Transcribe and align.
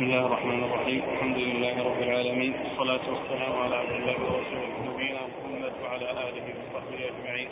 بسم 0.00 0.08
الله 0.08 0.26
الرحمن 0.26 0.60
الرحيم. 0.64 1.00
الحمد 1.12 1.36
لله 1.36 1.74
رب 1.88 2.00
العالمين. 2.02 2.52
والصلاة 2.64 3.04
والسلام 3.12 3.52
على 3.64 3.74
عبد 3.76 3.94
الله 4.00 4.16
ورسوله 4.24 4.72
نبينا 4.88 5.22
محمد 5.32 5.72
وعلى 5.84 6.06
آله 6.24 6.46
وصحبه 6.60 7.00
أجمعين. 7.10 7.48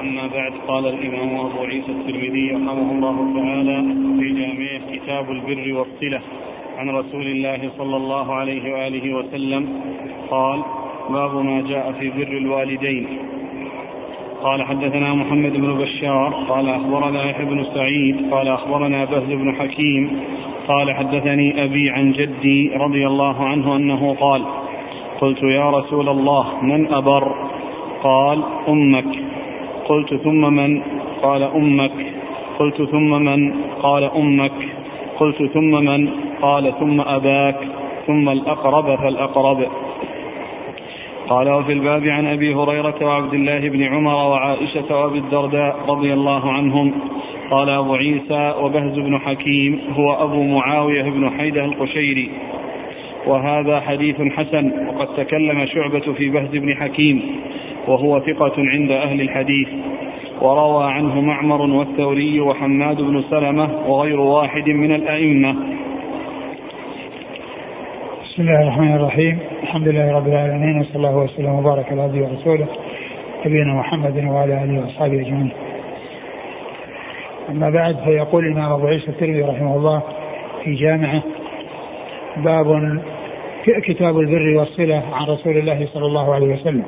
أما 0.00 0.26
بعد 0.26 0.52
قال 0.68 0.84
الإمام 0.86 1.30
أبو 1.46 1.60
عيسى 1.64 1.92
الترمذي 1.92 2.50
رحمه 2.50 2.88
الله 2.92 3.16
تعالى 3.38 3.78
في 4.18 4.26
جامعه 4.40 4.80
كتاب 4.96 5.30
البر 5.30 5.66
والصلة 5.78 6.20
عن 6.78 6.90
رسول 6.90 7.26
الله 7.26 7.70
صلى 7.78 7.96
الله 7.96 8.34
عليه 8.34 8.64
وآله 8.72 9.14
وسلم 9.14 9.62
قال 10.30 10.60
باب 11.10 11.34
ما 11.44 11.58
جاء 11.68 11.92
في 11.92 12.10
بر 12.10 12.32
الوالدين. 12.42 13.04
قال 14.42 14.62
حدثنا 14.62 15.14
محمد 15.14 15.52
بن 15.52 15.74
بشار 15.74 16.34
قال 16.48 16.68
أخبرنا 16.68 17.30
يحيى 17.30 17.44
بن 17.44 17.64
سعيد 17.74 18.16
قال 18.30 18.48
أخبرنا 18.48 19.04
بهز 19.04 19.32
بن 19.32 19.54
حكيم 19.54 20.20
قال 20.68 20.94
حدثني 20.94 21.64
أبي 21.64 21.90
عن 21.90 22.12
جدي 22.12 22.70
رضي 22.76 23.06
الله 23.06 23.44
عنه 23.44 23.76
أنه 23.76 24.16
قال 24.20 24.42
قلت 25.20 25.42
يا 25.42 25.70
رسول 25.70 26.08
الله 26.08 26.46
من 26.62 26.92
أبر؟ 26.94 27.34
قال 28.02 28.42
أمك. 28.68 29.04
قلت 29.88 30.14
ثم 30.14 30.54
من؟ 30.54 30.82
قال 31.22 31.42
أمك. 31.42 31.92
قلت 32.58 32.82
ثم 32.82 33.10
من؟ 33.22 33.54
قال 33.82 34.04
أمك. 34.04 34.52
قلت 35.18 35.42
ثم 35.42 35.70
من؟ 35.70 36.08
قال 36.42 36.72
ثم 36.80 37.00
أباك. 37.00 37.56
ثم 38.06 38.28
الأقرب 38.28 38.98
فالأقرب. 38.98 39.66
قال 41.32 41.50
وفي 41.50 41.72
الباب 41.72 42.06
عن 42.06 42.26
أبي 42.26 42.54
هريرة 42.54 42.94
وعبد 43.02 43.34
الله 43.34 43.58
بن 43.58 43.82
عمر 43.82 44.14
وعائشة 44.14 44.96
وأبي 44.96 45.18
الدرداء 45.18 45.76
رضي 45.88 46.12
الله 46.12 46.52
عنهم 46.52 46.92
قال 47.50 47.70
أبو 47.70 47.94
عيسى 47.94 48.54
وبهز 48.60 48.98
بن 48.98 49.18
حكيم 49.18 49.80
هو 49.92 50.12
أبو 50.12 50.42
معاوية 50.42 51.02
بن 51.02 51.30
حيده 51.30 51.64
القشيري. 51.64 52.30
وهذا 53.26 53.80
حديث 53.80 54.22
حسن 54.22 54.72
وقد 54.88 55.06
تكلم 55.16 55.66
شعبة 55.66 56.12
في 56.12 56.28
بهز 56.28 56.50
بن 56.52 56.74
حكيم 56.74 57.22
وهو 57.88 58.20
ثقة 58.20 58.54
عند 58.58 58.90
أهل 58.90 59.20
الحديث. 59.20 59.68
وروى 60.42 60.84
عنه 60.84 61.20
معمر 61.20 61.62
والثوري 61.62 62.40
وحماد 62.40 62.96
بن 62.96 63.22
سلمة 63.30 63.68
وغير 63.86 64.20
واحد 64.20 64.68
من 64.68 64.94
الأئمة. 64.94 65.56
بسم 68.32 68.42
الله 68.42 68.62
الرحمن 68.62 68.94
الرحيم 68.96 69.38
الحمد 69.62 69.88
لله 69.88 70.12
رب 70.12 70.28
العالمين 70.28 70.80
وصلى 70.80 70.96
الله 70.96 71.16
وسلم 71.16 71.54
وبارك 71.54 71.92
على 71.92 72.02
عبده 72.02 72.20
ورسوله 72.20 72.66
نبينا 73.46 73.74
محمد 73.74 74.24
وعلى 74.24 74.64
آله 74.64 74.80
وأصحابه 74.80 75.20
أجمعين. 75.20 75.52
أما 77.50 77.70
بعد 77.70 77.96
فيقول 78.04 78.46
الإمام 78.46 78.72
أبو 78.72 78.86
عيسى 78.86 79.08
الترمذي 79.08 79.42
رحمه 79.42 79.76
الله 79.76 80.02
في 80.64 80.74
جامعه 80.74 81.22
باب 82.36 83.00
كتاب 83.84 84.18
البر 84.18 84.58
والصلة 84.58 85.02
عن 85.12 85.26
رسول 85.26 85.56
الله 85.56 85.88
صلى 85.94 86.06
الله 86.06 86.34
عليه 86.34 86.54
وسلم. 86.54 86.84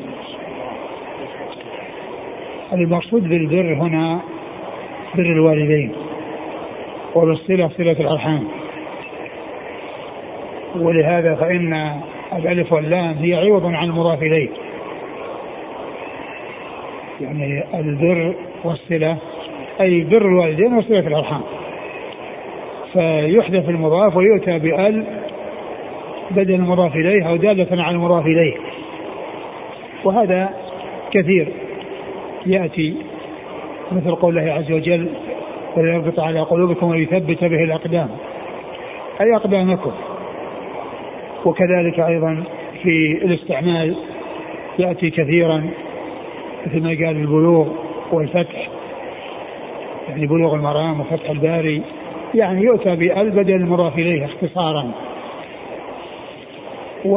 المقصود 2.73 3.29
بالبر 3.29 3.75
هنا 3.75 4.21
بر 5.15 5.23
الوالدين 5.23 5.93
وبالصلة 7.15 7.69
صلة 7.69 8.01
الأرحام. 8.01 8.45
ولهذا 10.81 11.35
فإن 11.35 12.01
الألف 12.37 12.73
واللام 12.73 13.15
هي 13.15 13.35
عوض 13.35 13.67
عن 13.67 13.85
المضاف 13.85 14.23
إليه. 14.23 14.49
يعني 17.21 17.65
البر 17.75 18.35
والصلة 18.65 19.17
أي 19.81 20.01
بر 20.01 20.27
الوالدين 20.27 20.75
وصلة 20.75 20.99
الأرحام. 20.99 21.41
فيحذف 22.93 23.69
المضاف 23.69 24.17
ويؤتى 24.17 24.59
بأل 24.59 25.05
بدل 26.31 26.55
المضاف 26.55 26.97
إليه 26.97 27.29
أو 27.29 27.37
دالة 27.37 27.83
على 27.83 27.97
المضاف 27.97 28.27
إليه. 28.27 28.55
وهذا 30.05 30.51
كثير 31.11 31.49
يأتي 32.47 32.95
مثل 33.93 34.15
قول 34.15 34.39
الله 34.39 34.53
عز 34.53 34.73
وجل 34.73 35.09
وليربط 35.77 36.21
على 36.21 36.41
قلوبكم 36.41 36.87
ويثبت 36.87 37.45
به 37.45 37.65
الأقدام 37.65 38.09
أي 39.21 39.37
أقدامكم؟ 39.37 39.93
وكذلك 41.45 42.01
أيضا 42.01 42.45
في 42.83 43.19
الاستعمال 43.23 43.97
يأتي 44.79 45.11
كثيرا 45.11 45.71
مثل 46.67 46.83
ما 46.83 46.89
قال 46.89 47.17
البلوغ 47.17 47.69
والفتح 48.13 48.69
يعني 50.09 50.27
بلوغ 50.27 50.55
المرام 50.55 51.01
وفتح 51.01 51.31
الباري 51.31 51.83
يعني 52.35 52.63
يؤتى 52.63 52.97
بأل 52.97 53.31
بدل 53.31 53.55
المضاف 53.55 53.99
إليه 53.99 54.25
اختصارا. 54.25 54.91
و 57.05 57.17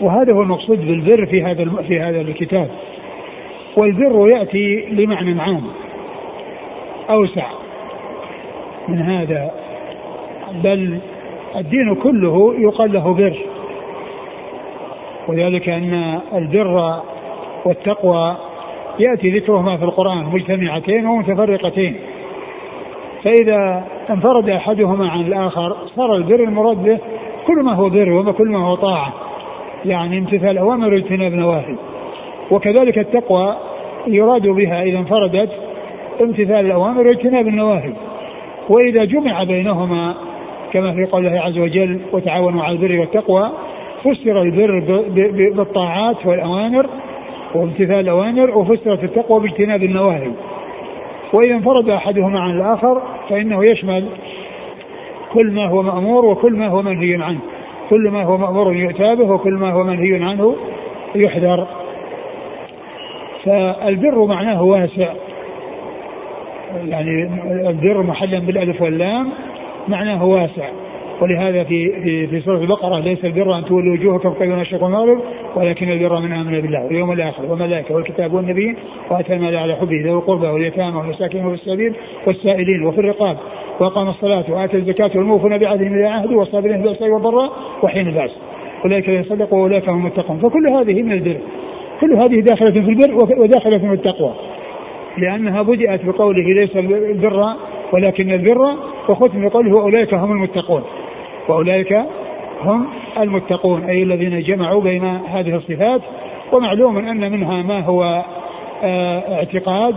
وهذا 0.00 0.32
هو 0.32 0.42
المقصود 0.42 0.86
بالبر 0.86 1.26
في 1.26 1.42
هذا 1.42 1.64
في 1.88 2.00
هذا 2.00 2.20
الكتاب. 2.20 2.68
والبر 3.76 4.28
يأتي 4.28 4.86
لمعنى 4.90 5.40
عام 5.42 5.62
أوسع 7.10 7.46
من 8.88 8.98
هذا 8.98 9.50
بل 10.64 10.98
الدين 11.56 11.94
كله 11.94 12.54
يقال 12.58 12.92
له 12.92 13.14
بر. 13.14 13.36
وذلك 15.28 15.68
أن 15.68 16.20
البر 16.34 17.00
والتقوى 17.64 18.36
يأتي 18.98 19.38
ذكرهما 19.38 19.76
في 19.76 19.84
القرآن 19.84 20.24
مجتمعتين 20.24 21.06
ومتفرقتين. 21.06 21.96
فإذا 23.24 23.84
انفرد 24.10 24.48
أحدهما 24.48 25.10
عن 25.10 25.20
الآخر 25.20 25.76
صار 25.96 26.16
البر 26.16 26.40
المراد 26.44 26.82
به 26.82 26.98
كل 27.46 27.62
ما 27.62 27.74
هو 27.74 27.88
بر 27.88 28.10
وكل 28.10 28.48
ما 28.48 28.66
هو 28.66 28.74
طاعة 28.74 29.12
يعني 29.84 30.18
امتثال 30.18 30.58
أوامر 30.58 30.94
واجتناب 30.94 31.32
نواهي. 31.32 31.76
وكذلك 32.50 32.98
التقوى 32.98 33.56
يراد 34.06 34.48
بها 34.48 34.82
إذا 34.82 34.98
انفردت 34.98 35.50
امتثال 36.20 36.66
الأوامر 36.66 37.06
واجتناب 37.06 37.48
النواهي. 37.48 37.92
وإذا 38.68 39.04
جمع 39.04 39.44
بينهما 39.44 40.14
كما 40.72 40.92
في 40.92 41.04
قوله 41.04 41.40
عز 41.40 41.58
وجل 41.58 42.00
وتعاونوا 42.12 42.62
على 42.62 42.76
البر 42.76 43.00
والتقوى 43.00 43.50
فسر 44.04 44.42
البر 44.42 44.80
بالطاعات 45.56 46.26
والأوامر 46.26 46.86
وامتثال 47.54 48.00
الأوامر 48.00 48.58
وفسرت 48.58 49.04
التقوى 49.04 49.40
باجتناب 49.40 49.82
النواهي. 49.82 50.30
وإذا 51.32 51.54
انفرد 51.54 51.88
أحدهما 51.88 52.40
عن 52.40 52.50
الآخر 52.50 53.02
فإنه 53.28 53.64
يشمل 53.64 54.04
كل 55.32 55.50
ما 55.50 55.66
هو 55.66 55.82
مأمور 55.82 56.24
وكل 56.24 56.52
ما 56.52 56.68
هو 56.68 56.82
منهي 56.82 57.22
عنه. 57.22 57.40
كل 57.90 58.10
ما 58.10 58.22
هو 58.22 58.36
مأمور 58.36 58.74
يؤتى 58.74 59.14
به 59.14 59.30
وكل 59.30 59.52
ما 59.52 59.72
هو 59.72 59.84
منهي 59.84 60.24
عنه 60.24 60.56
يحذر. 61.14 61.66
فالبر 63.44 64.24
معناه 64.26 64.62
واسع. 64.62 65.08
يعني 66.88 67.30
البر 67.68 68.02
محلا 68.02 68.38
بالألف 68.38 68.82
واللام. 68.82 69.28
معناه 69.88 70.24
واسع. 70.24 70.68
ولهذا 71.20 71.64
في 71.64 72.02
في 72.02 72.26
في 72.26 72.40
سورة 72.40 72.58
البقرة 72.58 72.98
ليس 72.98 73.24
البر 73.24 73.58
أن 73.58 73.64
تولوا 73.64 73.92
وجوهكم 73.92 74.30
قبل 74.30 74.52
المشرق 74.52 74.82
والمغرب 74.82 75.20
ولكن 75.56 75.90
البر 75.90 76.20
من 76.20 76.32
آمن 76.32 76.60
بالله 76.60 76.84
واليوم 76.84 77.12
الآخر. 77.12 77.44
والملائكة 77.50 77.94
والكتاب 77.94 78.32
والنبي 78.32 78.76
وأتى 79.10 79.34
المال 79.34 79.56
على 79.56 79.76
حبه 79.76 80.02
ذوي 80.04 80.18
القربى 80.18 80.46
واليتامى 80.46 80.96
والمساكين 80.96 81.46
وفي 81.46 81.54
السبيل 81.54 81.94
والسائلين 82.26 82.82
وفي 82.82 82.98
الرقاب. 82.98 83.36
وأقام 83.80 84.08
الصلاة 84.08 84.44
وآتى 84.48 84.76
الزكاة 84.76 85.10
والموفون 85.14 85.58
بعهدهم 85.58 85.94
اذا 85.94 86.08
عهدوا 86.08 86.38
والصابرين 86.38 86.82
بالبأساء 86.82 87.08
والضراء 87.08 87.52
وحين 87.82 88.08
البأس. 88.08 88.30
أولئك 88.84 89.08
يصدقوا 89.08 89.58
وأولئك 89.58 89.88
هم 89.88 89.98
المتقون. 89.98 90.38
فكل 90.38 90.68
هذه 90.68 91.02
من 91.02 91.12
البر. 91.12 91.36
كل 92.00 92.12
هذه 92.12 92.40
داخلة 92.40 92.70
في 92.70 92.90
البر 92.90 93.14
وداخلة 93.38 93.78
في 93.78 93.92
التقوى. 93.92 94.34
لأنها 95.18 95.62
بدأت 95.62 96.04
بقوله 96.04 96.42
ليس 96.42 96.76
البر 96.76 97.54
ولكن 97.92 98.30
البر 98.30 98.76
وختم 99.08 99.48
بقوله 99.48 99.74
وأولئك 99.76 100.14
هم 100.14 100.32
المتقون. 100.32 100.82
وأولئك 101.48 102.04
هم 102.64 102.86
المتقون 103.18 103.84
أي 103.84 104.02
الذين 104.02 104.42
جمعوا 104.42 104.82
بين 104.82 105.04
هذه 105.04 105.56
الصفات 105.56 106.00
ومعلوم 106.52 106.98
أن 106.98 107.32
منها 107.32 107.62
ما 107.62 107.80
هو 107.80 108.24
اعتقاد 108.84 109.94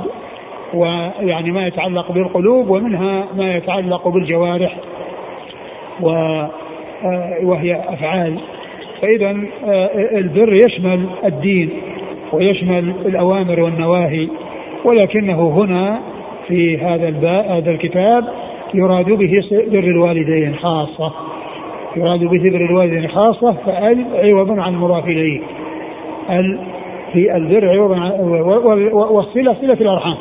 ويعني 0.73 1.51
ما 1.51 1.67
يتعلق 1.67 2.11
بالقلوب 2.11 2.69
ومنها 2.69 3.25
ما 3.37 3.55
يتعلق 3.55 4.07
بالجوارح 4.07 4.75
وهي 7.43 7.81
أفعال. 7.89 8.39
فإذا 9.01 9.35
البر 10.17 10.53
يشمل 10.53 11.05
الدين 11.25 11.69
ويشمل 12.33 12.93
الأوامر 13.05 13.59
والنواهي 13.59 14.27
ولكنه 14.85 15.49
هنا 15.49 15.99
في 16.47 16.77
هذا 16.77 17.09
هذا 17.49 17.71
الكتاب 17.71 18.25
يراد 18.77 19.05
به 19.05 19.43
بر 19.71 19.79
الوالدين 19.79 20.55
خاصة. 20.55 21.11
يراد 21.95 22.19
به 22.19 22.49
بر 22.49 22.65
الوالدين 22.65 23.07
خاصة 23.07 23.51
فال 23.65 24.05
عوض 24.13 24.59
عن 24.59 24.73
المضاف 24.73 25.05
إليه. 25.05 25.39
ال 26.29 26.59
في 27.13 27.35
البر 27.35 27.69
عوض 27.69 27.93
عن 27.93 28.11
والصلة 28.91 29.53
صلة 29.61 29.73
الأرحام. 29.81 30.17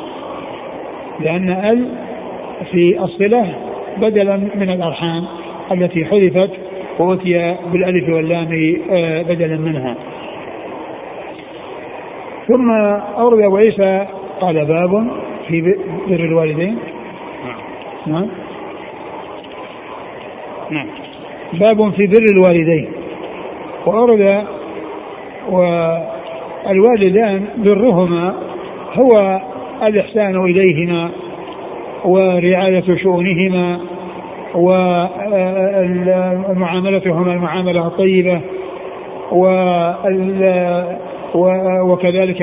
لأن 1.19 1.49
ال 1.49 1.87
في 2.71 3.03
الصلة 3.03 3.53
بدلا 3.97 4.37
من 4.37 4.69
الأرحام 4.69 5.25
التي 5.71 6.05
حذفت 6.05 6.49
وأتي 6.99 7.55
بالألف 7.71 8.09
واللام 8.09 8.77
آه، 8.91 9.21
بدلا 9.21 9.57
منها. 9.57 9.95
ثم 12.47 12.71
أورد 13.17 13.39
أبو 13.39 13.57
عيسى 13.57 14.05
قال 14.41 14.65
باب 14.65 15.07
في 15.47 15.61
بر 16.07 16.19
الوالدين. 16.19 16.77
نعم. 18.07 18.27
نعم. 20.69 20.87
باب 21.53 21.93
في 21.93 22.07
بر 22.07 22.23
الوالدين. 22.33 22.87
وأورد 23.85 24.43
والوالدان 26.65 27.45
برهما 27.57 28.35
هو 28.93 29.41
الإحسان 29.83 30.45
إليهما 30.45 31.09
ورعاية 32.05 32.97
شؤونهما 33.03 33.79
ومعاملتهما 36.55 37.33
المعاملة 37.33 37.87
الطيبة 37.87 38.41
وكذلك 41.81 42.41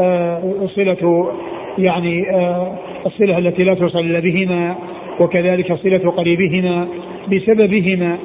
آه، 0.00 0.40
صلة 0.66 1.32
يعني 1.78 2.30
آه، 2.30 2.72
الصلة 3.06 3.38
التي 3.38 3.64
لا 3.64 3.72
إلا 3.94 4.20
بهما 4.20 4.74
وكذلك 5.20 5.74
صلة 5.74 6.10
قريبهما 6.10 6.88
بسببهما. 7.30 8.18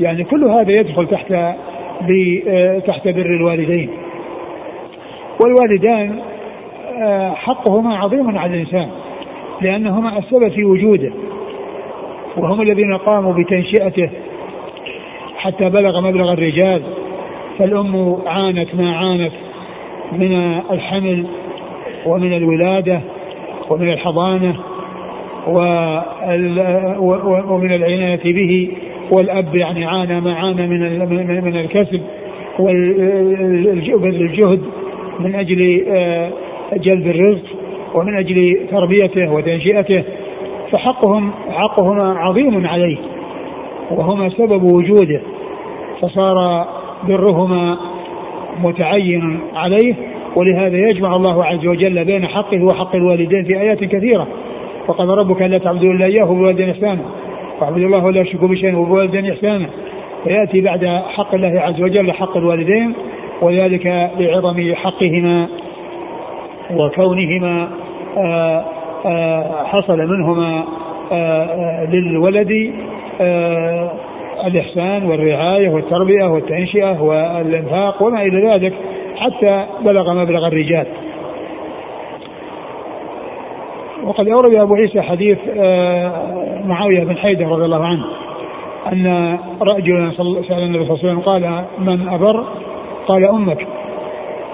يعني 0.00 0.24
كل 0.24 0.44
هذا 0.44 0.72
يدخل 0.72 1.06
تحت 1.06 1.32
آه، 1.32 2.78
تحت 2.78 3.08
بر 3.08 3.26
الوالدين. 3.26 3.90
والوالدان 5.44 6.18
حقهما 7.34 7.96
عظيم 7.96 8.38
على 8.38 8.54
الإنسان 8.54 8.88
لأنهما 9.62 10.18
السبب 10.18 10.48
في 10.48 10.64
وجوده 10.64 11.12
وهم 12.36 12.60
الذين 12.60 12.96
قاموا 12.96 13.32
بتنشئته 13.32 14.10
حتى 15.36 15.70
بلغ 15.70 16.00
مبلغ 16.00 16.32
الرجال. 16.32 16.82
فالأم 17.58 18.16
عانت 18.26 18.74
ما 18.74 18.96
عانت 18.96 19.32
من 20.12 20.60
الحمل 20.70 21.26
ومن 22.06 22.32
الولادة 22.32 23.00
ومن 23.70 23.92
الحضانة 23.92 24.54
ومن 27.48 27.72
العناية 27.72 28.32
به 28.32 28.68
والأب 29.16 29.56
يعني 29.56 29.84
عانى 29.84 30.20
ما 30.20 30.34
عانى 30.34 30.66
من 30.66 30.80
من 31.44 31.56
الكسب 31.56 32.00
وبذل 32.58 34.22
الجهد 34.22 34.60
من 35.20 35.34
أجل 35.34 35.84
آه، 35.88 36.30
جلب 36.76 37.06
الرزق 37.06 37.44
ومن 37.94 38.16
أجل 38.16 38.58
تربيته 38.70 39.32
وتنشئته 39.32 40.02
فحقهم 40.70 41.30
حقهما 41.50 42.18
عظيم 42.18 42.66
عليه 42.66 42.96
وهما 43.90 44.28
سبب 44.28 44.62
وجوده 44.62 45.20
فصار 46.00 46.66
برهما 47.08 47.76
متعين 48.62 49.40
عليه 49.54 49.94
ولهذا 50.36 50.76
يجمع 50.76 51.16
الله 51.16 51.44
عز 51.44 51.66
وجل 51.66 52.04
بين 52.04 52.26
حقه 52.26 52.64
وحق 52.64 52.96
الوالدين 52.96 53.44
في 53.44 53.60
آيات 53.60 53.84
كثيرة. 53.84 54.26
وقال 54.88 55.08
ربك 55.08 55.42
لا 55.42 55.58
تعبدوا 55.58 55.92
إلا 55.92 56.06
إياه 56.06 56.30
وبوالدين 56.30 56.70
إحسانا 56.70 57.02
واعبدوا 57.60 57.86
الله 57.86 58.04
ولا 58.04 58.22
تشركوا 58.22 58.48
بشيء 58.48 58.76
وبوالدين 58.76 59.30
إحسانا 59.30 59.66
فيأتي 60.24 60.60
بعد 60.60 61.02
حق 61.08 61.34
الله 61.34 61.60
عز 61.60 61.82
وجل 61.82 62.12
حق 62.12 62.36
الوالدين 62.36 62.92
وذلك 63.42 64.10
لعظم 64.18 64.74
حقهما 64.74 65.48
وكونهما 66.76 67.68
آآ 68.16 68.64
آآ 69.06 69.64
حصل 69.64 69.98
منهما 69.98 70.64
آآ 71.12 71.86
للولد 71.92 72.72
الإحسان 74.46 75.06
والرعاية 75.06 75.68
والتربية 75.68 76.24
والتنشئة 76.24 77.02
والإنفاق 77.02 78.02
وما 78.02 78.22
إلى 78.22 78.48
ذلك 78.48 78.72
حتى 79.16 79.64
بلغ 79.84 80.14
مبلغ 80.14 80.46
الرجال. 80.46 80.86
وقد 84.04 84.28
أورد 84.28 84.56
أبو 84.56 84.74
عيسى 84.74 85.02
حديث 85.02 85.38
آه، 85.58 86.12
معاوية 86.66 87.04
بن 87.04 87.16
حيدر 87.16 87.46
رضي 87.46 87.64
الله 87.64 87.84
عنه 87.86 88.04
أن 88.92 89.38
رجلا 89.62 90.10
سأل 90.48 90.62
النبي 90.62 90.84
صلى 90.84 90.94
الله 90.94 90.98
عليه 91.02 91.08
وسلم 91.08 91.20
قال 91.20 91.64
من 91.78 92.08
أبر؟ 92.08 92.44
قال 93.06 93.24
أمك. 93.24 93.66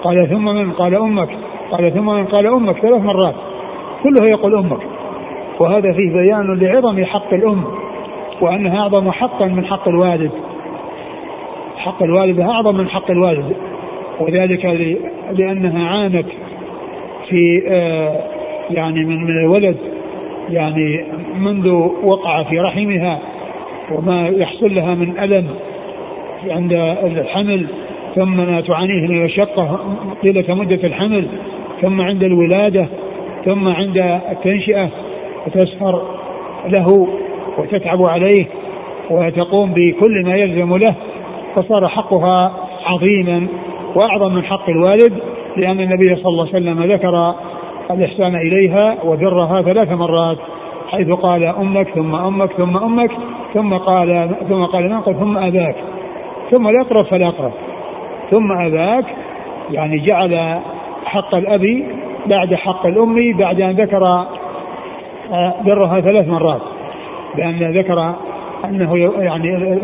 قال 0.03 0.29
ثم 0.29 0.45
من؟ 0.45 0.71
قال 0.71 0.95
أمك. 0.95 1.29
قال 1.71 1.93
ثم 1.93 2.05
من؟ 2.05 2.25
قال 2.25 2.47
أمك. 2.47 2.79
ثلاث 2.81 3.01
مرات. 3.01 3.35
كله 4.03 4.27
يقول 4.27 4.55
أمك. 4.55 4.79
وهذا 5.59 5.93
فيه 5.93 6.13
بيان 6.13 6.59
لعظم 6.59 7.05
حق 7.05 7.33
الأم 7.33 7.63
وأنها 8.41 8.79
أعظم 8.79 9.11
حقا 9.11 9.45
من 9.45 9.65
حق 9.65 9.87
الوالد. 9.87 10.31
حق 11.77 12.03
الوالد 12.03 12.39
أعظم 12.39 12.75
من 12.75 12.89
حق 12.89 13.11
الوالد. 13.11 13.55
وذلك 14.19 14.65
لأنها 15.31 15.87
عانت 15.87 16.27
في 17.29 17.63
آه، 17.67 18.30
يعني 18.73 19.05
من 19.05 19.23
من 19.23 19.37
الولد 19.39 19.77
يعني 20.49 21.05
منذ 21.39 21.67
وقع 22.03 22.43
في 22.43 22.59
رحمها 22.59 23.19
وما 23.91 24.27
يحصل 24.27 24.75
لها 24.75 24.95
من 24.95 25.19
ألم 25.19 25.47
عند 26.49 26.73
الحمل 27.03 27.67
ثم 28.15 28.37
ما 28.37 28.61
تعانيه 28.61 29.07
من 29.07 29.17
المشقة 29.17 29.79
طيلة 30.23 30.55
مدة 30.55 30.87
الحمل 30.87 31.27
ثم 31.81 32.01
عند 32.01 32.23
الولادة 32.23 32.87
ثم 33.45 33.67
عند 33.67 34.21
التنشئة 34.31 34.89
وتسهر 35.47 36.01
له 36.67 37.07
وتتعب 37.57 38.03
عليه 38.03 38.45
وتقوم 39.09 39.73
بكل 39.73 40.25
ما 40.25 40.35
يلزم 40.35 40.77
له 40.77 40.95
فصار 41.55 41.87
حقها 41.87 42.51
عظيما 42.85 43.47
وأعظم 43.95 44.35
من 44.35 44.43
حق 44.43 44.69
الوالد 44.69 45.13
لأن 45.57 45.79
النبي 45.79 46.15
صلى 46.15 46.27
الله 46.27 46.47
عليه 46.47 46.55
وسلم 46.55 46.83
ذكر 46.83 47.33
الاحسان 47.93 48.35
إليها 48.35 48.97
وبرها 49.03 49.61
ثلاث 49.61 49.91
مرات 49.91 50.37
حيث 50.91 51.09
قال 51.11 51.43
أمك 51.43 51.87
ثم 51.89 52.15
أمك 52.15 52.51
ثم 52.51 52.77
أمك 52.77 53.11
ثم 53.53 53.73
قال 53.73 54.35
ثم 54.49 54.63
قال 54.63 54.89
من 54.89 54.99
قال 55.01 55.19
ثم 55.19 55.37
أباك 55.37 55.75
ثم 56.51 56.67
الاقرب 56.67 57.05
فالاقرب 57.05 57.51
ثم 58.31 58.51
أباك 58.51 59.05
يعني 59.71 59.99
جعل 59.99 60.59
حق 61.05 61.35
الأب 61.35 61.83
بعد 62.25 62.53
حق 62.53 62.85
الأم 62.85 63.37
بعد 63.37 63.61
أن 63.61 63.71
ذكر 63.71 64.05
آه، 65.31 65.53
برها 65.65 66.01
ثلاث 66.01 66.27
مرات 66.27 66.61
بأن 67.35 67.77
ذكر 67.77 68.13
أنه 68.65 68.97
يعني 68.97 69.77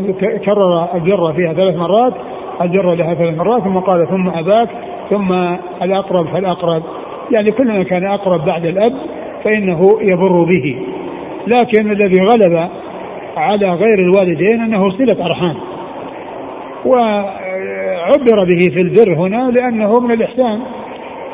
كرر 0.46 0.88
البر 0.96 1.34
فيها 1.34 1.54
ثلاث 1.54 1.76
مرات 1.76 2.14
البر 2.62 2.94
لها 2.94 3.14
ثلاث 3.14 3.38
مرات 3.38 3.64
ثم 3.64 3.78
قال 3.78 4.08
ثم 4.08 4.30
أباك 4.30 4.70
ثم 5.10 5.34
الأقرب 5.82 6.28
فالأقرب. 6.28 6.84
يعني 7.32 7.52
كلما 7.52 7.84
كان 7.84 8.06
أقرب 8.06 8.46
بعد 8.46 8.66
الأب 8.66 8.94
فإنه 9.44 9.82
يبر 10.02 10.44
به. 10.44 10.78
لكن 11.48 11.92
الذي 11.92 12.22
غلب 12.26 12.70
على 13.38 13.70
غير 13.70 14.00
الوالدين 14.00 14.62
أنه 14.62 14.90
صلة 14.90 15.26
أرحام. 15.26 15.56
وعبر 16.86 18.44
به 18.44 18.70
في 18.74 18.82
البر 18.82 19.14
هنا 19.14 19.52
لأنه 19.52 20.00
من 20.00 20.12
الإحسان 20.12 20.60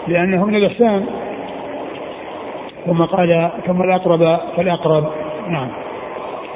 لأنه 0.07 0.45
من 0.45 0.55
الإحسان. 0.55 1.05
ثم 2.85 3.03
قال 3.03 3.49
ثم 3.67 3.81
الأقرب 3.81 4.39
فالأقرب. 4.57 5.03
نعم. 5.49 5.67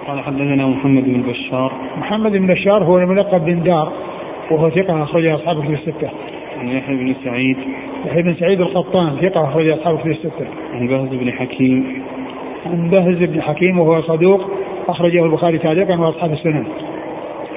قال 0.07 0.19
حدثنا 0.19 0.67
محمد 0.67 1.03
بن 1.03 1.21
بشار. 1.21 1.71
محمد 1.97 2.31
بن 2.31 2.47
بشار 2.47 2.83
هو 2.83 2.97
الملقب 2.97 3.45
بن 3.45 3.63
دار 3.63 3.91
وهو 4.51 4.69
ثقة 4.69 5.03
أخرج 5.03 5.25
أصحاب 5.25 5.63
كتب 5.63 5.73
الستة. 5.73 6.09
عن 6.59 6.69
يحيى 6.69 6.95
بن 6.95 7.15
سعيد 7.23 7.57
يحيى 8.05 8.21
بن 8.21 8.33
سعيد 8.33 8.61
القطان 8.61 9.15
ثقة 9.21 9.43
أخرج 9.43 9.67
أصحاب 9.67 9.97
كتب 9.97 10.11
الستة. 10.11 10.45
عن 10.73 10.87
بهز 10.87 11.09
بن 11.11 11.31
حكيم 11.31 12.03
عن 12.65 12.89
بهز 12.89 13.23
بن 13.23 13.41
حكيم 13.41 13.79
وهو 13.79 14.01
صدوق 14.01 14.41
أخرجه 14.87 15.25
البخاري 15.25 15.57
تعليقا 15.57 15.99
وأصحاب 15.99 16.33
السنن. 16.33 16.63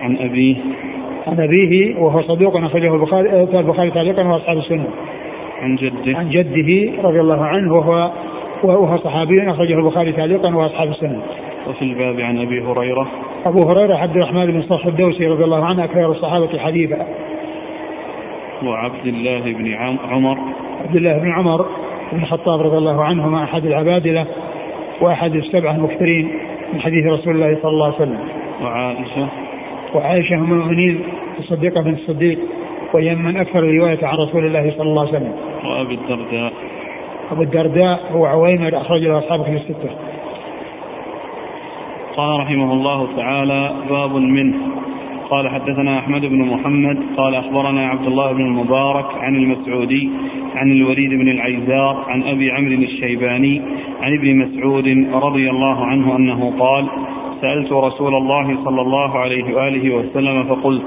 عن 0.01 0.17
أبيه 0.17 0.57
عن 1.27 1.41
أبيه 1.41 1.97
وهو 1.97 2.23
صدوق 2.23 2.57
أخرجه 2.57 2.95
البخاري 2.95 3.43
البخاري 3.43 3.91
تعليقا 3.91 4.23
وأصحاب 4.23 4.59
السنن. 4.59 4.87
عن 5.63 5.77
جده 5.77 6.19
عن 6.19 6.31
جده 6.31 7.03
رضي 7.03 7.21
الله 7.21 7.45
عنه 7.45 7.75
وهو 7.75 8.11
وهو 8.63 8.97
صحابي 8.97 9.51
أخرجه 9.51 9.75
البخاري 9.75 10.13
تعليقا 10.13 10.55
وأصحاب 10.57 10.89
السنن. 10.89 11.21
وفي 11.69 11.83
الباب 11.83 12.21
عن 12.21 12.39
أبي 12.39 12.63
هريرة 12.63 13.09
أبو 13.47 13.63
هريرة 13.71 13.95
عبد 13.95 14.17
الرحمن 14.17 14.47
بن 14.47 14.63
صخر 14.63 14.89
الدوسي 14.89 15.27
رضي 15.27 15.45
الله 15.45 15.65
عنه 15.65 15.85
أكثر 15.85 16.11
الصحابة 16.11 16.59
حديثا 16.59 17.07
وعبد 18.65 19.07
الله 19.07 19.41
بن 19.41 19.75
عمر. 20.11 20.39
عبد 20.81 20.97
الله 20.97 21.19
بن 21.19 21.33
عمر 21.33 21.67
بن 22.13 22.23
الخطاب 22.23 22.61
رضي 22.61 22.79
الله 22.79 23.05
عنهما 23.05 23.45
أحد 23.45 23.67
العبادلة 23.67 24.27
وأحد 25.01 25.35
السبعة 25.35 25.77
المكثرين 25.77 26.31
من 26.73 26.81
حديث 26.81 27.07
رسول 27.07 27.35
الله 27.35 27.59
صلى 27.63 27.71
الله 27.71 27.87
عليه 27.87 27.95
وسلم. 27.95 28.21
وعائشة. 28.63 29.29
وعائشة 29.95 30.35
أم 30.35 30.53
المؤمنين 30.53 31.03
الصديقة 31.39 31.83
بنت 31.83 31.99
الصديق 31.99 32.39
وهي 32.95 33.15
من 33.15 33.37
أكثر 33.37 33.61
روايه 33.61 33.99
عن 34.03 34.17
رسول 34.17 34.47
الله 34.47 34.71
صلى 34.71 34.89
الله 34.89 35.07
عليه 35.07 35.11
وسلم. 35.11 35.35
وأبي 35.65 35.95
الدرداء. 35.95 36.53
أبو 37.33 37.43
الدرداء 37.43 38.01
هو 38.13 38.27
عويمر 38.27 38.77
أخرج 38.77 39.03
له 39.03 39.19
أصحابه 39.19 39.45
في 39.45 39.57
الستة. 39.57 39.91
قال 42.17 42.41
رحمه 42.41 42.73
الله 42.73 43.09
تعالى 43.17 43.73
باب 43.89 44.15
منه. 44.15 44.57
قال 45.31 45.49
حدثنا 45.49 45.99
أحمد 45.99 46.21
بن 46.21 46.43
محمد 46.43 46.99
قال 47.17 47.35
أخبرنا 47.35 47.89
عبد 47.89 48.07
الله 48.07 48.33
بن 48.33 48.41
المبارك 48.41 49.07
عن 49.21 49.37
المسعودي 49.37 50.11
عن 50.57 50.73
الوليد 50.73 51.11
بن 51.11 51.29
العيزار 51.29 52.05
عن 52.09 52.23
أبي 52.23 52.51
عمرو 52.51 52.73
الشيباني 52.73 53.63
عن 54.03 54.13
ابن 54.13 54.37
مسعود 54.37 55.07
رضي 55.13 55.51
الله 55.51 55.85
عنه 55.85 56.17
أنه 56.17 56.53
قال 56.59 56.87
سألت 57.41 57.73
رسول 57.73 58.15
الله 58.15 58.57
صلى 58.65 58.81
الله 58.81 59.19
عليه 59.19 59.55
وآله 59.55 59.95
وسلم 59.95 60.45
فقلت 60.45 60.83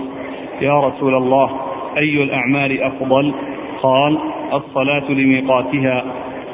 يا 0.62 0.80
رسول 0.80 1.16
الله 1.16 1.50
أي 1.98 2.24
الأعمال 2.24 2.82
أفضل؟ 2.82 3.34
قال 3.82 4.18
الصلاة 4.54 5.12
لميقاتها. 5.12 6.04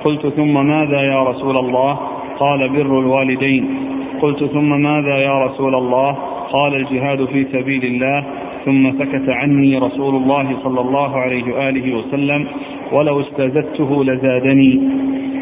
قلت 0.03 0.27
ثم 0.27 0.65
ماذا 0.67 1.01
يا 1.01 1.24
رسول 1.24 1.58
الله؟ 1.58 2.00
قال 2.39 2.69
بر 2.69 3.00
الوالدين. 3.00 3.69
قلت 4.22 4.43
ثم 4.43 4.81
ماذا 4.81 5.17
يا 5.17 5.46
رسول 5.46 5.75
الله؟ 5.75 6.28
قال 6.51 6.75
الجهاد 6.75 7.25
في 7.25 7.45
سبيل 7.51 7.85
الله 7.85 8.23
ثم 8.65 8.91
سكت 8.91 9.29
عني 9.29 9.77
رسول 9.77 10.15
الله 10.15 10.57
صلى 10.63 10.81
الله 10.81 11.17
عليه 11.17 11.53
وآله 11.53 11.97
وسلم 11.97 12.45
ولو 12.91 13.19
استزدته 13.19 14.03
لزادني. 14.03 14.81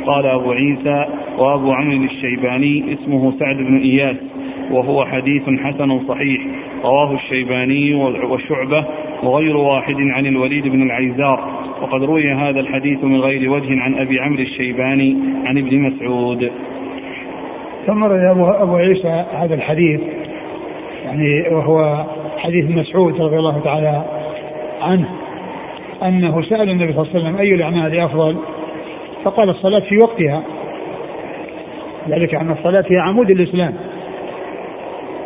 قال 0.05 0.25
أبو 0.25 0.51
عيسى 0.51 1.05
وأبو 1.37 1.71
عمرو 1.71 2.03
الشيباني 2.03 2.93
اسمه 2.93 3.33
سعد 3.39 3.55
بن 3.55 3.77
إياس 3.77 4.15
وهو 4.71 5.05
حديث 5.05 5.43
حسن 5.49 5.99
صحيح. 6.07 6.41
رواه 6.83 7.13
الشيباني 7.13 7.95
وشعبة 8.29 8.85
وغير 9.23 9.57
واحد 9.57 9.95
عن 9.99 10.25
الوليد 10.25 10.67
بن 10.67 10.81
العيزار 10.83 11.39
وقد 11.81 12.03
روي 12.03 12.33
هذا 12.33 12.59
الحديث 12.59 13.03
من 13.03 13.19
غير 13.19 13.51
وجه 13.51 13.81
عن 13.81 13.95
أبي 13.95 14.19
عمرو 14.19 14.41
الشيباني 14.41 15.17
عن 15.45 15.57
ابن 15.57 15.79
مسعود. 15.79 16.51
ثم 17.87 18.03
أبو 18.03 18.75
عيسى 18.75 19.25
هذا 19.33 19.55
الحديث 19.55 20.01
يعني 21.07 21.55
وهو 21.55 22.05
حديث 22.37 22.65
مسعود 22.69 23.21
رضي 23.21 23.37
الله 23.37 23.59
تعالى 23.63 24.03
عنه 24.81 25.09
أنه 26.03 26.41
سأل 26.41 26.69
النبي 26.69 26.93
صلى 26.93 27.01
الله 27.01 27.13
عليه 27.13 27.19
وسلم 27.19 27.37
أي 27.37 27.55
الأعمال 27.55 27.99
أفضل؟ 27.99 28.37
فقال 29.23 29.49
الصلاة 29.49 29.79
في 29.79 29.97
وقتها. 29.97 30.43
ذلك 32.09 32.35
أن 32.35 32.51
الصلاة 32.51 32.83
هي 32.89 32.97
عمود 32.97 33.29
الإسلام 33.29 33.73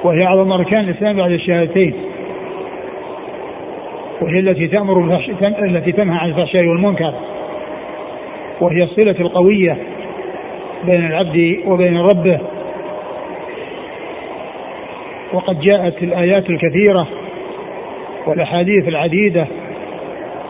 وهي 0.04 0.26
أعظم 0.26 0.52
أركان 0.52 0.80
الإسلام 0.80 1.18
بعد 1.18 1.32
الشهادتين 1.32 1.94
وهي 4.22 4.40
التي 4.40 4.68
تأمر 4.68 5.20
التي 5.42 5.92
تنهى 5.92 6.18
عن 6.18 6.30
الفحشاء 6.30 6.66
والمنكر 6.66 7.14
وهي 8.62 8.84
الصلة 8.84 9.16
القوية 9.20 9.78
بين 10.86 11.06
العبد 11.06 11.60
وبين 11.66 11.98
ربه 11.98 12.40
وقد 15.34 15.60
جاءت 15.60 16.04
الآيات 16.04 16.50
الكثيرة 16.50 17.08
والأحاديث 18.28 18.88
العديدة 18.88 19.48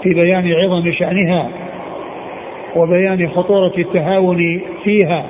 في 0.03 0.13
بيان 0.13 0.53
عظم 0.53 0.91
شأنها 0.91 1.49
وبيان 2.75 3.29
خطورة 3.29 3.73
التهاون 3.77 4.61
فيها. 4.83 5.25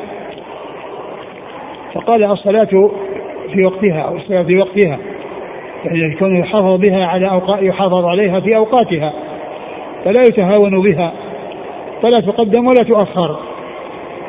فقال 1.93 2.24
الصلاة 2.24 2.91
في 3.53 3.65
وقتها 3.65 4.01
أو 4.01 4.15
الصلاة 4.15 4.43
في 4.43 4.58
وقتها 4.58 5.00
يعني 5.86 6.13
يكون 6.13 6.36
يحافظ 6.38 6.79
بها 6.79 7.05
على 7.05 7.29
أوقات 7.29 7.63
يحافظ 7.63 8.05
عليها 8.05 8.39
في 8.39 8.55
أوقاتها 8.55 9.13
فلا 10.05 10.22
يتهاون 10.22 10.81
بها 10.81 11.13
فلا 12.01 12.20
تقدم 12.20 12.67
ولا 12.67 12.84
تؤخر 12.88 13.39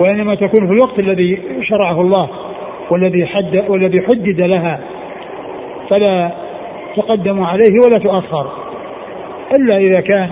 وإنما 0.00 0.34
تكون 0.34 0.66
في 0.66 0.72
الوقت 0.72 0.98
الذي 0.98 1.42
شرعه 1.62 2.00
الله 2.00 2.28
والذي 2.90 3.26
حد 3.26 3.64
والذي 3.68 4.00
حدد 4.00 4.40
لها. 4.40 4.80
فلا 5.90 6.30
تقدم 6.96 7.42
عليه 7.42 7.72
ولا 7.86 7.98
تؤخر. 7.98 8.46
إلا 9.58 9.76
إذا 9.76 10.00
كان 10.00 10.30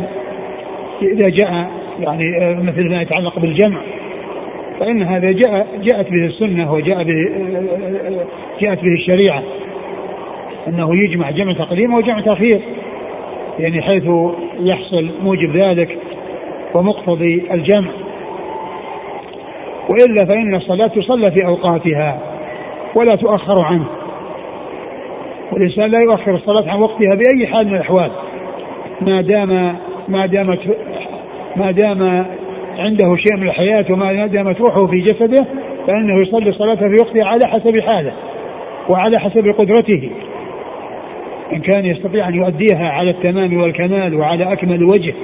إذا 1.02 1.28
جاء 1.28 1.70
يعني 2.00 2.54
مثل 2.54 2.90
ما 2.90 3.02
يتعلق 3.02 3.38
بالجمع. 3.38 3.78
فإن 4.80 5.02
هذا 5.02 5.32
جاء 5.32 5.66
جاءت 5.82 6.10
به 6.10 6.26
السنة 6.26 6.72
وجاء 6.72 7.02
به 7.02 7.30
جاءت 8.60 8.82
به 8.82 8.92
الشريعة. 8.92 9.42
أنه 10.68 10.96
يجمع 10.96 11.30
جمع 11.30 11.52
تقديم 11.52 11.94
وجمع 11.94 12.20
تأخير. 12.20 12.60
يعني 13.58 13.82
حيث 13.82 14.04
يحصل 14.60 15.10
موجب 15.22 15.56
ذلك 15.56 15.98
ومقتضي 16.74 17.42
الجمع. 17.50 17.90
وإلا 19.90 20.24
فإن 20.24 20.54
الصلاة 20.54 20.86
تصلى 20.86 21.30
في 21.30 21.46
أوقاتها 21.46 22.18
ولا 22.94 23.16
تؤخر 23.16 23.64
عنه. 23.64 23.86
والإنسان 25.52 25.90
لا 25.90 26.00
يؤخر 26.00 26.34
الصلاة 26.34 26.70
عن 26.70 26.80
وقتها 26.80 27.14
بأي 27.14 27.46
حال 27.46 27.66
من 27.66 27.74
الأحوال. 27.74 28.10
ما 29.00 29.20
دام 29.20 29.76
ما 30.08 30.26
دامت 30.26 30.58
ما 31.56 31.70
دام 31.70 32.26
عنده 32.78 33.16
شيء 33.16 33.36
من 33.36 33.48
الحياة 33.48 33.84
وما 33.90 34.26
دامت 34.26 34.60
روحه 34.60 34.86
في 34.86 35.00
جسده 35.00 35.46
فإنه 35.86 36.22
يصلي 36.22 36.52
صلاته 36.52 36.88
في 36.88 36.96
وقتها 37.02 37.24
على 37.24 37.46
حسب 37.46 37.80
حاله 37.80 38.12
وعلى 38.94 39.20
حسب 39.20 39.48
قدرته. 39.48 40.10
إن 41.52 41.60
كان 41.60 41.86
يستطيع 41.86 42.28
أن 42.28 42.34
يؤديها 42.34 42.88
على 42.88 43.10
التمام 43.10 43.60
والكمال 43.60 44.14
وعلى 44.14 44.52
أكمل 44.52 44.84
وجه 44.84 45.14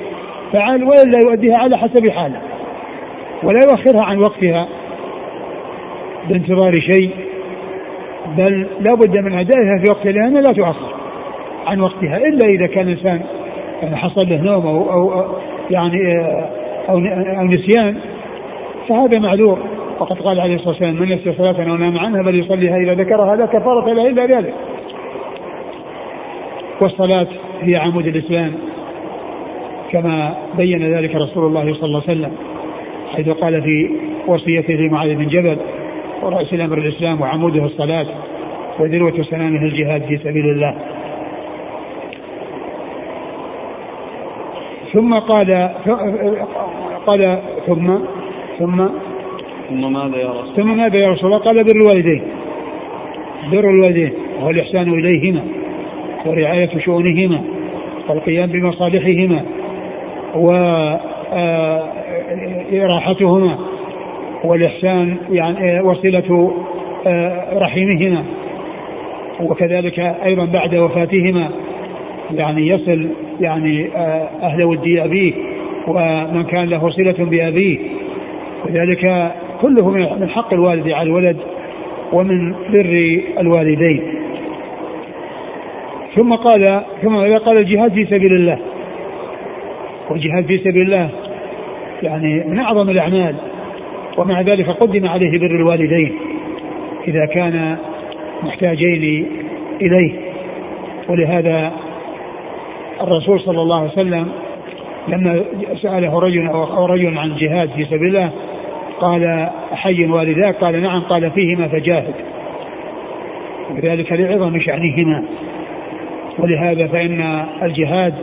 فعل 0.52 0.84
وإلا 0.84 1.18
يؤديها 1.26 1.56
على 1.56 1.78
حسب 1.78 2.08
حاله. 2.08 2.40
ولا 3.42 3.60
يؤخرها 3.64 4.02
عن 4.02 4.18
وقتها 4.18 4.68
بانتظار 6.28 6.80
شيء 6.80 7.10
بل 8.36 8.66
لا 8.80 8.94
بد 8.94 9.16
من 9.16 9.32
أدائها 9.32 9.78
في 9.84 9.90
وقتها 9.90 10.12
لأنها 10.12 10.40
لا 10.40 10.52
تؤخر 10.52 10.94
عن 11.66 11.80
وقتها 11.80 12.16
إلا 12.16 12.48
إذا 12.48 12.66
كان 12.66 12.88
الإنسان 12.88 13.20
يعني 13.82 13.96
حصل 13.96 14.28
له 14.28 14.36
نوم 14.36 14.66
أو, 14.66 14.92
أو 14.92 15.24
يعني 15.70 15.98
أو, 16.88 16.98
أو 17.38 17.44
نسيان 17.44 17.96
فهذا 18.88 19.18
معذور. 19.18 19.58
وقد 20.00 20.18
قال 20.18 20.40
عليه 20.40 20.54
الصلاة 20.54 20.68
والسلام 20.68 20.94
من 20.94 21.12
نسي 21.12 21.32
صلاة 21.32 21.70
أو 21.70 21.76
نام 21.76 21.98
عنها 21.98 22.22
بل 22.22 22.38
يصليها 22.38 22.76
إذا 22.76 22.94
ذكرها 22.94 23.36
لا 23.36 23.46
كفارة 23.46 23.92
إلا 23.92 24.26
ذلك. 24.26 24.54
والصلاة 26.82 27.26
هي 27.62 27.76
عمود 27.76 28.06
الإسلام 28.06 28.52
كما 29.90 30.36
بين 30.56 30.94
ذلك 30.94 31.14
رسول 31.14 31.46
الله 31.46 31.74
صلى 31.74 31.84
الله 31.84 32.02
عليه 32.08 32.20
وسلم 32.20 32.32
حيث 33.14 33.28
قال 33.28 33.62
في 33.62 33.90
وصيته 34.26 34.74
لمعاذ 34.74 35.14
بن 35.14 35.28
جبل 35.28 35.56
ورأس 36.26 36.52
الأمر 36.52 36.78
الإسلام 36.78 37.20
وعموده 37.20 37.64
الصلاة 37.64 38.06
وذروة 38.78 39.22
سنامه 39.22 39.62
الجهاد 39.62 40.02
في 40.04 40.18
سبيل 40.18 40.44
الله. 40.44 40.74
ثم 44.92 45.14
قال 45.14 45.70
قال 47.06 47.38
ثم 47.66 47.98
ثم 48.58 48.86
ثم 49.68 49.92
ماذا 49.92 50.16
يا 50.16 50.30
رسول؟ 50.30 50.56
ثم 50.56 50.76
ماذا 50.76 50.96
يا 50.98 51.08
رسول 51.08 51.26
الله؟ 51.26 51.38
قال 51.44 51.64
بر 51.64 51.76
الوالدين. 51.76 52.22
بر 53.52 53.70
الوالدين 53.70 54.12
وهو 54.38 54.50
الإحسان 54.50 54.88
إليهما 54.92 55.42
ورعاية 56.26 56.78
شؤونهما 56.78 57.40
والقيام 58.08 58.50
بمصالحهما 58.50 59.44
وإراحتهما 62.72 63.58
والإحسان 64.46 65.16
يعني 65.30 65.80
وصلة 65.80 66.52
رحمهما 67.52 68.24
وكذلك 69.40 69.98
أيضا 69.98 70.44
بعد 70.44 70.74
وفاتهما 70.74 71.50
يعني 72.34 72.68
يصل 72.68 73.08
يعني 73.40 73.88
أهل 74.42 74.64
ودي 74.64 75.04
أبيه 75.04 75.32
ومن 75.86 76.44
كان 76.44 76.68
له 76.68 76.90
صلة 76.90 77.14
بأبيه. 77.18 77.78
وذلك 78.64 79.32
كله 79.60 79.90
من 79.90 80.28
حق 80.28 80.54
الوالد 80.54 80.90
على 80.90 81.08
الولد 81.08 81.36
ومن 82.12 82.52
بر 82.52 83.20
الوالدين. 83.38 84.02
ثم 86.14 86.34
قال 86.34 86.82
ثم 87.02 87.16
قال 87.16 87.58
الجهاد 87.58 87.92
في 87.92 88.04
سبيل 88.04 88.32
الله. 88.32 88.58
والجهاد 90.10 90.46
في 90.46 90.58
سبيل 90.58 90.82
الله 90.82 91.08
يعني 92.02 92.44
من 92.44 92.58
أعظم 92.58 92.90
الأعمال. 92.90 93.34
ومع 94.16 94.40
ذلك 94.40 94.70
قدم 94.70 95.08
عليه 95.08 95.38
بر 95.38 95.46
الوالدين 95.56 96.18
إذا 97.08 97.26
كان 97.26 97.76
محتاجين 98.42 99.26
إليه. 99.82 100.12
ولهذا 101.08 101.72
الرسول 103.00 103.40
صلى 103.40 103.62
الله 103.62 103.80
عليه 103.80 103.90
وسلم 103.90 104.28
لما 105.08 105.44
سأله 105.82 106.18
رجل 106.18 106.46
أو 106.46 106.86
رجل 106.86 107.18
عن 107.18 107.30
الجهاد 107.30 107.70
في 107.70 107.84
سبيل 107.84 108.06
الله 108.06 108.30
قال 109.00 109.50
حي 109.72 110.06
والداك؟ 110.06 110.54
قال 110.54 110.82
نعم. 110.82 111.00
قال 111.00 111.30
فيهما 111.30 111.68
فجاهد. 111.68 112.14
وذلك 113.70 114.12
لعظم 114.12 114.60
شأنهما. 114.60 115.24
ولهذا 116.38 116.86
فإن 116.86 117.44
الجهاد 117.62 118.14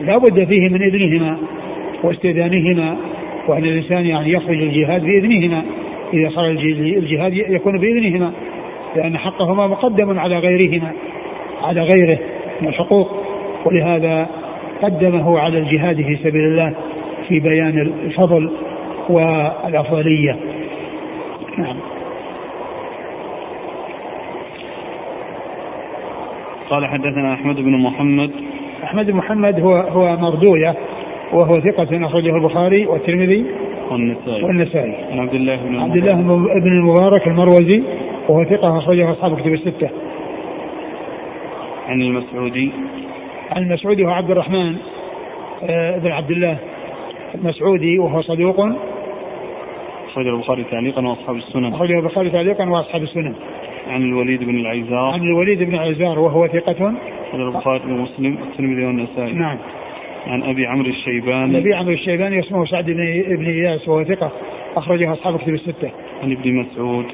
لا 0.00 0.18
بد 0.18 0.44
فيه 0.44 0.68
من 0.68 0.82
إذنهما 0.82 1.38
واستئذانهما. 2.02 2.96
وأن 3.48 3.64
الإنسان 3.64 4.06
يعني 4.06 4.32
يخرج 4.32 4.62
الجهاد 4.62 5.02
بإذنهما. 5.02 5.62
إذا 6.14 6.28
خرج 6.28 6.58
الجهاد 6.74 7.34
يكون 7.34 7.78
بإذنهما. 7.78 8.32
لأن 8.96 9.18
حقهما 9.18 9.66
مقدم 9.66 10.18
على 10.18 10.38
غيرهما 10.38 10.92
على 11.62 11.82
غيره 11.82 12.18
من 12.60 12.68
الحقوق. 12.68 13.10
ولهذا 13.64 14.28
قدمه 14.82 15.38
على 15.38 15.58
الجهاد 15.58 15.96
في 15.96 16.16
سبيل 16.16 16.44
الله 16.44 16.74
في 17.28 17.40
بيان 17.40 17.78
الفضل 17.78 18.50
والأفضلية. 19.08 20.36
نعم. 21.58 21.76
قال 26.70 26.86
حدثنا 26.86 27.34
أحمد 27.34 27.56
بن 27.56 27.82
محمد. 27.82 28.30
أحمد 28.84 29.06
بن 29.06 29.16
محمد 29.16 29.60
هو 29.60 29.74
هو 29.74 30.16
مردوية 30.16 30.74
وهو 31.34 31.60
ثقة 31.60 32.06
أخرجه 32.06 32.36
البخاري 32.36 32.86
والترمذي 32.86 33.44
والنسائي. 33.90 34.42
والنسائي. 34.44 34.94
عن 35.12 35.18
عبد 35.18 35.34
الله 35.34 35.56
بن 35.56 35.80
عبد 35.80 35.96
الله 35.96 36.14
بن 36.60 36.72
المبارك 36.72 37.26
المروزي 37.26 37.82
وهو 38.28 38.44
ثقة 38.44 38.78
أخرجه 38.78 39.10
أصحاب 39.10 39.40
كتب 39.40 39.54
الستة. 39.54 39.88
عن 41.88 42.02
المسعودي. 42.02 42.70
عن 43.52 43.62
المسعودي 43.62 44.04
هو 44.04 44.10
عبد 44.10 44.30
الرحمن 44.30 44.76
آه، 45.62 45.98
بن 45.98 46.10
عبد 46.10 46.30
الله 46.30 46.56
المسعودي 47.34 47.98
وهو 47.98 48.22
صدوق. 48.22 48.60
أخرجه 50.08 50.28
البخاري 50.28 50.64
تعليقا 50.70 51.06
وأصحاب 51.06 51.36
السنن. 51.36 51.74
أخرجه 51.74 51.98
البخاري 51.98 52.30
تعليقا 52.30 52.70
وأصحاب 52.70 53.02
السنن. 53.02 53.34
عن 53.90 54.02
الوليد 54.02 54.44
بن 54.44 54.54
العيزار 54.54 55.12
عن 55.12 55.22
الوليد 55.22 55.62
بن 55.62 55.74
عزار 55.74 56.18
وهو 56.18 56.46
ثقة. 56.46 56.94
أخرجه 57.28 57.48
البخاري 57.48 57.92
ومسلم 57.92 58.38
والترمذي 58.40 58.84
والنسائي. 58.86 59.32
نعم. 59.32 59.58
عن 60.26 60.42
أبي 60.42 60.66
عمرو 60.66 60.88
الشيباني. 60.88 61.44
النبي 61.44 61.74
عمرو 61.74 61.92
الشيباني 61.92 62.40
اسمه 62.40 62.64
سعد 62.64 62.86
بن 62.86 63.24
بن 63.36 63.46
إياس 63.46 63.88
وهو 63.88 64.04
ثقة 64.04 64.30
أخرجه 64.76 65.12
أصحاب 65.12 65.38
كتب 65.38 65.54
الستة. 65.54 65.90
عن 66.22 66.32
ابن 66.32 66.54
مسعود. 66.54 67.06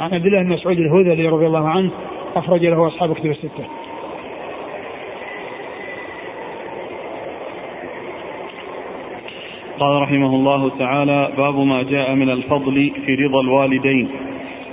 عن 0.00 0.14
عبد 0.14 0.26
الله 0.26 0.42
بن 0.42 0.48
مسعود 0.48 0.78
الهذلي 0.78 1.28
رضي 1.28 1.46
الله 1.46 1.68
عنه 1.68 1.90
أخرج 2.36 2.66
له 2.66 2.86
أصحاب 2.86 3.14
كتب 3.14 3.30
الستة. 3.30 3.64
قال 9.78 10.02
رحمه 10.02 10.34
الله 10.34 10.70
تعالى 10.78 11.32
باب 11.36 11.58
ما 11.58 11.82
جاء 11.82 12.14
من 12.14 12.30
الفضل 12.30 12.92
في 13.06 13.14
رضا 13.14 13.40
الوالدين. 13.40 14.08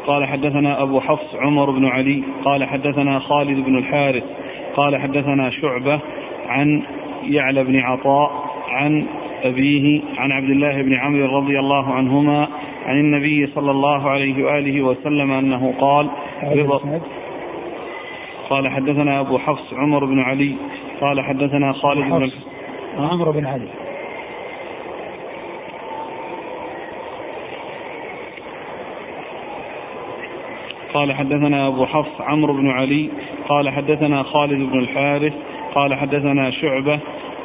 قال 0.08 0.25
حدثنا 0.25 0.82
أبو 0.82 1.00
حفص 1.00 1.36
عمر 1.36 1.70
بن 1.72 1.86
علي 1.86 2.24
قال 2.46 2.64
حدثنا 2.64 3.20
خالد 3.20 3.66
بن 3.66 3.78
الحارث 3.78 4.24
قال 4.75 4.98
حدثنا 4.98 5.50
شعبة 5.50 6.00
عن 6.48 6.82
يعلى 7.27 7.63
بن 7.63 7.79
عطاء 7.79 8.46
عن 8.70 9.05
أبيه 9.44 10.01
عن 10.17 10.32
عبد 10.32 10.50
الله 10.50 10.82
بن 10.82 10.94
عمرو 10.94 11.38
رضي 11.38 11.60
الله 11.60 11.94
عنهما 11.94 12.48
عن 12.86 13.00
النبي 13.00 13.48
صلى 13.55 13.72
الله 13.72 14.10
عليه 14.10 14.46
وآله 14.46 14.82
وسلم 14.82 15.32
أنه 15.32 15.74
قال 15.79 16.10
قال 18.50 18.67
حدثنا 18.70 19.20
أبو 19.20 19.38
حفص 19.38 19.74
عمر 19.74 20.05
بن 20.05 20.20
علي 20.20 20.55
قال 21.01 21.22
حدثنا 21.22 21.74
خالد 21.74 22.03
بن 22.03 22.32
عمرو 23.00 23.32
بن 23.32 23.46
علي. 23.46 23.67
قال 30.94 31.13
حدثنا 31.13 31.67
أبو 31.67 31.86
حفص 31.86 32.22
عمرو 32.22 32.53
بن 32.53 32.70
علي 32.70 33.10
قال 33.50 33.70
حدثنا 33.70 34.24
خالد 34.24 34.70
بن 34.72 34.79
الحارث 34.79 35.34
قال 35.75 35.96
حدثنا 35.96 36.51
شعبة 36.51 37.00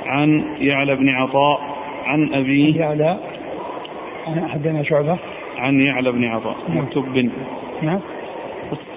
عن 0.06 0.56
يعلى 0.60 0.96
بن 0.96 1.08
عطاء 1.08 1.60
عن 2.04 2.34
أبيه 2.34 2.80
يعلى. 2.80 3.18
أنا 4.28 4.48
حدثنا 4.48 4.82
شعبة. 4.82 5.18
عن 5.58 5.80
يعلى 5.80 6.12
بن 6.12 6.24
عطاء. 6.24 6.56
نعم. 6.68 6.78
مكتوب 6.78 7.04
بن. 7.04 7.30
نعم. 7.82 8.00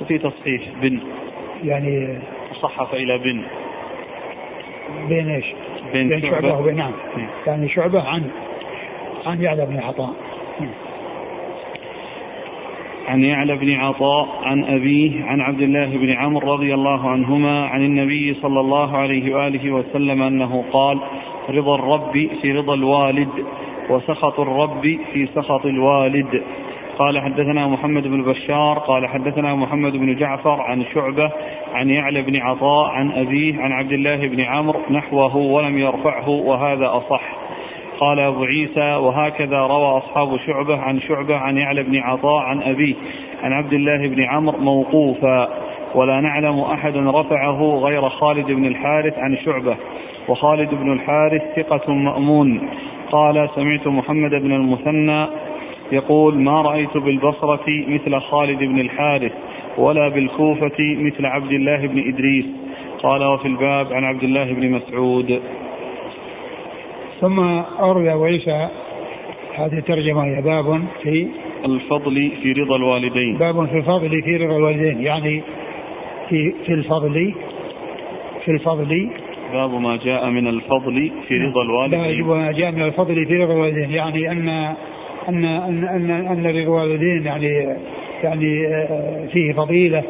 في 0.07 0.17
تصحيح 0.17 0.61
بن. 0.81 0.99
يعني 1.63 2.17
صحف 2.61 2.93
إلى 2.93 3.17
بن. 3.17 3.43
بين 5.08 5.29
إيش؟ 5.29 5.45
بين 5.93 6.10
بين 6.10 6.21
شعبة. 6.21 6.41
شعبة 6.41 6.60
وبين 6.60 6.75
نعم. 6.75 6.91
نعم. 7.17 7.27
يعني 7.47 7.69
شعبة 7.69 8.03
عن 8.03 8.23
عن 9.25 9.41
يعلى 9.41 9.65
بن 9.65 9.79
عطاء. 9.79 10.13
عن 13.07 13.23
يعلى 13.23 13.55
بن 13.55 13.73
عطاء 13.73 14.27
عن 14.43 14.63
أبيه 14.63 15.25
عن 15.25 15.41
عبد 15.41 15.61
الله 15.61 15.97
بن 15.97 16.11
عمرو 16.11 16.53
رضي 16.53 16.73
الله 16.73 17.09
عنهما 17.09 17.65
عن 17.65 17.83
النبي 17.85 18.33
صلى 18.33 18.59
الله 18.59 18.97
عليه 18.97 19.35
وآله 19.35 19.71
وسلم 19.71 20.21
أنه 20.21 20.63
قال 20.71 20.99
رضا 21.49 21.75
الرب 21.75 22.29
في 22.41 22.51
رضا 22.51 22.73
الوالد 22.73 23.29
وسخط 23.89 24.39
الرب 24.39 24.99
في 25.13 25.27
سخط 25.35 25.65
الوالد. 25.65 26.43
قال 26.97 27.19
حدثنا 27.19 27.67
محمد 27.67 28.07
بن 28.07 28.23
بشار 28.23 28.79
قال 28.79 29.07
حدثنا 29.07 29.55
محمد 29.55 29.91
بن 29.91 30.15
جعفر 30.15 30.61
عن 30.61 30.85
شعبة 30.93 31.31
عن 31.73 31.89
يعلى 31.89 32.21
بن 32.21 32.35
عطاء 32.35 32.89
عن 32.89 33.11
أبيه 33.11 33.61
عن 33.61 33.71
عبد 33.71 33.91
الله 33.91 34.27
بن 34.27 34.41
عمرو 34.41 34.79
نحوه 34.91 35.37
ولم 35.37 35.77
يرفعه 35.77 36.29
وهذا 36.29 36.87
أصح. 36.97 37.21
قال 38.03 38.19
أبو 38.19 38.43
عيسى 38.43 38.95
وهكذا 38.95 39.59
روى 39.59 39.97
أصحاب 39.97 40.37
شعبة 40.37 40.77
عن 40.77 40.99
شعبة 40.99 41.35
عن 41.35 41.57
يعلى 41.57 41.83
بن 41.83 41.97
عطاء 41.97 42.41
عن 42.41 42.61
أبيه 42.61 42.95
عن 43.43 43.53
عبد 43.53 43.73
الله 43.73 44.07
بن 44.07 44.23
عمرو 44.23 44.57
موقوفا. 44.57 45.49
ولا 45.95 46.19
نعلم 46.19 46.59
أحدا 46.59 47.11
رفعه 47.11 47.79
غير 47.83 48.09
خالد 48.09 48.51
بن 48.51 48.65
الحارث 48.65 49.19
عن 49.19 49.37
شعبة. 49.45 49.75
وخالد 50.27 50.69
بن 50.73 50.93
الحارث 50.93 51.41
ثقة 51.55 51.93
مأمون. 51.93 52.69
قال 53.11 53.49
سمعت 53.55 53.87
محمد 53.87 54.31
بن 54.31 54.51
المثنى 54.53 55.25
يقول 55.91 56.37
ما 56.39 56.61
رأيت 56.61 56.97
بالبصرة 56.97 57.65
مثل 57.87 58.19
خالد 58.19 58.59
بن 58.59 58.79
الحارث 58.79 59.31
ولا 59.77 60.07
بالكوفة 60.07 60.79
مثل 60.79 61.25
عبد 61.25 61.51
الله 61.51 61.87
بن 61.87 61.99
إدريس. 62.07 62.45
قال 63.03 63.23
وفي 63.23 63.47
الباب 63.47 63.93
عن 63.93 64.03
عبد 64.03 64.23
الله 64.23 64.53
بن 64.53 64.71
مسعود. 64.71 65.41
ثم 67.23 67.39
أورد 67.79 68.07
أبو 68.07 68.23
عيسى 68.23 68.67
هذه 69.55 69.77
الترجمة 69.77 70.23
هي 70.23 70.41
باب 70.41 70.83
في 71.03 71.27
الفضل 71.65 72.31
في 72.43 72.51
رضا 72.51 72.75
الوالدين. 72.75 73.38
باب 73.38 73.65
في 73.65 73.77
الفضل 73.77 74.21
في 74.23 74.38
رضا 74.38 74.57
الوالدين 74.57 75.01
يعني 75.01 75.41
في 76.29 76.53
في 76.65 76.73
الفضل 76.73 77.33
في 78.45 78.51
الفضل. 78.51 79.09
باب 79.53 79.73
ما 79.73 79.97
جاء 79.97 80.29
من 80.29 80.47
الفضل 80.47 81.12
في 81.27 81.38
رضا 81.38 81.63
يجب 81.63 81.69
الوالدين. 81.69 82.27
ما 82.27 82.51
جاء 82.51 82.71
من 82.71 82.81
الفضل 82.81 83.25
في 83.25 83.43
رضا 83.43 83.53
الوالدين 83.53 83.91
يعني 83.91 84.31
أن 84.31 84.49
أن 85.29 85.45
أن 85.45 85.83
أن, 85.83 86.12
أن 86.12 86.45
رضا 86.45 86.59
الوالدين 86.59 87.25
يعني 87.25 87.77
يعني 88.23 88.67
آه، 88.67 89.27
فيه 89.33 89.53
فضيلة 89.53 90.03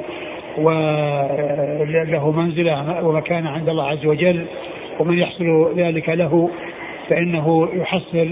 وله 0.58 2.32
منزلة 2.32 3.06
ومكانة 3.06 3.50
عند 3.50 3.70
الله 3.70 3.88
عز 3.88 4.06
وجل 4.06 4.46
ومن 5.00 5.20
يحصل 5.20 5.74
ذلك 5.78 6.10
له 6.10 6.50
فإنه 7.10 7.70
يحصل 7.74 8.30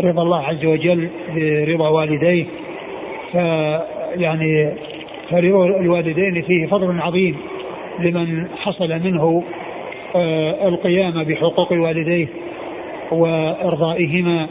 رضا 0.00 0.22
الله 0.22 0.46
عز 0.46 0.64
وجل 0.64 1.08
برضا 1.36 1.88
والديه 1.88 2.44
فيعني 3.32 4.72
فرضا 5.30 5.66
الوالدين 5.66 6.42
فيه 6.42 6.66
فضل 6.66 7.00
عظيم 7.00 7.36
لمن 7.98 8.48
حصل 8.56 8.88
منه 8.88 9.44
آه، 10.16 10.68
القيام 10.68 11.24
بحقوق 11.24 11.72
والديه 11.72 12.26
وإرضائهما 13.10 14.46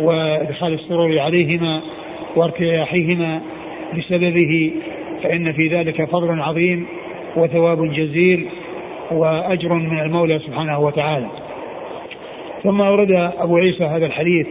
وإدخال 0.00 0.72
السرور 0.74 1.18
عليهما 1.18 1.80
وارتياحهما 2.36 3.40
بسببه 3.96 4.72
فإن 5.22 5.52
في 5.52 5.68
ذلك 5.68 6.04
فضل 6.04 6.40
عظيم 6.40 6.86
وثواب 7.36 7.92
جزيل 7.92 8.46
وأجر 9.10 9.72
من 9.72 9.98
المولى 9.98 10.38
سبحانه 10.38 10.78
وتعالى. 10.78 11.26
ثم 12.64 12.80
اورد 12.80 13.10
أبو 13.38 13.56
عيسى 13.56 13.84
هذا 13.84 14.06
الحديث 14.06 14.46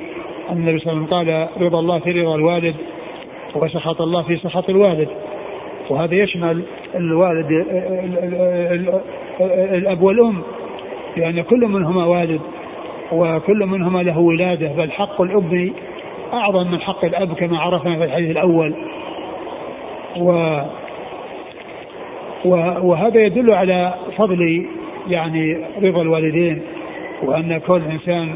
أن 0.49 0.57
النبي 0.57 0.79
صلى 0.79 0.93
الله 0.93 1.07
عليه 1.07 1.07
وسلم 1.07 1.47
قال 1.57 1.63
رضا 1.67 1.79
الله 1.79 1.99
في 1.99 2.11
رضا 2.21 2.35
الوالد 2.35 2.75
وسخط 3.55 4.01
الله 4.01 4.21
في 4.23 4.37
سخط 4.37 4.69
الوالد. 4.69 5.07
وهذا 5.89 6.15
يشمل 6.15 6.63
الوالد 6.95 7.51
ال- 7.51 7.69
ال- 7.69 8.17
ال- 8.73 8.99
ال- 9.41 9.75
الأب 9.77 10.01
والأم 10.01 10.41
لأن 11.17 11.41
كل 11.41 11.67
منهما 11.67 12.05
والد 12.05 12.41
وكل 13.11 13.65
منهما 13.65 14.03
له 14.03 14.19
ولادة 14.19 14.67
بل 14.67 14.91
حق 14.91 15.21
الأب 15.21 15.71
أعظم 16.33 16.71
من 16.71 16.81
حق 16.81 17.05
الأب 17.05 17.33
كما 17.33 17.59
عرفنا 17.59 17.95
في 17.97 18.03
الحديث 18.03 18.31
الأول. 18.31 18.73
و 20.17 20.31
و- 22.45 22.79
وهذا 22.87 23.21
يدل 23.25 23.53
على 23.53 23.93
فضل 24.17 24.65
يعني 25.09 25.57
رضا 25.83 26.01
الوالدين. 26.01 26.61
وأن 27.23 27.57
كل 27.57 27.81
إنسان 27.91 28.35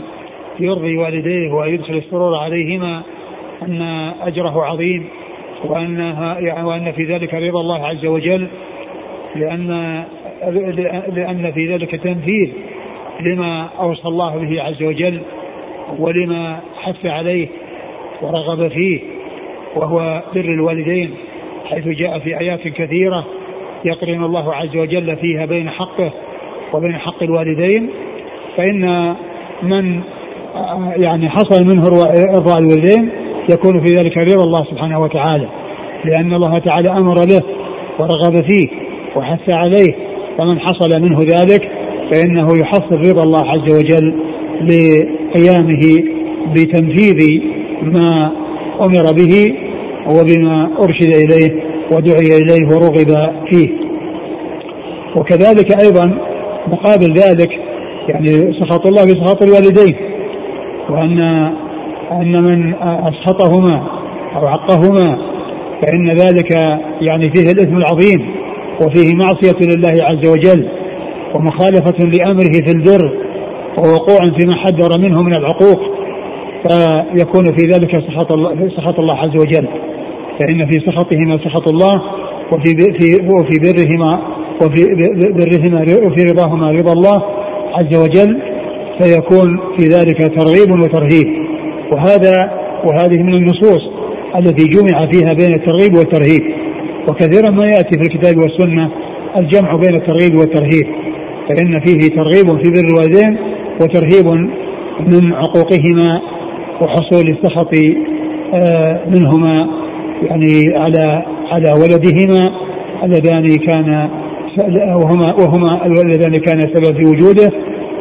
يرضي 0.59 0.97
والديه 0.97 1.51
ويدخل 1.51 1.93
السرور 1.93 2.35
عليهما 2.35 3.01
أن 3.61 3.81
أجره 4.21 4.63
عظيم 4.65 5.05
وانها 5.63 6.39
يعني 6.39 6.63
وأن 6.63 6.91
في 6.91 7.03
ذلك 7.03 7.33
رضا 7.33 7.61
الله 7.61 7.87
عز 7.87 8.05
وجل 8.05 8.47
لأن 9.35 10.03
لأن 11.15 11.51
في 11.51 11.73
ذلك 11.73 11.95
تنفيذ 11.95 12.49
لما 13.21 13.69
أوصى 13.79 14.07
الله 14.07 14.37
به 14.37 14.63
عز 14.63 14.83
وجل 14.83 15.21
ولما 15.99 16.59
حث 16.77 17.05
عليه 17.05 17.47
ورغب 18.21 18.67
فيه 18.67 18.99
وهو 19.75 20.21
بر 20.35 20.39
الوالدين 20.39 21.13
حيث 21.65 21.87
جاء 21.87 22.19
في 22.19 22.39
آيات 22.39 22.67
كثيرة 22.67 23.25
يقرن 23.85 24.23
الله 24.23 24.53
عز 24.53 24.77
وجل 24.77 25.15
فيها 25.15 25.45
بين 25.45 25.69
حقه 25.69 26.11
وبين 26.73 26.97
حق 26.97 27.23
الوالدين. 27.23 27.89
فإن 28.57 29.15
من 29.63 30.01
يعني 30.97 31.29
حصل 31.29 31.63
منه 31.63 31.83
إرضاء 32.35 32.57
الوالدين 32.59 33.09
يكون 33.49 33.85
في 33.85 33.95
ذلك 33.95 34.17
رضا 34.17 34.43
الله 34.43 34.63
سبحانه 34.63 34.99
وتعالى 34.99 35.47
لأن 36.05 36.33
الله 36.33 36.59
تعالى 36.59 36.89
أمر 36.91 37.15
له 37.15 37.41
ورغب 37.99 38.35
فيه 38.35 38.67
وحث 39.15 39.49
عليه 39.49 39.93
فمن 40.37 40.59
حصل 40.59 41.01
منه 41.01 41.19
ذلك 41.19 41.71
فإنه 42.11 42.57
يحصل 42.57 42.95
رضا 42.95 43.23
الله 43.23 43.43
عز 43.49 43.73
وجل 43.73 44.15
لقيامه 44.61 46.03
بتنفيذ 46.55 47.41
ما 47.83 48.31
أمر 48.81 49.13
به 49.13 49.55
وبما 50.09 50.69
أرشد 50.83 51.13
إليه 51.13 51.63
ودعي 51.91 52.37
إليه 52.37 52.65
ورغب 52.67 53.33
فيه. 53.49 53.69
وكذلك 55.15 55.81
أيضا 55.81 56.17
مقابل 56.67 57.13
ذلك 57.13 57.49
يعني 58.07 58.53
سخط 58.59 58.87
الله 58.87 59.03
بسخط 59.03 59.43
الوالدين 59.43 59.95
وأن 60.89 61.19
أن 62.11 62.43
من 62.43 62.73
أسخطهما 62.83 63.83
أو 64.35 64.47
عقهما 64.47 65.17
فإن 65.81 66.09
ذلك 66.09 66.51
يعني 67.01 67.23
فيه 67.35 67.51
الإثم 67.51 67.77
العظيم 67.77 68.31
وفيه 68.81 69.15
معصية 69.15 69.75
لله 69.75 70.05
عز 70.05 70.27
وجل 70.27 70.67
ومخالفة 71.35 72.05
لأمره 72.17 72.65
في 72.65 72.71
البر 72.71 73.11
ووقوع 73.77 74.19
فيما 74.37 74.55
حذر 74.55 74.99
منه 74.99 75.21
من 75.21 75.33
العقوق 75.33 75.79
فيكون 76.67 77.43
في 77.43 77.67
ذلك 77.73 78.03
سخط 78.07 78.31
الله 78.31 78.69
سخط 78.77 78.99
الله 78.99 79.15
عز 79.15 79.35
وجل. 79.35 79.67
فإن 80.39 80.71
في 80.71 80.79
سخطهما 80.79 81.37
سخط 81.37 81.67
الله 81.67 82.01
وفي 82.51 82.75
في 82.99 83.27
وفي 83.35 83.59
برهما 83.59 84.21
وفي 84.61 84.85
برهما 85.33 85.81
وفي 85.81 86.23
رضاهما 86.23 86.71
رضا 86.71 86.93
الله 86.93 87.23
عز 87.73 87.95
وجل 87.95 88.41
فيكون 88.99 89.59
في 89.77 89.87
ذلك 89.87 90.17
ترغيب 90.17 90.83
وترهيب. 90.83 91.27
وهذا 91.93 92.51
وهذه 92.85 93.23
من 93.23 93.33
النصوص 93.33 93.81
التي 94.35 94.65
جمع 94.67 95.01
فيها 95.01 95.33
بين 95.33 95.53
الترغيب 95.53 95.93
والترهيب. 95.97 96.41
وكثيرا 97.09 97.49
ما 97.49 97.65
يأتي 97.65 97.99
في 97.99 98.01
الكتاب 98.01 98.37
والسنة 98.37 98.91
الجمع 99.39 99.75
بين 99.75 99.95
الترغيب 99.95 100.35
والترهيب. 100.35 100.87
فإن 101.49 101.79
فيه 101.79 102.15
ترغيب 102.15 102.61
في 102.63 102.69
بر 102.71 102.87
الوالدين 102.89 103.37
وترهيب 103.81 104.27
من 105.07 105.33
عقوقهما 105.33 106.21
وحصول 106.81 107.37
السخط 107.37 107.73
آه، 108.53 108.99
منهما 109.07 109.67
يعني 110.21 110.77
على 110.77 111.25
على 111.51 111.71
ولدهما 111.71 112.51
اللذان 113.03 113.57
كان 113.57 114.09
وهما 114.95 115.33
وهما 115.33 115.85
اللذان 115.85 116.39
كان 116.39 116.57
السبب 116.57 116.97
في 116.97 117.05
وجوده 117.05 117.51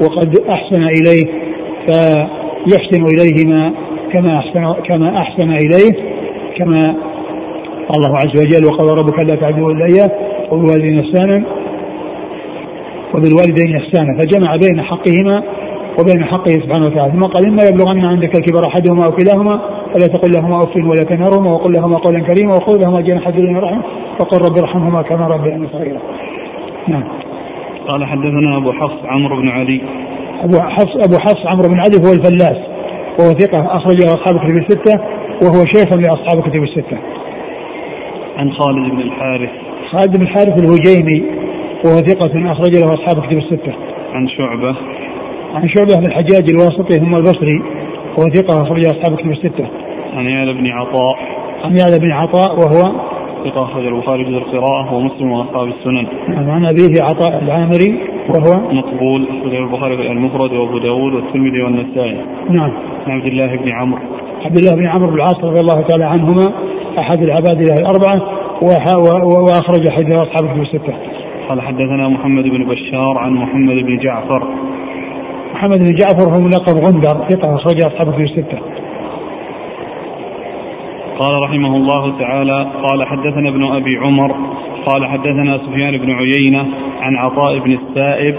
وقد 0.02 0.38
أحسن 0.48 0.82
إليه 0.82 1.24
فيحسن 1.86 3.04
إليهما 3.04 3.72
كما 4.12 4.38
احسن 4.38 4.72
كما 4.88 5.18
أحسن 5.18 5.52
إليه 5.52 5.92
كما 6.56 6.94
الله 7.96 8.16
عز 8.16 8.40
وجل 8.40 8.66
وقال 8.66 8.98
ربك 8.98 9.22
الا 9.22 9.34
تعبدوا 9.34 9.72
إلا 9.72 9.86
إياه 9.86 10.10
وبالوالدين 10.52 10.98
إحسانا 10.98 11.44
وبالوالدين 13.14 13.76
إحسانا 13.76 14.18
فجمع 14.18 14.56
بين 14.56 14.82
حقهما 14.82 15.42
وبين 16.00 16.24
حقه 16.24 16.52
سبحانه 16.52 16.86
وتعالى 16.86 17.12
ثم 17.12 17.24
قال 17.24 17.46
إما 17.46 17.62
يبلغن 17.64 18.04
عندك 18.04 18.36
الكبر 18.36 18.66
أحدهما 18.66 19.04
أو 19.04 19.12
كلاهما 19.12 19.60
فلا 19.94 20.06
تقل 20.06 20.32
لهما 20.32 20.58
أف 20.58 20.76
ولا 20.76 21.04
تنهرهما 21.04 21.50
وقل 21.50 21.72
لهما 21.72 21.98
قولا 21.98 22.20
كريما 22.20 22.56
وخذ 22.56 22.80
لهما 22.82 23.00
جناح 23.00 23.28
الذل 23.28 23.62
رحمه 23.62 23.82
وقل 24.20 24.38
رب 24.38 24.58
ارحمهما 24.58 25.02
كما 25.02 25.26
ربياني 25.26 25.66
صغيرا. 25.72 26.00
نعم. 26.90 27.04
قال 27.88 28.04
حدثنا 28.04 28.56
أبو 28.56 28.72
حفص 28.72 29.04
عمرو 29.04 29.36
بن 29.36 29.48
علي. 29.48 29.80
أبو 30.42 30.60
حفص 30.60 30.96
أبو 30.96 31.18
حفص 31.18 31.46
عمرو 31.46 31.68
بن 31.68 31.80
علي 31.80 31.96
هو 31.96 32.12
الفلاس 32.12 32.58
وهو 33.18 33.32
ثقة 33.32 33.76
اخرجه 33.76 34.04
أصحاب 34.04 34.36
الكتب 34.36 34.56
الستة 34.56 35.00
وهو 35.42 35.64
شيخ 35.64 35.98
لأصحاب 35.98 36.38
الكتب 36.38 36.62
الستة. 36.62 36.98
عن 38.36 38.52
خالد 38.52 38.90
بن 38.90 39.00
الحارث. 39.00 39.50
خالد 39.90 40.16
بن 40.16 40.22
الحارث 40.22 40.64
الهجيمي 40.64 41.22
وهو 41.84 41.96
ثقة 41.96 42.52
أخرج 42.52 42.76
له 42.76 42.94
أصحاب 42.94 43.18
الكتب 43.18 43.38
الستة. 43.38 43.72
عن 44.12 44.28
شعبة. 44.28 44.76
عن 45.54 45.68
شعبة 45.68 45.94
بن 45.96 46.06
الحجاج 46.06 46.44
الواسطي 46.50 47.00
ثم 47.00 47.14
البصري 47.14 47.62
وهو 48.18 48.28
ثقة 48.34 48.62
أخرج 48.62 48.84
أصحاب 48.84 49.12
الكتب 49.12 49.30
الستة. 49.30 49.66
عن 50.14 50.24
يعلى 50.24 50.52
بن 50.52 50.66
عطاء. 50.66 51.16
عن 51.64 51.76
يعلى 51.76 51.98
بن 51.98 52.12
عطاء 52.12 52.58
وهو 52.58 53.10
ثقة 53.44 53.64
أخرج 53.64 53.86
البخاري 53.86 54.24
جزء 54.24 54.38
القراءة 54.38 54.94
ومسلم 54.94 55.32
وأصحاب 55.32 55.68
السنن. 55.68 56.06
عن 56.28 56.64
أبيه 56.64 57.02
عطاء 57.02 57.42
العامري 57.42 58.00
وهو 58.30 58.72
مقبول 58.72 59.26
أخرج 59.28 59.54
البخاري 59.54 59.96
في 59.96 60.02
المفرد 60.02 60.52
وأبو 60.52 60.78
داود 60.78 61.14
والترمذي 61.14 61.62
والنسائي. 61.62 62.16
نعم. 62.50 62.70
عن 63.06 63.12
عبد 63.12 63.26
الله 63.26 63.56
بن 63.56 63.68
عمرو. 63.72 64.00
عبد 64.44 64.58
الله 64.58 64.74
بن 64.74 64.86
عمرو 64.86 65.10
بن 65.10 65.14
العاص 65.14 65.44
رضي 65.44 65.60
الله 65.60 65.80
تعالى 65.80 66.04
عنهما 66.04 66.52
أحد 66.98 67.22
العباد 67.22 67.60
الأربعة 67.60 68.20
وأخرج 69.46 69.88
حديث 69.88 70.16
أصحاب 70.16 70.44
الكتب 70.44 70.60
الستة. 70.62 70.94
قال 71.48 71.60
حدثنا 71.60 72.08
محمد 72.08 72.44
بن 72.44 72.64
بشار 72.64 73.18
عن 73.18 73.32
محمد 73.32 73.74
بن 73.74 73.98
جعفر 73.98 74.42
محمد 75.54 75.78
بن 75.78 75.94
جعفر 75.94 76.30
هو 76.30 76.40
ملقب 76.40 76.74
غندر 76.86 77.28
ثقة 77.28 77.54
أخرج 77.54 77.82
أصحابه 77.86 78.12
في 78.12 78.22
الستة. 78.22 78.58
قال 81.20 81.42
رحمه 81.42 81.76
الله 81.76 82.18
تعالى 82.18 82.66
قال 82.84 83.06
حدثنا 83.06 83.48
ابن 83.48 83.64
أبي 83.64 83.96
عمر 83.96 84.36
قال 84.86 85.06
حدثنا 85.06 85.58
سفيان 85.58 85.96
بن 85.96 86.10
عيينة 86.10 86.66
عن 87.00 87.16
عطاء 87.16 87.58
بن 87.58 87.78
السائب 87.78 88.34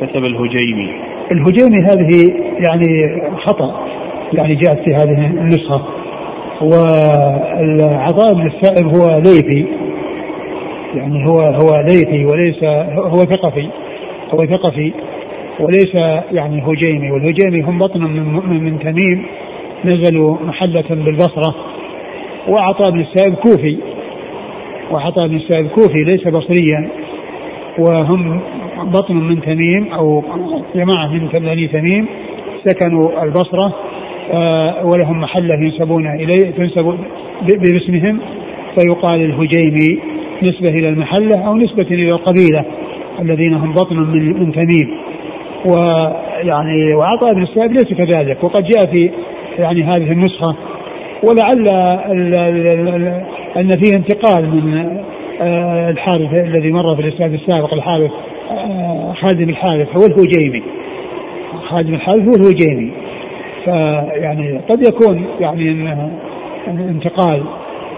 كتب 0.00 0.24
الهجيمي. 0.24 0.90
الهجيمي 1.32 1.82
هذه 1.82 2.34
يعني 2.66 3.20
خطأ 3.36 3.86
يعني 4.32 4.54
جاءت 4.54 4.78
في 4.78 4.94
هذه 4.94 5.26
النسخة. 5.26 5.82
وعطاء 6.62 8.34
بن 8.34 8.46
السائب 8.46 8.86
هو 8.86 9.06
ليثي 9.18 9.66
يعني 10.94 11.26
هو 11.28 11.38
هو 11.38 11.80
ليثي 11.80 12.24
وليس 12.24 12.64
هو 12.94 13.24
ثقفي 13.24 13.68
هو 14.34 14.46
ثقفي 14.46 14.92
وليس 15.60 15.94
يعني 16.32 16.62
هجيمي. 16.66 17.10
والهجيمي 17.10 17.62
هم 17.62 17.78
بطن 17.78 18.00
من, 18.00 18.62
من 18.64 18.78
تميم 18.78 19.26
نزلوا 19.84 20.36
محلة 20.46 20.84
بالبصرة. 20.90 21.54
وعطاء 22.48 22.90
بن 22.90 23.00
السائب 23.00 23.34
كوفي 23.34 23.76
وعطاء 24.90 25.26
بن 25.28 25.36
السائب 25.36 25.66
كوفي 25.68 26.04
ليس 26.04 26.28
بصريا 26.28 26.88
وهم 27.78 28.40
بطن 28.84 29.14
من 29.14 29.40
تميم 29.40 29.92
أو 29.92 30.24
جماعة 30.74 31.06
من 31.06 31.28
بني 31.28 31.68
تميم 31.68 32.06
سكنوا 32.64 33.22
البصرة 33.22 33.74
آه، 34.32 34.86
ولهم 34.86 35.20
محلة 35.20 35.54
ينسبون 35.54 36.06
إليه 36.06 36.50
تنسب 36.50 36.98
باسمهم 37.42 38.20
فيقال 38.78 39.24
الهجيمي 39.24 39.98
نسبة 40.42 40.68
إلى 40.68 40.88
المحلة 40.88 41.46
أو 41.46 41.56
نسبة 41.56 41.82
إلى 41.82 42.10
القبيلة 42.10 42.64
الذين 43.20 43.54
هم 43.54 43.72
بطن 43.72 43.96
من, 43.96 44.40
من 44.40 44.52
تميم. 44.52 44.90
ويعني 45.66 46.94
وعطاء 46.94 47.34
بن 47.34 47.42
السائب 47.42 47.72
ليس 47.72 47.92
كذلك 47.92 48.44
وقد 48.44 48.64
جاء 48.64 48.86
في 48.86 49.10
يعني 49.58 49.82
هذه 49.82 50.12
النسخة 50.12 50.56
ولعل 51.28 51.68
أن 53.56 53.70
فيه 53.82 53.96
انتقال 53.96 54.50
من 54.50 54.98
آه، 55.40 55.90
الحارث 55.90 56.34
الذي 56.34 56.72
مر 56.72 56.96
في 56.96 57.02
الإسناد 57.02 57.32
السابق 57.32 57.74
الحارث 57.74 58.10
آه، 58.50 59.12
خادم 59.12 59.48
الحارث 59.48 59.88
هو 59.96 60.06
الهجيمي. 60.06 60.62
خادم 61.68 61.94
الحارث 61.94 62.28
هو 62.28 62.34
الهجيمي. 62.34 62.92
فيعني 63.64 64.60
قد 64.68 64.88
يكون 64.88 65.26
يعني 65.40 65.94
انتقال 66.68 67.42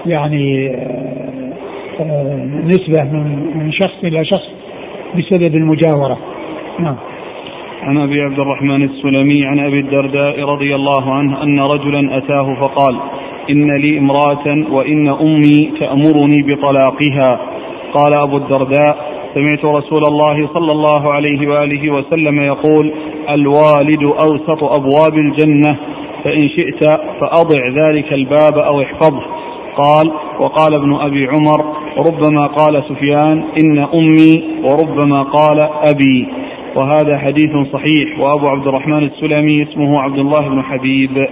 يعني 0.07 0.71
آه، 2.01 2.45
نسبة 2.65 3.03
من 3.55 3.73
شخص 3.73 4.05
إلى 4.05 4.25
شخص 4.25 4.49
بسبب 5.19 5.55
المجاورة. 5.55 6.19
نعم. 6.79 6.97
عن 7.87 7.99
أبي 7.99 8.23
عبد 8.23 8.39
الرحمن 8.39 8.83
السلمي 8.83 9.45
عن 9.45 9.59
أبي 9.59 9.81
الدرداء 9.81 10.41
رضي 10.41 10.75
الله 10.75 11.13
عنه 11.15 11.43
أن 11.43 11.61
رجلا 11.61 12.19
أتاه 12.19 12.55
فقال 12.61 12.97
إن 13.51 13.77
لي 13.77 13.99
امرأة 13.99 14.71
وإن 14.71 15.09
أمي 15.09 15.73
تأمرني 15.81 16.43
بطلاقها. 16.47 17.41
قال 17.95 18.13
أبو 18.27 18.37
الدرداء 18.37 18.97
سمعت 19.35 19.65
رسول 19.65 20.05
الله 20.05 20.49
صلى 20.55 20.73
الله 20.73 21.13
عليه 21.13 21.49
وآله 21.49 21.91
وسلم 21.91 22.41
يقول 22.41 22.93
الوالد 23.31 24.03
أوسط 24.03 24.65
أبواب 24.65 25.15
الجنة 25.19 25.77
فإن 26.25 26.49
شئت 26.49 26.85
فأضع 27.21 27.69
ذلك 27.69 28.13
الباب 28.13 28.59
أو 28.59 28.83
احفظه. 28.83 29.23
قال 29.77 30.11
وقال 30.41 30.75
ابن 30.75 30.95
أبي 30.95 31.27
عمر 31.27 31.61
ربما 31.99 32.47
قال 32.47 32.83
سفيان 32.89 33.45
إن 33.61 33.79
أمي 33.79 34.45
وربما 34.65 35.23
قال 35.23 35.61
أبي. 35.61 36.46
وهذا 36.81 37.19
حديث 37.19 37.51
صحيح 37.73 38.21
وأبو 38.21 38.49
عبد 38.49 38.67
الرحمن 38.67 39.05
السلمي 39.05 39.63
اسمه 39.63 40.01
عبد 40.01 40.19
الله 40.19 40.49
بن 40.49 40.63
حبيب. 40.63 41.27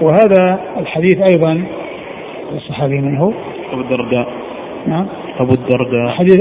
وهذا 0.00 0.60
الحديث 0.80 1.18
أيضا 1.30 1.64
الصحابي 2.54 3.00
من 3.00 3.16
هو؟ 3.16 3.32
أبو 3.72 3.80
الدرداء. 3.80 4.28
نعم. 4.86 5.06
أبو 5.38 5.52
الدرداء. 5.52 6.08
حديث 6.08 6.38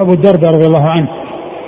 أبو 0.00 0.12
الدرداء 0.12 0.54
رضي 0.54 0.66
الله 0.66 0.90
عنه. 0.90 1.08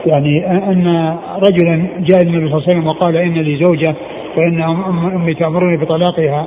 يعني 0.07 0.47
أن 0.47 1.17
رجلا 1.37 1.89
جاء 1.99 2.23
النبي 2.23 2.49
صلى 2.49 2.59
الله 2.59 2.65
عليه 2.69 2.79
وسلم 2.79 2.87
وقال 2.87 3.17
إن 3.17 3.35
لي 3.35 3.57
زوجة 3.57 3.95
وإن 4.37 4.63
أمي 5.15 5.35
تأمرني 5.35 5.77
بطلاقها. 5.77 6.47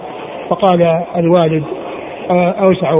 فقال 0.49 0.81
الوالد 1.15 1.63
أوسع 2.31 2.95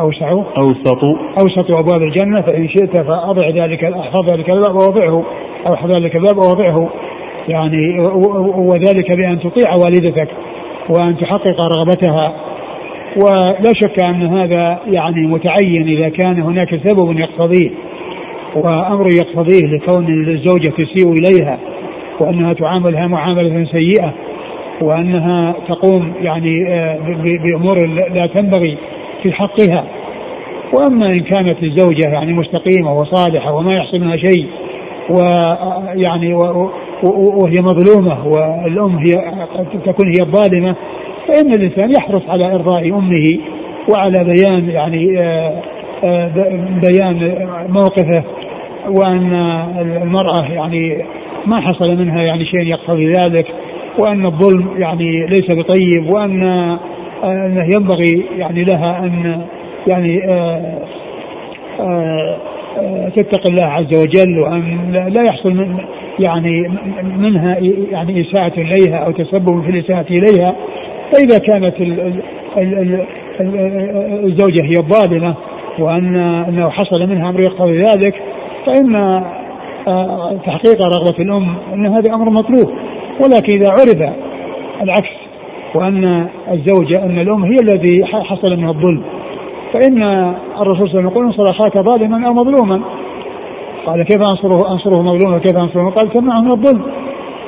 أوسع 0.00 0.30
أوسط. 0.30 1.04
أوسط 1.38 1.70
أبواب 1.70 2.02
الجنة 2.02 2.40
فإن 2.40 2.68
شئت 2.68 2.96
فأضع 2.96 3.48
ذلك 3.48 3.84
أحفظ 3.84 4.30
ذلك 4.30 4.50
الباب 4.50 4.74
ووضعه 4.74 5.24
أو 5.66 5.74
احفظ 5.74 5.96
ذلك 5.96 6.16
الباب 6.16 6.36
ووضعه 6.36 6.90
يعني 7.48 8.00
وذلك 8.56 9.12
بأن 9.12 9.40
تطيع 9.40 9.74
والدتك 9.74 10.28
وأن 10.88 11.16
تحقق 11.16 11.56
رغبتها. 11.60 12.32
ولا 13.16 13.70
شك 13.82 14.02
أن 14.02 14.22
هذا 14.22 14.78
يعني 14.86 15.26
متعين 15.26 15.88
إذا 15.88 16.08
كان 16.08 16.42
هناك 16.42 16.80
سبب 16.84 17.18
يقتضيه 17.18 17.70
وأمر 18.56 19.06
يقتضيه 19.06 19.66
لكون 19.66 20.28
الزوجة 20.28 20.68
تسيء 20.68 21.12
إليها 21.12 21.58
وأنها 22.20 22.52
تعاملها 22.52 23.06
معاملة 23.06 23.64
سيئة. 23.64 24.12
وأنها 24.80 25.54
تقوم 25.68 26.12
يعني 26.22 26.68
آه، 26.68 26.98
بأمور 27.44 27.86
لا 27.86 28.26
تنبغي 28.26 28.78
في 29.22 29.32
حقها. 29.32 29.84
وأما 30.72 31.06
إن 31.06 31.20
كانت 31.20 31.62
الزوجه 31.62 32.08
يعني 32.12 32.32
مستقيمة 32.32 32.92
وصالحة 32.92 33.52
وما 33.52 33.74
يحصل 33.74 34.00
منها 34.00 34.16
شيء 34.16 34.46
ويعني 35.10 36.34
وهي 37.04 37.60
مظلومة 37.60 38.26
والأم 38.26 38.98
هي 38.98 39.14
تكون 39.86 40.06
هي 40.06 40.20
الظالمة 40.20 40.76
فإن 41.28 41.54
الإنسان 41.54 41.90
يحرص 41.90 42.22
على 42.28 42.54
إرضاء 42.54 42.98
أمه 42.98 43.38
وعلى 43.92 44.24
بيان 44.24 44.70
يعني 44.70 45.18
آه، 45.18 45.62
آه، 46.04 46.30
بيان 46.82 47.48
موقفه 47.68 48.24
وأن 48.88 49.34
المرأة 50.02 50.52
يعني 50.52 51.04
ما 51.46 51.60
حصل 51.60 51.96
منها 51.96 52.22
يعني 52.22 52.44
شيء 52.44 52.60
يقتضي 52.60 53.12
ذلك. 53.12 53.46
وأن 53.98 54.26
الظلم 54.26 54.68
يعني 54.76 55.26
ليس 55.26 55.50
بطيب 55.50 56.14
وأن 56.14 56.42
أنه 57.24 57.64
ينبغي 57.64 58.26
يعني 58.36 58.64
لها 58.64 58.98
أن 58.98 59.46
يعني 59.88 60.24
آه، 60.28 60.78
آه، 61.80 62.36
آه، 62.78 63.08
تتقي 63.08 63.50
الله 63.50 63.64
عز 63.64 64.02
وجل 64.02 64.40
وأن 64.40 64.92
لا 65.08 65.22
يحصل 65.22 65.50
من 65.50 65.76
يعني 66.18 66.68
منها 67.18 67.56
يعني 67.90 68.20
إساءة 68.20 68.60
إليها 68.60 68.96
أو 68.96 69.10
تسبب 69.10 69.62
في 69.62 69.70
الإساءة 69.70 70.06
إليها. 70.10 70.54
فإذا 71.12 71.38
كانت 71.38 71.74
الزوجة 74.24 74.64
هي 74.64 74.74
الظالمة 74.78 75.34
وأن 75.78 76.16
أنه 76.16 76.70
حصل 76.70 77.06
منها 77.06 77.30
أمر 77.30 77.40
يقتضي 77.40 77.82
ذلك 77.82 78.14
فإن 78.66 79.22
تحقيق 80.46 80.82
رغبة 80.82 81.18
الأم 81.18 81.56
إن 81.74 81.86
هذا 81.86 82.14
أمر 82.14 82.30
مطلوب. 82.30 82.70
ولكن 83.20 83.56
إذا 83.56 83.70
عرف 83.70 84.14
العكس 84.82 85.24
وأن 85.74 86.28
الزوجة 86.50 87.04
أن 87.04 87.18
الأم 87.18 87.44
هي 87.44 87.56
الذي 87.62 88.04
حصل 88.04 88.56
منها 88.56 88.70
الظلم 88.70 89.02
فإن 89.72 90.02
الرسول 90.60 90.88
صلى 90.88 90.98
الله 90.98 90.98
عليه 90.98 90.98
وسلم 90.98 91.06
يقول 91.06 91.24
انصر 91.24 91.42
أخاك 91.42 91.78
ظالما 91.78 92.26
أو 92.26 92.32
مظلوما. 92.32 92.80
قال 93.86 94.02
كيف 94.02 94.22
أنصره 94.22 94.72
أنصره 94.72 95.02
مظلوما 95.02 95.38
كيف 95.38 95.56
أنصره؟ 95.56 95.90
قال 95.90 96.12
تمنعه 96.12 96.40
من 96.40 96.50
الظلم. 96.50 96.82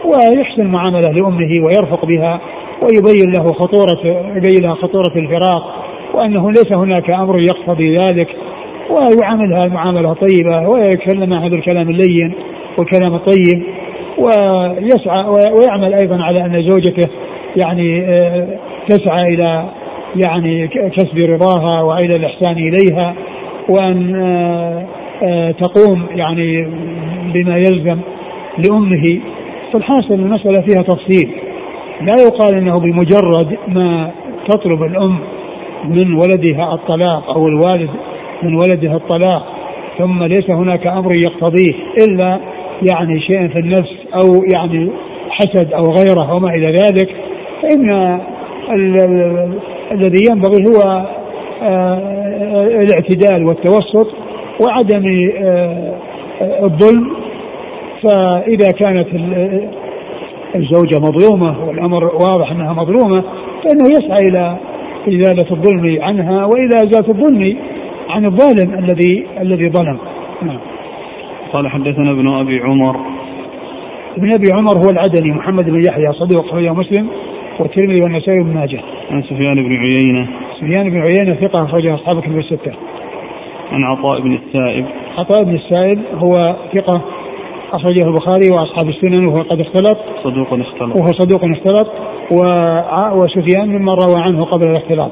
ويحسن 0.05 0.67
معاملة 0.67 1.11
لأمه 1.11 1.51
ويرفق 1.65 2.05
بها 2.05 2.41
ويبين 2.83 3.33
له 3.33 3.45
خطورة 3.45 4.01
يبين 4.37 4.63
لها 4.63 4.75
خطورة 4.75 5.13
الفراق 5.17 5.63
وأنه 6.15 6.51
ليس 6.51 6.73
هناك 6.73 7.11
أمر 7.11 7.41
يقتضي 7.41 7.99
ذلك. 7.99 8.29
ويعاملها 8.91 9.69
معاملة 9.69 10.13
طيبة 10.13 10.69
ويتكلم 10.69 11.33
هذا 11.33 11.55
الكلام 11.55 11.91
اللين 11.91 12.33
والكلام 12.79 13.15
الطيب. 13.15 13.63
ويسعى 14.19 15.25
ويعمل 15.29 15.95
أيضا 15.95 16.23
على 16.23 16.45
أن 16.45 16.63
زوجته 16.63 17.09
يعني 17.57 18.05
آه، 18.05 18.49
تسعى 18.89 19.35
إلى 19.35 19.65
يعني 20.17 20.69
كسب 20.69 21.19
رضاها 21.19 21.83
وإلى 21.83 22.17
الإحسان 22.17 22.53
إليها 22.53 23.15
وأن 23.69 24.15
آه، 24.17 24.87
آه، 25.23 25.51
تقوم 25.51 26.07
يعني 26.11 26.67
بما 27.35 27.57
يلزم 27.57 27.99
لأمه. 28.59 29.21
فالحاصل 29.73 30.15
المسألة 30.15 30.61
فيها 30.61 30.83
تفصيل. 30.83 31.31
لا 32.01 32.15
يقال 32.23 32.55
إنه 32.55 32.81
بمجرد 32.81 33.59
ما 33.69 34.11
تطلب 34.49 34.83
الأم 34.83 35.19
من 35.85 36.15
ولدها 36.15 36.75
الطلاق 36.75 37.31
أو 37.31 37.49
الوالد 37.49 37.91
من 38.43 38.55
ولده 38.55 38.97
الطلاق 38.97 39.47
ثم 39.99 40.25
ليس 40.25 40.51
هناك 40.51 40.87
أمر 40.87 41.15
يقتضيه 41.15 41.75
إلا 41.99 42.39
يعني 42.83 43.21
شيء 43.21 43.49
في 43.49 43.59
النفس 43.59 43.95
أو 44.15 44.43
يعني 44.55 44.91
حسد 45.31 45.73
أو 45.73 45.83
غيره 45.83 46.35
وما 46.35 46.55
إلى 46.55 46.67
ذلك 46.67 47.09
فإن 47.63 48.21
الذي 49.93 50.23
ينبغي 50.31 50.65
هو 50.67 51.07
آه، 51.63 51.99
الاعتدال 52.67 53.45
والتوسط 53.45 54.07
وعدم 54.61 55.31
آه، 55.43 55.95
الظلم 56.63 57.11
فإذا 58.03 58.71
كانت 58.71 59.09
الزوجة 60.55 60.99
مظلومة 60.99 61.69
والأمر 61.69 62.05
واضح 62.05 62.51
أنها 62.51 62.73
مظلومة 62.73 63.25
فإنه 63.65 63.89
يسعى 63.89 64.29
إلى 64.29 64.57
إزالة 65.09 65.51
الظلم 65.51 66.03
عنها 66.03 66.45
وإلى 66.45 66.77
إزالة 66.77 67.09
الظلم 67.09 67.57
عن 68.09 68.25
الظالم 68.25 68.75
الذي 68.79 69.27
الذي 69.41 69.69
ظلم 69.69 69.99
نعم. 70.43 70.76
قال 71.53 71.69
حدثنا 71.69 72.11
ابن 72.11 72.29
أبي 72.29 72.61
عمر 72.61 72.97
ابن 74.17 74.33
أبي 74.33 74.47
عمر 74.53 74.79
هو 74.79 74.91
العدني 74.91 75.31
محمد 75.31 75.71
بن 75.71 75.85
يحيى 75.85 76.13
صديق 76.13 76.51
صحيح 76.51 76.73
مسلم 76.73 77.09
والترمذي 77.61 78.03
والنسائي 78.03 78.43
بن 78.43 78.55
ماجه. 78.55 78.81
عن 79.11 79.23
سفيان 79.23 79.55
بن 79.55 79.77
عيينة. 79.77 80.29
سفيان 80.61 80.91
بن 80.91 81.05
عيينة 81.11 81.35
ثقة 81.35 81.65
أخرجه 81.65 81.95
أصحاب 81.95 82.21
كتب 82.21 82.39
الستة. 82.39 82.73
عن 83.73 83.85
عطاء 83.85 84.21
بن 84.21 84.33
السائب. 84.35 84.85
عطاء 85.19 85.45
بن 85.45 85.55
السائب 85.55 85.99
هو 86.15 86.57
ثقة 86.75 87.03
أخرجه 87.73 88.07
البخاري 88.07 88.49
وأصحاب 88.51 88.89
السنن 88.89 89.27
وهو 89.27 89.43
قد 89.43 89.61
اختلط. 89.61 89.99
صدوق 90.25 90.53
اختلط. 90.53 90.97
وهو 90.97 91.13
صدوق 91.13 91.45
اختلط 91.45 91.89
وسفيان 93.17 93.69
ممن 93.69 93.89
روى 93.89 94.23
عنه 94.23 94.45
قبل 94.45 94.71
الاختلاط. 94.71 95.11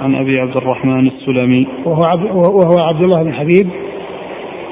عن 0.00 0.14
أبي 0.14 0.40
عبد 0.40 0.56
الرحمن 0.56 1.06
السلمي. 1.06 1.66
وهو 1.84 2.04
عبد 2.04 2.30
وهو 2.30 2.78
عبد 2.78 3.02
الله 3.02 3.22
بن 3.22 3.32
حبيب. 3.32 3.68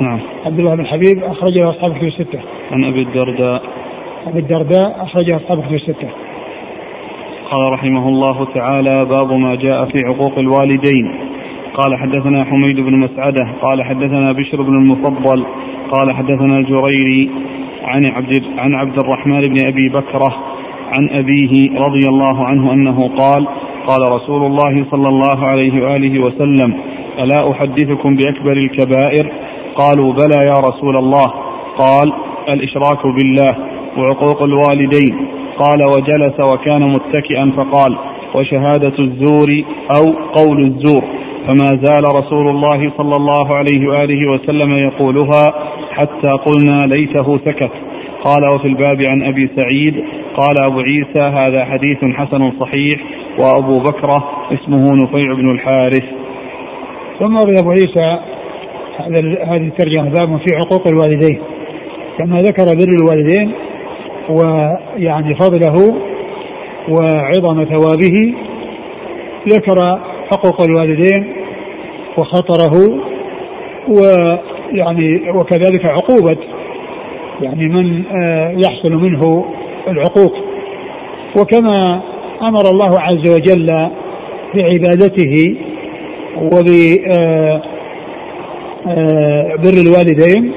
نعم. 0.00 0.20
عبد 0.46 0.58
الله 0.58 0.74
بن 0.74 0.86
حبيب 0.86 1.22
أخرجه 1.24 1.70
أصحاب 1.70 1.92
كتب 1.96 2.04
الستة. 2.04 2.40
عن 2.72 2.84
أبي 2.84 3.02
الدرداء. 3.02 3.62
أبي 4.26 4.38
الدرداء 4.38 5.02
أخرجه 5.02 5.36
أصحاب 5.36 5.62
كتب 5.62 5.74
الستة. 5.74 6.08
قال 7.50 7.72
رحمه 7.72 8.08
الله 8.08 8.46
تعالى 8.54 9.04
باب 9.04 9.32
ما 9.32 9.54
جاء 9.54 9.84
في 9.84 9.98
عقوق 10.06 10.38
الوالدين 10.38 11.10
قال 11.74 11.98
حدثنا 11.98 12.44
حميد 12.44 12.76
بن 12.80 12.98
مسعدة 12.98 13.48
قال 13.62 13.82
حدثنا 13.82 14.32
بشر 14.32 14.62
بن 14.62 14.74
المفضل 14.74 15.44
قال 15.92 16.12
حدثنا 16.12 16.58
الجريري 16.58 17.30
عن 17.84 18.06
عبد 18.06 18.42
عن 18.58 18.74
عبد 18.74 18.98
الرحمن 18.98 19.40
بن 19.40 19.68
أبي 19.68 19.88
بكرة 19.88 20.34
عن 20.96 21.08
أبيه 21.10 21.78
رضي 21.78 22.08
الله 22.08 22.44
عنه 22.44 22.72
أنه 22.72 23.08
قال 23.08 23.46
قال 23.86 24.14
رسول 24.14 24.46
الله 24.46 24.84
صلى 24.90 25.08
الله 25.08 25.46
عليه 25.46 25.82
وآله 25.82 26.18
وسلم 26.18 26.74
ألا 27.18 27.50
أحدثكم 27.50 28.16
بأكبر 28.16 28.52
الكبائر 28.52 29.32
قالوا 29.76 30.12
بلى 30.12 30.46
يا 30.46 30.58
رسول 30.68 30.96
الله. 30.96 31.26
قال 31.78 32.12
الإشراك 32.48 33.06
بالله 33.06 33.56
وعقوق 33.98 34.42
الوالدين. 34.42 35.28
قال 35.58 35.84
وجلس 35.84 36.54
وكان 36.54 36.82
متكئا 36.82 37.52
فقال 37.56 37.98
وشهادة 38.34 38.98
الزور 38.98 39.64
أو 39.96 40.04
قول 40.32 40.64
الزور. 40.64 41.02
فما 41.46 41.70
زال 41.82 42.04
رسول 42.16 42.48
الله 42.48 42.92
صلى 42.98 43.16
الله 43.16 43.54
عليه 43.54 43.88
وآله 43.88 44.30
وسلم 44.30 44.72
يقولها 44.72 45.44
حتى 45.90 46.30
قلنا 46.30 46.78
ليته 46.94 47.38
سكت. 47.38 47.70
قال 48.24 48.48
وفي 48.54 48.68
الباب 48.68 48.98
عن 49.02 49.22
أبي 49.22 49.50
سعيد. 49.56 50.04
قال 50.36 50.64
أبو 50.64 50.80
عيسى 50.80 51.22
هذا 51.22 51.64
حديث 51.64 52.04
حسن 52.04 52.52
صحيح. 52.60 53.00
وأبو 53.38 53.78
بكرة 53.78 54.24
اسمه 54.52 54.92
نفيع 55.04 55.34
بن 55.34 55.50
الحارث. 55.50 56.04
ثم 57.18 57.36
أبو 57.36 57.70
عيسى 57.70 58.18
هذه 58.98 59.66
الترجمة 59.66 60.10
باب 60.10 60.38
في 60.38 60.56
عقوق 60.56 60.88
الوالدين. 60.88 61.40
كما 62.18 62.36
ذكر 62.36 62.64
بر 62.64 62.92
الوالدين 63.02 63.52
ويعني 64.28 65.34
فضله 65.34 65.96
وعظم 66.88 67.64
ثوابه 67.64 68.34
ذكر 69.48 70.00
حقوق 70.32 70.62
الوالدين 70.62 71.32
وخطره 72.18 73.00
ويعني 73.88 75.30
وكذلك 75.30 75.84
عقوبة 75.84 76.36
يعني 77.42 77.68
من 77.68 78.02
آه، 78.06 78.50
يحصل 78.50 78.94
منه 78.94 79.44
العقوق. 79.88 80.34
وكما 81.38 82.00
أمر 82.42 82.70
الله 82.70 83.00
عز 83.00 83.30
وجل 83.30 83.90
بعبادته 84.54 85.56
وببر 88.86 89.74
الوالدين 89.86 90.52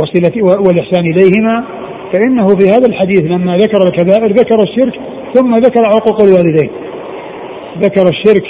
وصلة 0.00 0.42
والإحسان 0.42 1.04
إليهما 1.04 1.64
فإنه 2.12 2.46
في 2.46 2.70
هذا 2.70 2.86
الحديث 2.86 3.24
لما 3.24 3.56
ذكر 3.56 3.82
الكبائر 3.82 4.32
ذكر 4.32 4.62
الشرك 4.62 5.00
ثم 5.34 5.56
ذكر 5.56 5.84
عقوق 5.84 6.22
الوالدين. 6.22 6.70
ذكر 7.78 8.08
الشرك 8.08 8.44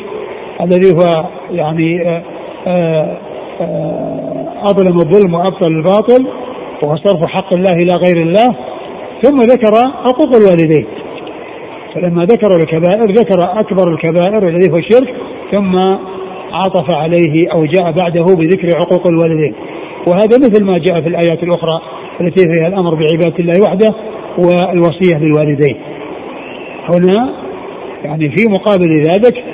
الذي 0.60 0.92
هو 0.92 1.28
يعني 1.50 2.20
أظلم 4.62 4.96
الظلم 4.98 5.34
وأبطل 5.34 5.66
الباطل 5.66 6.26
وهو 6.84 6.96
صرف 6.96 7.26
حق 7.26 7.54
الله 7.54 7.72
إلى 7.72 7.92
غير 8.04 8.22
الله 8.22 8.56
ثم 9.22 9.36
ذكر 9.36 9.74
عقوق 10.04 10.36
الوالدين. 10.36 10.86
فلما 11.94 12.24
ذكر 12.24 12.56
الكبائر 12.56 13.10
ذكر 13.10 13.60
أكبر 13.60 13.92
الكبائر 13.92 14.48
الذي 14.48 14.72
هو 14.72 14.76
الشرك 14.76 15.14
ثم 15.50 15.96
عطف 16.52 16.90
عليه 16.90 17.52
أو 17.52 17.64
جاء 17.64 17.92
بعده 17.92 18.24
بذكر 18.24 18.76
عقوق 18.76 19.06
الوالدين. 19.06 19.54
وهذا 20.06 20.38
مثل 20.38 20.64
ما 20.64 20.78
جاء 20.78 21.00
في 21.00 21.08
الآيات 21.08 21.42
الأخرى 21.42 21.80
التي 22.20 22.44
فيها 22.44 22.68
الأمر 22.68 22.94
بعبادة 22.94 23.38
الله 23.38 23.62
وحده 23.62 23.94
والوصية 24.38 25.18
للوالدين. 25.18 25.76
هنا 26.88 27.32
يعني 28.04 28.36
في 28.36 28.50
مقابل 28.50 29.02
ذلك 29.02 29.44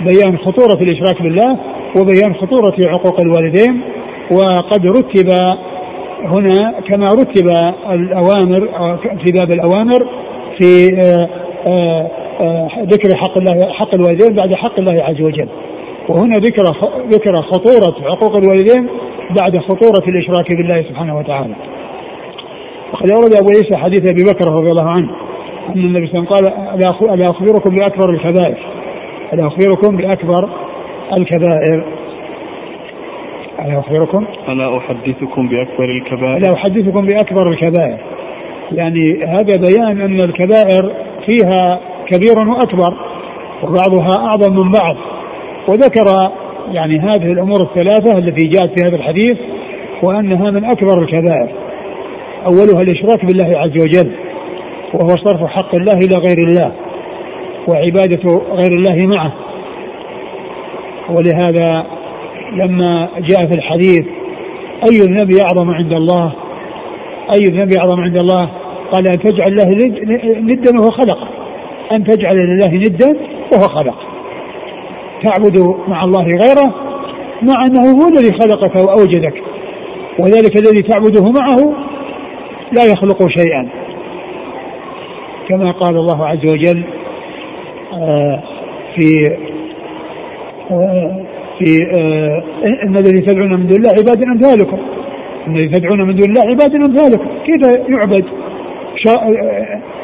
بيان 0.00 0.38
خطورة 0.38 0.82
الإشراك 0.82 1.22
بالله 1.22 1.58
وبيان 2.00 2.34
خطورة 2.34 2.74
عقوق 2.86 3.20
الوالدين 3.20 3.80
وقد 4.32 4.86
رتب 4.86 5.28
هنا 6.24 6.80
كما 6.88 7.06
رتب 7.06 7.46
الأوامر 7.90 8.68
في 9.24 9.32
باب 9.32 9.50
الأوامر 9.50 10.06
في 10.58 11.00
آه، 11.04 11.28
آه، 11.66 12.10
آه، 12.40 12.68
ذكر 12.82 13.16
حق 13.16 13.38
الله 13.38 13.72
حق 13.72 13.94
الوالدين 13.94 14.34
بعد 14.34 14.54
حق 14.54 14.78
الله 14.78 15.04
عز 15.04 15.20
وجل. 15.20 15.48
وهنا 16.08 16.38
ذكر 16.38 16.62
ذكر 17.08 17.36
خطورة 17.36 18.10
عقوق 18.10 18.36
الوالدين 18.36 18.88
بعد 19.36 19.58
خطورة 19.58 20.08
الإشراك 20.08 20.52
بالله 20.52 20.82
سبحانه 20.82 21.18
وتعالى. 21.18 21.54
وقد 22.92 23.10
أورد 23.10 23.32
أبو 23.34 23.48
عيسى 23.48 23.76
حديث 23.76 24.00
أبي 24.00 24.24
بكر 24.24 24.52
رضي 24.52 24.70
الله 24.70 24.90
عنه 24.90 25.10
أن 25.68 25.80
النبي 25.80 26.06
صلى 26.06 26.18
الله 26.18 26.36
عليه 26.36 26.46
وسلم 26.76 26.92
قال 26.92 27.14
ألا 27.14 27.30
أخبركم 27.30 27.74
بأكبر 27.74 28.10
الكبائر؟ 28.10 28.58
ألا 29.32 29.46
أخبركم 29.46 29.96
بأكبر 29.96 30.48
الكبائر؟ 31.18 31.84
ألا 33.64 33.78
أخبركم؟ 33.78 34.26
ألا 34.48 34.76
أحدثكم 34.76 35.48
بأكبر 35.48 35.84
الكبائر؟ 35.84 36.36
ألا 36.36 36.52
أحدثكم 36.52 37.06
بأكبر 37.06 37.48
الكبائر. 37.48 37.98
يعني 38.72 39.24
هذا 39.24 39.56
بيان 39.68 40.00
أن 40.00 40.20
الكبائر 40.20 40.92
فيها 41.26 41.80
كبير 42.06 42.48
وأكبر 42.48 42.94
وبعضها 43.62 44.26
أعظم 44.26 44.56
من 44.56 44.70
بعض. 44.70 44.96
وذكر 45.68 46.32
يعني 46.72 46.98
هذه 46.98 47.32
الأمور 47.32 47.62
الثلاثة 47.62 48.12
التي 48.12 48.48
جاءت 48.48 48.78
في 48.78 48.84
هذا 48.84 48.96
الحديث 48.96 49.38
وأنها 50.02 50.50
من 50.50 50.64
أكبر 50.64 51.02
الكبائر. 51.02 51.48
أولها 52.46 52.82
الإشراك 52.82 53.24
بالله 53.24 53.58
عز 53.58 53.82
وجل 53.82 54.12
وهو 54.94 55.16
صرف 55.16 55.50
حق 55.50 55.74
الله 55.74 55.92
إلى 55.92 56.18
غير 56.18 56.38
الله 56.38 56.72
وعبادة 57.68 58.40
غير 58.52 58.72
الله 58.72 59.06
معه. 59.06 59.32
ولهذا 61.10 61.86
لما 62.52 63.08
جاء 63.18 63.46
في 63.46 63.54
الحديث 63.54 64.06
أي 64.90 64.98
الذنب 65.00 65.30
أعظم 65.32 65.70
عند 65.70 65.92
الله؟ 65.92 66.32
أي 67.32 67.40
الذنب 67.48 67.72
أعظم 67.72 68.00
عند 68.00 68.16
الله؟ 68.18 68.50
قال 68.92 69.06
أن 69.06 69.18
تجعل 69.18 69.48
الله 69.48 69.94
ندا 70.40 70.78
وهو 70.80 70.90
خلق. 70.90 71.18
أن 71.92 72.04
تجعل 72.04 72.36
لله 72.36 72.74
ندا 72.74 73.16
وهو 73.52 73.68
خلق. 73.68 74.17
تعبد 75.24 75.74
مع 75.88 76.04
الله 76.04 76.24
غيره 76.24 76.74
مع 77.42 77.64
أنه 77.66 78.02
هو 78.02 78.08
الذي 78.08 78.32
خلقك 78.32 78.76
وأوجدك. 78.76 79.42
وذلك 80.18 80.56
الذي 80.56 80.82
تعبده 80.82 81.30
معه 81.30 81.74
لا 82.72 82.84
يخلق 82.92 83.28
شيئا. 83.28 83.68
كما 85.48 85.70
قال 85.70 85.96
الله 85.96 86.26
عز 86.26 86.54
وجل 86.54 86.84
آه، 87.92 88.42
في 88.96 89.36
آه، 90.70 91.24
في 91.58 91.78
آه، 92.00 92.42
إن 92.84 92.96
الذي 92.96 93.20
تدعون 93.20 93.54
من 93.54 93.66
دون 93.66 93.76
الله 93.76 93.90
عباد 93.90 94.24
أمثالكم. 94.24 94.78
إن 95.46 95.56
الذي 95.56 95.68
تدعون 95.68 96.02
من 96.02 96.14
دون 96.16 96.28
الله 96.28 96.42
عباد 96.42 96.74
أمثالكم. 96.74 97.26
كيف 97.46 97.88
يعبد 97.88 98.24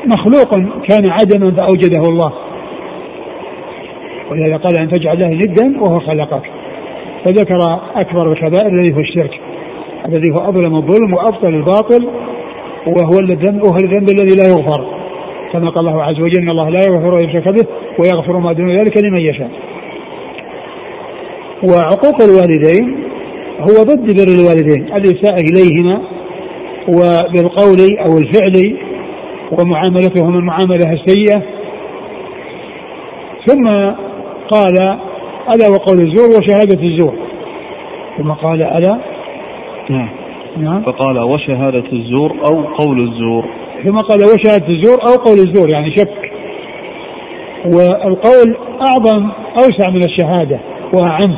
مخلوق 0.06 0.54
كان 0.88 1.10
عدما 1.10 1.56
فأوجده 1.56 2.08
الله؟ 2.08 2.32
ولهذا 4.30 4.56
قال 4.56 4.78
أن 4.78 4.90
تجعل 4.90 5.20
له 5.20 5.28
ندا 5.28 5.80
وهو 5.80 6.00
خلقك. 6.00 6.42
فذكر 7.24 7.56
أكبر 7.94 8.32
الكبائر 8.32 8.68
الذي 8.68 8.94
هو 8.94 9.00
الشرك 9.00 9.40
الذي 10.08 10.30
هو 10.30 10.48
أظلم 10.48 10.76
الظلم 10.76 11.14
وأبطل 11.14 11.48
الباطل 11.48 12.08
وهو 12.86 13.18
الذنب 13.20 13.62
وهو 13.62 13.76
الذنب 13.76 14.08
الذي 14.08 14.36
لا 14.36 14.48
يغفر. 14.48 14.86
كما 15.52 15.70
قال 15.70 15.88
الله 15.88 16.02
عز 16.02 16.20
وجل 16.20 16.42
إن 16.42 16.50
الله 16.50 16.68
لا 16.68 16.84
يغفر 16.84 17.18
أن 17.18 17.28
يشرك 17.28 17.48
به 17.48 17.66
ويغفر 17.98 18.38
ما 18.38 18.52
دون 18.52 18.78
ذلك 18.78 18.96
لمن 18.96 19.20
يشاء. 19.20 19.50
وعقوق 21.62 22.22
الوالدين 22.22 23.04
هو 23.60 23.82
ضد 23.82 24.06
بر 24.16 24.28
الوالدين 24.40 24.94
الإساءة 24.96 25.40
إليهما 25.40 26.02
وبالقول 26.88 27.98
أو 27.98 28.18
الفعل 28.18 28.76
ومعاملتهم 29.52 30.38
المعاملة 30.38 30.92
السيئة 30.92 31.42
ثم 33.46 33.68
قال 34.50 34.98
ألا 35.54 35.68
وقول 35.68 36.00
الزور 36.00 36.38
وشهادة 36.38 36.82
الزور. 36.82 37.14
ثم 38.18 38.32
قال 38.32 38.62
ألا. 38.62 38.98
نعم. 39.90 40.08
نعم. 40.56 40.82
فقال 40.82 41.18
وشهادة 41.18 41.84
الزور 41.92 42.32
أو 42.46 42.64
قول 42.64 43.00
الزور. 43.00 43.44
ثم 43.84 44.00
قال 44.00 44.18
وشهادة 44.20 44.68
الزور 44.68 44.98
أو 45.06 45.24
قول 45.24 45.38
الزور 45.38 45.68
يعني 45.74 45.96
شك. 45.96 46.30
والقول 47.64 48.56
أعظم 48.80 49.30
أوسع 49.56 49.90
من 49.90 50.02
الشهادة 50.02 50.60
وأعم 50.94 51.36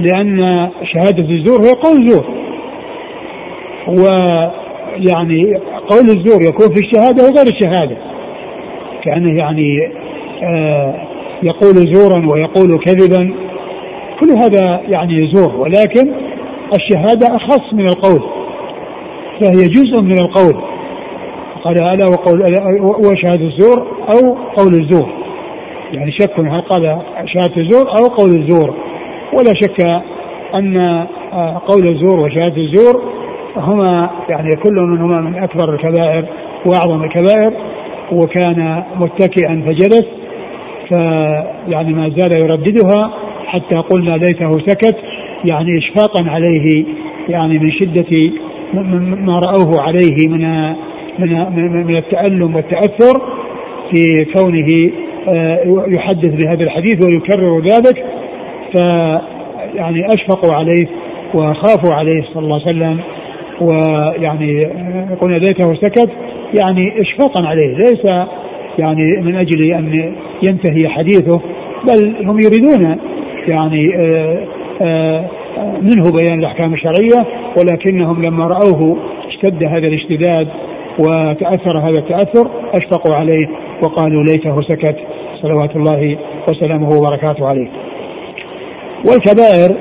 لأن 0.00 0.70
شهادة 0.84 1.28
الزور 1.30 1.60
هي 1.60 1.72
قول 1.72 2.08
زور 2.08 2.24
ويعني 3.88 5.54
قول 5.90 6.04
الزور 6.04 6.42
يكون 6.42 6.74
في 6.74 6.80
الشهادة 6.80 7.24
وغير 7.24 7.46
الشهادة. 7.46 7.96
كأنه 9.04 9.38
يعني 9.38 9.92
آه 10.42 11.11
يقول 11.42 11.74
زورا 11.74 12.26
ويقول 12.32 12.78
كذبا 12.84 13.34
كل 14.20 14.30
هذا 14.30 14.80
يعني 14.88 15.32
زور 15.32 15.56
ولكن 15.56 16.12
الشهادة 16.74 17.36
أخص 17.36 17.72
من 17.72 17.84
القول 17.84 18.22
فهي 19.40 19.68
جزء 19.68 20.02
من 20.02 20.18
القول. 20.18 20.62
قال 21.64 21.82
ألا 21.82 22.08
وقول 22.08 22.42
وشهادة 23.06 23.44
الزور 23.44 23.86
أو 24.08 24.36
قول 24.56 24.74
الزور؟ 24.74 25.08
يعني 25.92 26.12
شك 26.12 26.40
هل 26.40 26.60
قال 26.60 27.02
شهادة 27.26 27.56
الزور 27.56 27.88
أو 27.88 28.06
قول 28.06 28.30
الزور؟ 28.30 28.74
ولا 29.32 29.54
شك 29.54 30.02
أن 30.54 31.06
قول 31.68 31.88
الزور 31.88 32.24
وشهادة 32.24 32.56
الزور 32.56 33.02
هما 33.56 34.10
يعني 34.28 34.56
كل 34.56 34.74
منهما 34.74 35.20
من 35.20 35.42
أكبر 35.42 35.74
الكبائر 35.74 36.24
وأعظم 36.66 37.04
الكبائر 37.04 37.52
وكان 38.12 38.82
متكئا 38.96 39.62
فجلس 39.66 40.21
فيعني 40.92 41.92
ما 41.92 42.08
زال 42.08 42.32
يرددها 42.32 43.12
حتى 43.46 43.76
قلنا 43.76 44.16
ليته 44.16 44.50
سكت 44.50 44.96
يعني 45.44 45.78
إشفاقا 45.78 46.30
عليه 46.30 46.84
يعني 47.28 47.58
من 47.58 47.72
شدة 47.72 48.30
ما 49.24 49.38
رأوه 49.38 49.80
عليه 49.80 50.28
من 50.28 50.72
من 51.18 51.86
من 51.86 51.96
التألم 51.96 52.56
والتأثر 52.56 53.20
في 53.90 54.24
كونه 54.34 54.90
يحدث 55.88 56.34
بهذا 56.34 56.64
الحديث 56.64 57.04
ويكرر 57.04 57.60
ذلك 57.60 58.04
ف 58.74 58.80
يعني 59.74 60.06
أشفقوا 60.14 60.54
عليه 60.54 60.86
وخافوا 61.34 61.94
عليه 61.94 62.22
صلى 62.34 62.42
الله 62.42 62.60
عليه 62.66 62.70
وسلم 62.70 63.00
ويعني 63.60 64.64
قلنا 65.20 65.36
ليته 65.36 65.74
سكت 65.74 66.10
يعني 66.60 67.00
اشفاقا 67.00 67.40
عليه 67.40 67.76
ليس 67.76 68.06
يعني 68.78 69.20
من 69.22 69.36
أجل 69.36 69.72
أن 69.72 70.14
ينتهي 70.42 70.88
حديثه 70.88 71.40
بل 71.84 72.26
هم 72.26 72.40
يريدون 72.40 72.98
يعني 73.48 73.96
آه، 73.96 74.46
آه، 74.82 75.28
منه 75.82 76.12
بيان 76.12 76.38
الأحكام 76.38 76.74
الشرعية 76.74 77.26
ولكنهم 77.58 78.22
لما 78.22 78.46
رأوه 78.46 78.96
اشتد 79.28 79.64
هذا 79.64 79.86
الاشتداد 79.86 80.48
وتأثر 80.98 81.78
هذا 81.78 81.98
التأثر 81.98 82.50
أشفقوا 82.74 83.14
عليه 83.14 83.48
وقالوا 83.82 84.24
ليته 84.24 84.62
سكت 84.62 84.96
صلوات 85.42 85.76
الله 85.76 86.18
وسلامه 86.48 86.88
وبركاته 86.88 87.46
عليه. 87.46 87.68
والكبائر 89.08 89.76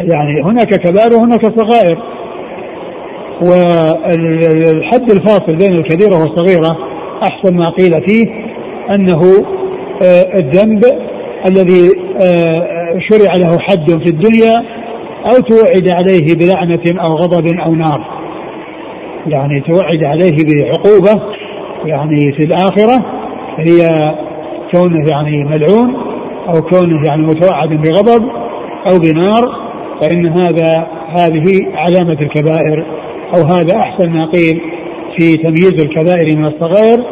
يعني 0.00 0.42
هناك 0.42 0.68
كبائر 0.68 1.12
وهناك 1.12 1.40
صغائر 1.42 1.98
والحد 3.42 5.10
الفاصل 5.10 5.56
بين 5.56 5.72
الكبيرة 5.72 6.16
والصغيرة 6.16 6.78
أحسن 7.22 7.56
ما 7.56 7.68
قيل 7.68 8.02
فيه 8.06 8.26
أنه 8.90 9.20
آه، 10.02 10.38
الذنب 10.38 10.84
الذي 11.46 11.88
آه، 12.20 12.98
شرع 13.10 13.36
له 13.36 13.58
حد 13.58 13.90
في 13.90 14.10
الدنيا 14.10 14.52
أو 15.24 15.40
توعد 15.40 15.88
عليه 15.92 16.34
بلعنة 16.34 17.02
أو 17.04 17.08
غضب 17.08 17.46
أو 17.46 17.74
نار. 17.74 18.20
يعني 19.26 19.60
توعد 19.60 20.04
عليه 20.04 20.36
بعقوبة 20.44 21.22
يعني 21.84 22.32
في 22.32 22.44
الآخرة 22.44 23.04
هي 23.58 23.88
كونه 24.72 25.08
يعني 25.08 25.44
ملعون 25.44 25.94
أو 26.48 26.62
كونه 26.62 27.06
يعني 27.08 27.22
متوعد 27.22 27.68
بغضب 27.68 28.22
أو 28.86 28.98
بنار 28.98 29.70
فإن 30.00 30.26
هذا 30.26 30.86
هذه 31.08 31.66
علامة 31.74 32.20
الكبائر 32.20 32.86
أو 33.34 33.40
هذا 33.42 33.76
أحسن 33.76 34.10
ما 34.10 34.26
قيل. 34.26 34.60
في 35.16 35.36
تمييز 35.36 35.74
الكبائر 35.80 36.38
من 36.38 36.44
الصغائر 36.44 37.04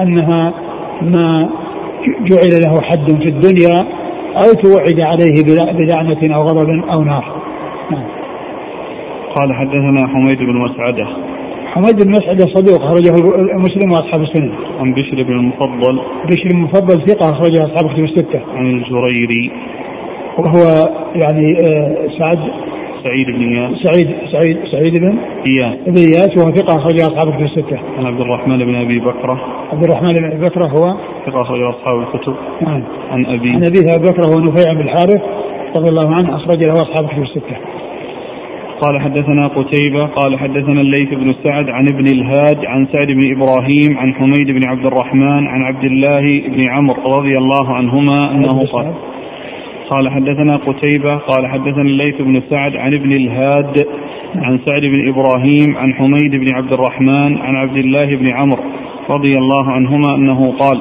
أنها 0.00 0.54
ما 1.02 1.48
جعل 2.06 2.50
له 2.64 2.80
حد 2.82 3.22
في 3.22 3.28
الدنيا 3.28 3.86
أو 4.36 4.52
توعد 4.52 5.00
عليه 5.00 5.44
بلعنة 5.72 6.34
أو 6.34 6.40
غضب 6.40 6.68
أو 6.94 7.02
نار 7.02 7.24
نعم. 7.90 8.06
قال 9.34 9.54
حدثنا 9.54 10.06
حميد 10.06 10.38
بن 10.38 10.54
مسعدة 10.54 11.06
حميد 11.66 12.04
بن 12.04 12.10
مسعدة 12.10 12.44
صدوق 12.54 12.82
أخرجه 12.84 13.12
مسلم 13.56 13.92
وأصحاب 13.92 14.22
السنة. 14.22 14.52
عن 14.80 14.94
بشر 14.94 15.22
بن 15.22 15.32
المفضل 15.32 16.00
بشر 16.28 16.44
بن 16.44 16.56
المفضل 16.56 17.06
ثقة 17.06 17.30
أخرجه 17.30 17.64
أصحاب 17.64 17.86
الكتب 17.86 18.04
الستة. 18.04 18.40
عن 18.56 18.66
الجريري 18.66 19.50
وهو 20.38 20.88
يعني 21.14 21.56
آه، 21.60 22.08
سعد 22.18 22.38
سعيد 23.06 23.26
بن 23.26 23.42
إياس 23.42 23.72
سعيد 23.82 24.08
سعيد 24.32 24.56
سعيد 24.72 24.94
بن 25.00 25.18
إياس 25.46 25.74
بن 25.86 25.96
إياس 25.96 26.30
وهو 26.36 26.50
ثقة 26.54 26.76
أخرج 26.76 27.00
أصحاب 27.00 27.28
الكتب 27.28 27.44
الستة. 27.44 27.78
عن 27.98 28.06
عبد 28.06 28.20
الرحمن 28.20 28.58
بن 28.58 28.74
أبي 28.74 28.98
بكرة 28.98 29.40
عبد 29.72 29.84
الرحمن 29.84 30.12
بن 30.12 30.24
أبي 30.24 30.48
بكرة 30.48 30.66
هو 30.66 30.96
ثقة 31.26 31.42
أخرج 31.42 31.60
أصحاب 31.62 32.00
الكتب. 32.00 32.34
نعم. 32.62 32.82
عن 33.10 33.26
أبي 33.26 33.50
عن 33.50 33.64
أبي 33.64 33.80
بكرة 34.10 34.26
هو 34.26 34.40
نفيع 34.40 34.72
بن 34.72 34.80
الحارث 34.80 35.22
رضي 35.76 35.88
الله 35.88 36.14
عنه 36.14 36.36
أخرج 36.36 36.64
له 36.64 36.72
أصحاب 36.72 37.04
الكتب 37.04 37.22
الستة. 37.22 37.56
قال 38.80 39.00
حدثنا 39.00 39.46
قتيبة 39.46 40.06
قال 40.06 40.38
حدثنا 40.38 40.80
الليث 40.80 41.08
بن 41.08 41.34
سعد 41.44 41.68
عن 41.70 41.88
ابن 41.88 42.06
الهاد 42.06 42.64
عن 42.66 42.86
سعد 42.92 43.06
بن 43.06 43.36
إبراهيم 43.36 43.98
عن 43.98 44.14
حميد 44.14 44.50
بن 44.50 44.68
عبد 44.68 44.86
الرحمن 44.86 45.46
عن 45.46 45.62
عبد 45.62 45.84
الله 45.84 46.48
بن 46.48 46.68
عمرو 46.68 47.16
رضي 47.18 47.38
الله 47.38 47.74
عنهما 47.74 48.18
أنه 48.30 48.60
قال 48.72 48.92
قال 49.90 50.08
حدثنا 50.10 50.56
قتيبة 50.56 51.16
قال 51.16 51.46
حدثنا 51.46 51.82
الليث 51.82 52.20
بن 52.20 52.42
سعد 52.50 52.76
عن 52.76 52.94
ابن 52.94 53.12
الهاد 53.12 53.86
عن 54.36 54.60
سعد 54.66 54.82
بن 54.82 55.08
إبراهيم 55.08 55.76
عن 55.76 55.94
حميد 55.94 56.30
بن 56.30 56.54
عبد 56.54 56.72
الرحمن 56.72 57.38
عن 57.38 57.56
عبد 57.56 57.76
الله 57.76 58.16
بن 58.16 58.28
عمرو 58.28 58.62
رضي 59.10 59.38
الله 59.38 59.70
عنهما 59.70 60.14
أنه 60.14 60.52
قال 60.58 60.80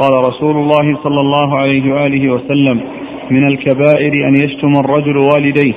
قال 0.00 0.28
رسول 0.28 0.56
الله 0.56 0.98
صلى 1.04 1.20
الله 1.20 1.58
عليه 1.58 1.94
وآله 1.94 2.32
وسلم 2.32 2.80
من 3.30 3.46
الكبائر 3.46 4.28
أن 4.28 4.34
يشتم 4.44 4.72
الرجل 4.84 5.16
والديه. 5.16 5.74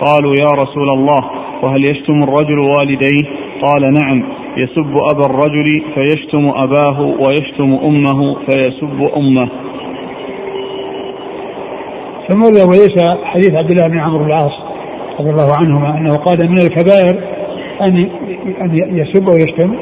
قالوا 0.00 0.34
يا 0.34 0.62
رسول 0.62 0.88
الله 0.90 1.20
وهل 1.62 1.84
يشتم 1.84 2.22
الرجل 2.22 2.58
والديه؟ 2.58 3.22
قال 3.62 3.92
نعم 3.92 4.22
يسب 4.56 4.96
أبا 5.10 5.26
الرجل 5.26 5.82
فيشتم 5.94 6.48
أباه 6.54 7.00
ويشتم 7.00 7.78
أمه 7.84 8.34
فيسب 8.34 9.10
أمه. 9.16 9.48
ثم 12.28 12.42
وليس 12.42 12.98
حديث 13.24 13.54
عبد 13.54 13.70
الله 13.70 13.88
بن 13.88 13.98
عمرو 13.98 14.26
العاص 14.26 14.52
رضي 15.20 15.30
الله 15.30 15.52
عنهما 15.52 15.98
أنه 15.98 16.16
قال 16.16 16.50
من 16.50 16.58
الكبائر 16.58 17.20
أن 17.80 18.08
أن 18.60 18.96
يسب 18.98 19.28
ويشتم. 19.28 19.74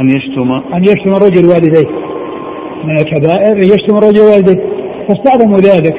أن 0.00 0.08
يشتم. 0.08 0.50
أن 0.74 0.84
يشتم 0.84 1.12
الرجل 1.12 1.46
والديه. 1.46 1.88
من 2.84 2.98
الكبائر 2.98 3.56
يشتم 3.58 3.96
الرجل 3.96 4.20
والديه. 4.20 4.62
فاستعظموا 5.08 5.58
ذلك. 5.58 5.94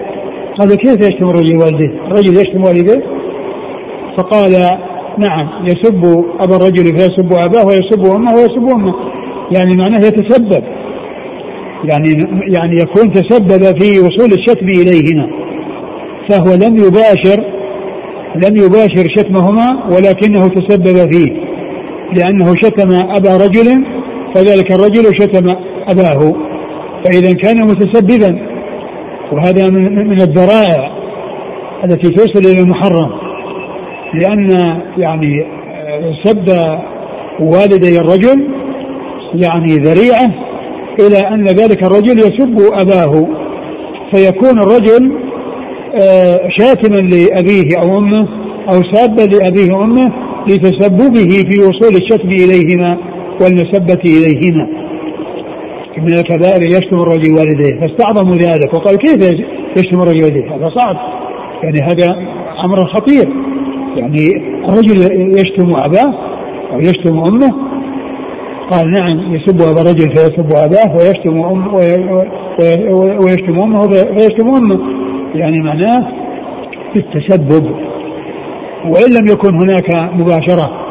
قالوا 0.60 0.76
كيف 0.76 1.10
يشتم 1.10 1.30
الرجل 1.30 1.58
والديه؟ 1.58 2.08
الرجل 2.08 2.34
يشتم 2.34 2.64
والديه؟ 2.64 3.04
فقال 4.18 4.52
نعم 5.18 5.66
يسب 5.66 6.26
أبا 6.40 6.56
الرجل 6.56 6.98
فيسب 6.98 7.34
أباه 7.34 7.66
ويسب 7.66 8.06
أمه 8.16 8.34
ويسب 8.34 8.76
أمه. 8.76 8.94
يعني 9.52 9.76
معناه 9.76 9.98
يتسبب. 9.98 10.64
يعني 11.84 12.10
يعني 12.54 12.80
يكون 12.80 13.12
تسبب 13.12 13.82
في 13.82 14.00
وصول 14.00 14.34
الشتم 14.34 14.68
اليهما 14.68 15.45
فهو 16.30 16.54
لم 16.56 16.78
يباشر 16.78 17.56
لم 18.36 18.58
يباشر 18.58 19.10
شتمهما 19.18 19.86
ولكنه 19.92 20.48
تسبب 20.48 21.12
فيه 21.12 21.32
لأنه 22.14 22.56
شتم 22.56 22.92
أبا 22.92 23.38
رجل 23.38 23.86
فذلك 24.36 24.72
الرجل 24.72 25.04
شتم 25.22 25.56
أباه 25.88 26.34
فإذا 27.06 27.34
كان 27.34 27.58
متسببا 27.58 28.40
وهذا 29.32 29.70
من 29.70 30.22
الذرائع 30.22 30.92
التي 31.84 32.10
توصل 32.10 32.50
إلى 32.50 32.62
المحرم 32.62 33.12
لأن 34.14 34.50
يعني 34.98 35.46
سب 36.24 36.50
والدي 37.40 38.00
الرجل 38.00 38.48
يعني 39.36 39.76
ذريعة 39.76 40.32
إلى 41.00 41.18
أن 41.28 41.46
ذلك 41.46 41.84
الرجل 41.84 42.20
يسب 42.20 42.58
أباه 42.74 43.28
فيكون 44.12 44.60
الرجل 44.60 45.12
آه، 45.12 45.25
شاتما 46.58 46.96
لأبيه 46.96 47.68
أو 47.82 47.98
أمه 47.98 48.28
أو 48.74 48.84
سابا 48.92 49.22
لأبيه 49.22 49.74
وأمه 49.74 50.12
لتسببه 50.48 51.30
في 51.50 51.60
وصول 51.60 51.96
الشتم 51.96 52.30
إليهما 52.30 52.98
والمسبة 53.42 54.02
إليهما. 54.06 54.68
من 55.98 56.14
الكبائر 56.14 56.62
يشتم 56.68 57.00
الرجل 57.00 57.34
والديه. 57.34 57.80
فاستعظموا 57.80 58.36
ذلك. 58.36 58.74
وقال 58.74 58.98
كيف 58.98 59.34
يشتم 59.78 60.02
الرجل 60.02 60.24
والديه؟ 60.24 60.56
هذا 60.56 60.70
صعب. 60.70 60.96
يعني 61.64 61.80
هذا 61.80 62.16
أمر 62.66 62.86
خطير. 62.86 63.30
يعني 63.96 64.30
الرجل 64.70 64.98
يشتم 65.40 65.76
أباه 65.76 66.14
أو 66.74 66.80
يشتم 66.80 67.18
أمه. 67.28 67.52
قال 68.72 68.92
نعم 68.92 69.36
يسب 69.36 69.62
أبا 69.62 69.82
الرجل 69.82 70.16
فيسب 70.16 70.52
أباه 70.52 70.96
ويشتم 70.98 71.44
أمه 71.44 71.76
ويشتم 73.20 73.60
أمه 73.60 73.88
فيشتم 73.88 74.48
أمه. 74.48 75.05
يعني 75.36 75.62
معناه 75.62 76.12
بالتسبب 76.96 77.66
وإن 78.86 79.14
لم 79.20 79.28
يكن 79.28 79.56
هناك 79.56 80.14
مباشرة. 80.14 80.86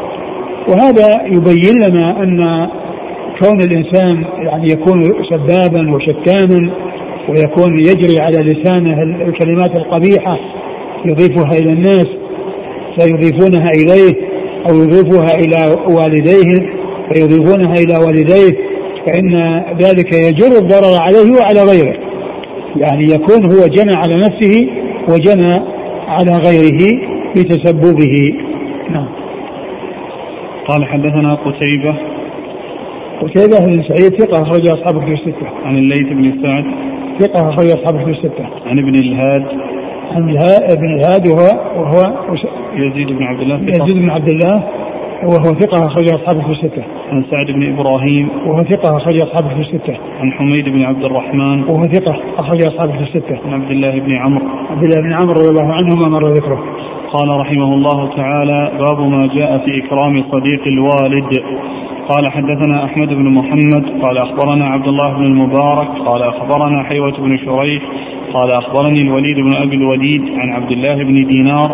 وهذا 0.69 1.23
يبين 1.27 1.89
لنا 1.89 2.23
أن 2.23 2.69
كون 3.41 3.61
الإنسان 3.61 4.25
يعني 4.47 4.71
يكون 4.71 5.03
سبابا 5.03 5.95
وشتاما 5.95 6.71
ويكون 7.29 7.81
يجري 7.81 8.21
على 8.21 8.39
لسانه 8.39 9.03
الكلمات 9.03 9.77
القبيحة 9.77 10.39
يضيفها 11.05 11.59
إلى 11.59 11.73
الناس 11.73 12.07
فيضيفونها 12.99 13.71
إليه 13.71 14.15
أو 14.69 14.75
يضيفها 14.75 15.35
إلى 15.35 15.77
والديه 15.89 16.75
فيضيفونها 17.13 17.73
إلى 17.73 17.97
والديه 18.07 18.59
فإن 19.07 19.63
ذلك 19.83 20.13
يجر 20.13 20.59
الضرر 20.59 21.01
عليه 21.01 21.41
وعلى 21.41 21.63
غيره. 21.63 22.04
يعني 22.77 23.05
يكون 23.05 23.45
هو 23.45 23.67
جنى 23.67 23.97
على 23.97 24.15
نفسه 24.15 24.69
وجنى 25.09 25.61
على 26.09 26.33
غيره 26.47 27.01
بتسببه 27.37 28.35
نعم. 28.91 29.09
قال 30.69 30.85
حدثنا 30.85 31.35
قتيبة. 31.35 31.95
قتيبة 33.23 33.67
بن 33.67 33.83
سعيد 33.89 34.21
ثقة 34.21 34.43
أخرج 34.43 34.69
أصحاب 34.69 34.97
الكتب 34.97 35.13
الستة. 35.13 35.47
عن 35.65 35.79
الليث 35.79 36.09
بن 36.13 36.43
سعد. 36.43 36.65
ثقة 37.19 37.49
أخرج 37.49 37.67
أصحاب 37.67 37.97
الكتب 37.97 38.09
الستة. 38.09 38.47
عن 38.67 38.79
ابن 38.79 38.95
الهاد. 38.95 39.43
عن 40.11 40.37
ابن 40.71 40.95
الهاد 40.95 41.27
وهو 41.27 41.81
وهو 41.81 42.27
يزيد 42.77 43.07
بن 43.07 43.23
عبد 43.23 43.41
الله 43.41 43.61
يزيد 43.63 43.97
بن 43.97 44.11
عبد 44.11 44.29
الله. 44.29 44.84
وهو 45.23 45.55
ثقة 45.61 45.87
أخرج 45.87 46.09
أصحابه 46.09 46.43
في 46.43 46.53
الستة. 46.53 46.83
عن 47.13 47.25
سعد 47.31 47.47
بن 47.47 47.73
إبراهيم 47.73 48.29
وهو 48.47 48.63
ثقة 48.63 48.97
أخرج 48.97 49.23
أصحابه 49.23 49.55
في 49.55 49.61
الستة. 49.61 49.97
عن 50.21 50.33
حميد 50.33 50.69
بن 50.69 50.83
عبد 50.83 51.05
الرحمن 51.05 51.63
وهو 51.63 51.83
ثقة 51.83 52.17
أخرج 52.39 52.63
أصحابه 52.63 52.93
في 52.93 53.03
الستة. 53.03 53.39
عن 53.47 53.53
عبد 53.53 53.71
الله 53.71 54.01
بن 54.01 54.13
عمرو 54.13 54.47
عبد 54.71 54.83
الله 54.83 55.01
بن 55.01 55.13
عمرو 55.13 55.35
رضي 55.41 55.51
الله 55.51 55.73
عنهما 55.73 56.09
مر 56.09 56.33
ذكره. 56.33 56.65
قال 57.13 57.29
رحمه 57.41 57.75
الله 57.75 58.17
تعالى 58.17 58.71
باب 58.79 59.01
ما 59.01 59.27
جاء 59.27 59.59
في 59.59 59.85
إكرام 59.85 60.25
صديق 60.33 60.67
الوالد 60.67 61.43
قال 62.09 62.29
حدثنا 62.33 62.85
أحمد 62.85 63.09
بن 63.09 63.35
محمد 63.39 64.03
قال 64.03 64.19
أخبرنا 64.19 64.67
عبد 64.67 64.89
الله 64.89 65.15
بن 65.15 65.25
المبارك 65.25 65.89
قال 66.07 66.23
أخبرنا 66.23 66.83
حيوة 66.83 67.19
بن 67.19 67.39
شريح 67.39 67.83
قال 68.33 68.51
أخبرني 68.51 69.01
الوليد 69.01 69.37
بن 69.37 69.57
أبي 69.57 69.77
الوليد 69.77 70.23
عن 70.39 70.53
عبد 70.53 70.71
الله 70.71 70.95
بن 70.95 71.15
دينار 71.15 71.71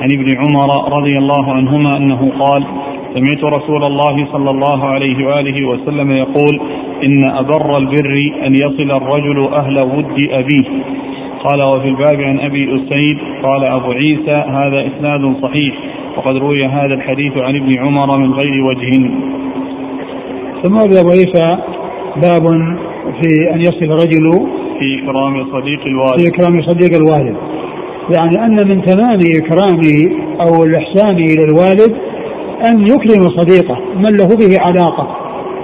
عن 0.00 0.08
ابن 0.12 0.36
عمر 0.36 0.98
رضي 0.98 1.18
الله 1.18 1.52
عنهما 1.52 1.96
أنه 1.96 2.32
قال 2.40 2.64
سمعت 3.14 3.44
رسول 3.44 3.84
الله 3.84 4.26
صلى 4.32 4.50
الله 4.50 4.84
عليه 4.84 5.26
وآله 5.26 5.68
وسلم 5.68 6.10
يقول 6.10 6.60
إن 7.04 7.30
أبر 7.30 7.78
البر 7.78 8.32
أن 8.46 8.54
يصل 8.54 8.90
الرجل 8.90 9.48
أهل 9.54 9.80
ود 9.80 10.28
أبيه. 10.30 10.82
قال 11.44 11.62
وفي 11.62 11.88
الباب 11.88 12.20
عن 12.20 12.40
أبي 12.40 12.64
أسيد 12.64 13.18
قال 13.42 13.64
أبو 13.64 13.92
عيسى 13.92 14.44
هذا 14.48 14.86
إسناد 14.86 15.34
صحيح 15.42 15.74
وقد 16.16 16.36
روي 16.36 16.66
هذا 16.66 16.94
الحديث 16.94 17.36
عن 17.36 17.56
ابن 17.56 17.72
عمر 17.78 18.18
من 18.18 18.32
غير 18.32 18.64
وجه. 18.64 18.90
ثم 20.62 20.76
أبو 20.76 21.10
عيسى 21.10 21.58
باب 22.16 22.42
في 23.22 23.54
أن 23.54 23.60
يصل 23.60 23.84
الرجل 23.84 24.46
في 24.78 25.02
إكرام 25.02 25.44
صديق 25.52 25.80
الوالد. 25.86 26.18
في 26.18 26.28
إكرام 26.28 26.62
صديق 26.62 26.94
الوالد. 26.94 27.53
يعني 28.10 28.44
أن 28.46 28.68
من 28.68 28.82
تمام 28.82 29.18
إكرام 29.36 29.80
أو 30.40 30.64
الإحسان 30.64 31.16
إلى 31.16 31.44
الوالد 31.44 31.94
أن 32.64 32.80
يكرم 32.80 33.36
صديقه 33.36 33.78
من 33.96 34.16
له 34.16 34.28
به 34.36 34.60
علاقة 34.60 35.16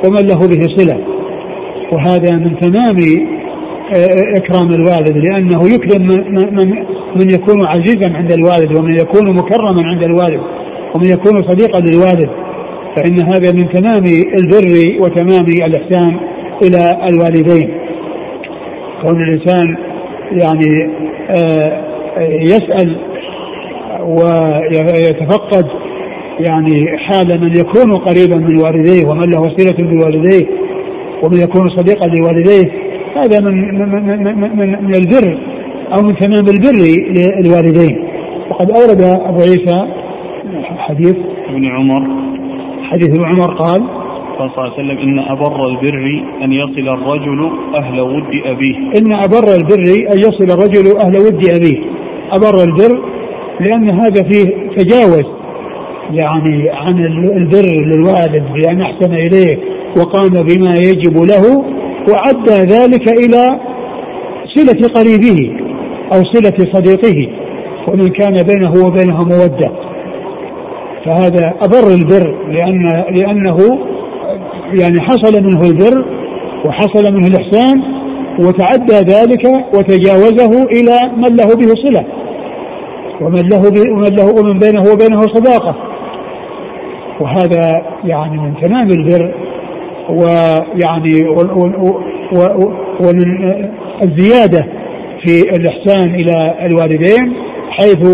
ومن 0.05 0.27
له 0.27 0.39
به 0.39 0.75
صلة. 0.77 0.99
وهذا 1.93 2.37
من 2.37 2.61
تمام 2.61 2.97
آه، 3.95 4.37
إكرام 4.37 4.69
الوالد 4.71 5.17
لأنه 5.17 5.75
يكرم 5.75 6.03
من, 6.03 6.55
من, 6.55 6.71
من 7.17 7.31
يكون 7.31 7.67
عزيزا 7.67 8.07
عند 8.07 8.33
الوالد 8.33 8.79
ومن 8.79 8.99
يكون 9.01 9.37
مكرما 9.37 9.83
عند 9.83 10.05
الوالد 10.05 10.41
ومن 10.95 11.05
يكون 11.05 11.49
صديقا 11.49 11.81
للوالد. 11.81 12.31
فإن 12.97 13.33
هذا 13.35 13.53
من 13.53 13.69
تمام 13.69 14.05
البر 14.39 15.03
وتمام 15.03 15.45
الإحسان 15.45 16.21
إلى 16.63 16.99
الوالدين. 17.09 17.71
كون 19.03 19.23
الإنسان 19.23 19.77
يعني 20.33 20.91
آه، 21.31 21.90
يسأل 22.19 22.97
ويتفقد 24.01 25.67
يعني 26.41 26.99
حال 26.99 27.41
من 27.41 27.57
يكون 27.57 27.97
قريبا 27.97 28.37
من 28.37 28.57
والديه 28.57 29.07
ومن 29.07 29.31
له 29.31 29.43
صلة 29.43 29.77
بوالديه 29.79 30.47
ومن 31.23 31.41
يكون 31.41 31.69
صديقا 31.77 32.07
لوالديه 32.07 32.73
هذا 33.17 33.41
من 33.41 33.79
من 33.79 33.89
من, 33.89 34.57
من, 34.57 34.85
من 34.85 34.95
البر 34.95 35.39
أو 35.93 36.03
من 36.03 36.17
تمام 36.17 36.45
البر 36.49 36.77
للوالدين 37.45 38.05
وقد 38.51 38.71
أورد 38.71 39.03
أبو 39.03 39.41
عيسى 39.41 39.87
حديث 40.79 41.17
ابن 41.49 41.67
عمر. 41.67 42.03
حديث 42.91 43.09
ابن 43.09 43.25
عمر 43.25 43.55
قال 43.55 43.81
قال 44.39 44.51
صلى 44.51 44.65
الله 44.65 44.73
عليه 44.73 44.85
وسلم 44.85 44.99
إن 44.99 45.19
أبر 45.19 45.67
البر 45.67 46.23
أن 46.45 46.53
يصل 46.53 46.89
الرجل 46.89 47.51
أهل 47.75 48.01
ود 48.01 48.35
أبيه. 48.45 48.77
إن 48.77 49.13
أبر 49.13 49.45
البر 49.59 50.13
أن 50.13 50.19
يصل 50.19 50.45
الرجل 50.45 50.99
أهل 51.05 51.19
ود 51.19 51.45
أبيه. 51.45 52.00
أبر 52.33 52.63
البر 52.63 53.03
لأن 53.61 53.91
هذا 53.91 54.29
فيه 54.29 54.45
تجاوز 54.77 55.25
يعني 56.13 56.71
عن 56.71 57.05
البر 57.37 57.87
للوالد 57.87 58.45
بأن 58.55 58.81
أحسن 58.81 59.15
إليه 59.15 59.59
وقام 59.97 60.31
بما 60.31 60.79
يجب 60.79 61.17
له 61.17 61.65
وعدى 62.13 62.75
ذلك 62.75 63.09
إلى 63.19 63.61
صلة 64.55 64.89
قريبه 64.89 65.57
أو 66.13 66.25
صلة 66.25 66.73
صديقه 66.73 67.29
ومن 67.89 68.09
كان 68.09 68.35
بينه 68.35 68.87
وبينه 68.87 69.19
مودة. 69.19 69.73
فهذا 71.05 71.55
أبر 71.61 71.95
البر 71.95 72.35
لأن 72.49 73.05
لأنه 73.11 73.57
يعني 74.81 75.01
حصل 75.01 75.43
منه 75.45 75.61
البر 75.71 76.05
وحصل 76.67 77.15
منه 77.15 77.27
الإحسان 77.27 78.00
وتعدى 78.41 78.99
ذلك 79.15 79.45
وتجاوزه 79.75 80.65
إلى 80.65 80.97
من 81.17 81.37
له 81.37 81.47
به 81.47 81.75
صلة. 81.85 82.05
ومن 83.21 83.49
له 83.49 83.63
ومن 83.93 84.17
له 84.17 84.27
ومن 84.27 84.59
بينه 84.59 84.83
وبينه 84.93 85.21
صداقة. 85.21 85.75
وهذا 87.21 87.83
يعني 88.05 88.39
من 88.39 88.55
تمام 88.63 88.89
البر 88.91 89.35
ويعني 90.11 91.29
ومن 93.01 93.27
الزيادة 94.05 94.67
في 95.25 95.43
الإحسان 95.57 96.15
إلى 96.15 96.55
الوالدين 96.67 97.33
حيث 97.71 98.05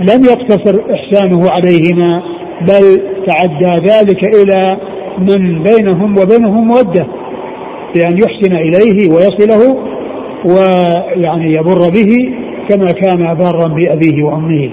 لم 0.00 0.24
يقتصر 0.24 0.80
إحسانه 0.94 1.50
عليهما 1.50 2.22
بل 2.60 3.02
تعدى 3.26 3.86
ذلك 3.88 4.24
إلى 4.36 4.76
من 5.18 5.62
بينهم 5.62 6.18
وبينهم 6.18 6.68
مودة. 6.68 7.06
بأن 7.96 8.18
يحسن 8.18 8.56
إليه 8.56 9.10
ويصله 9.10 9.76
ويعني 10.44 11.52
يبر 11.52 11.78
به 11.96 12.34
كما 12.68 12.92
كان 12.92 13.34
بارا 13.34 13.68
بأبيه 13.68 14.22
وأمه. 14.24 14.70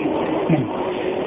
نعم. 0.49 0.63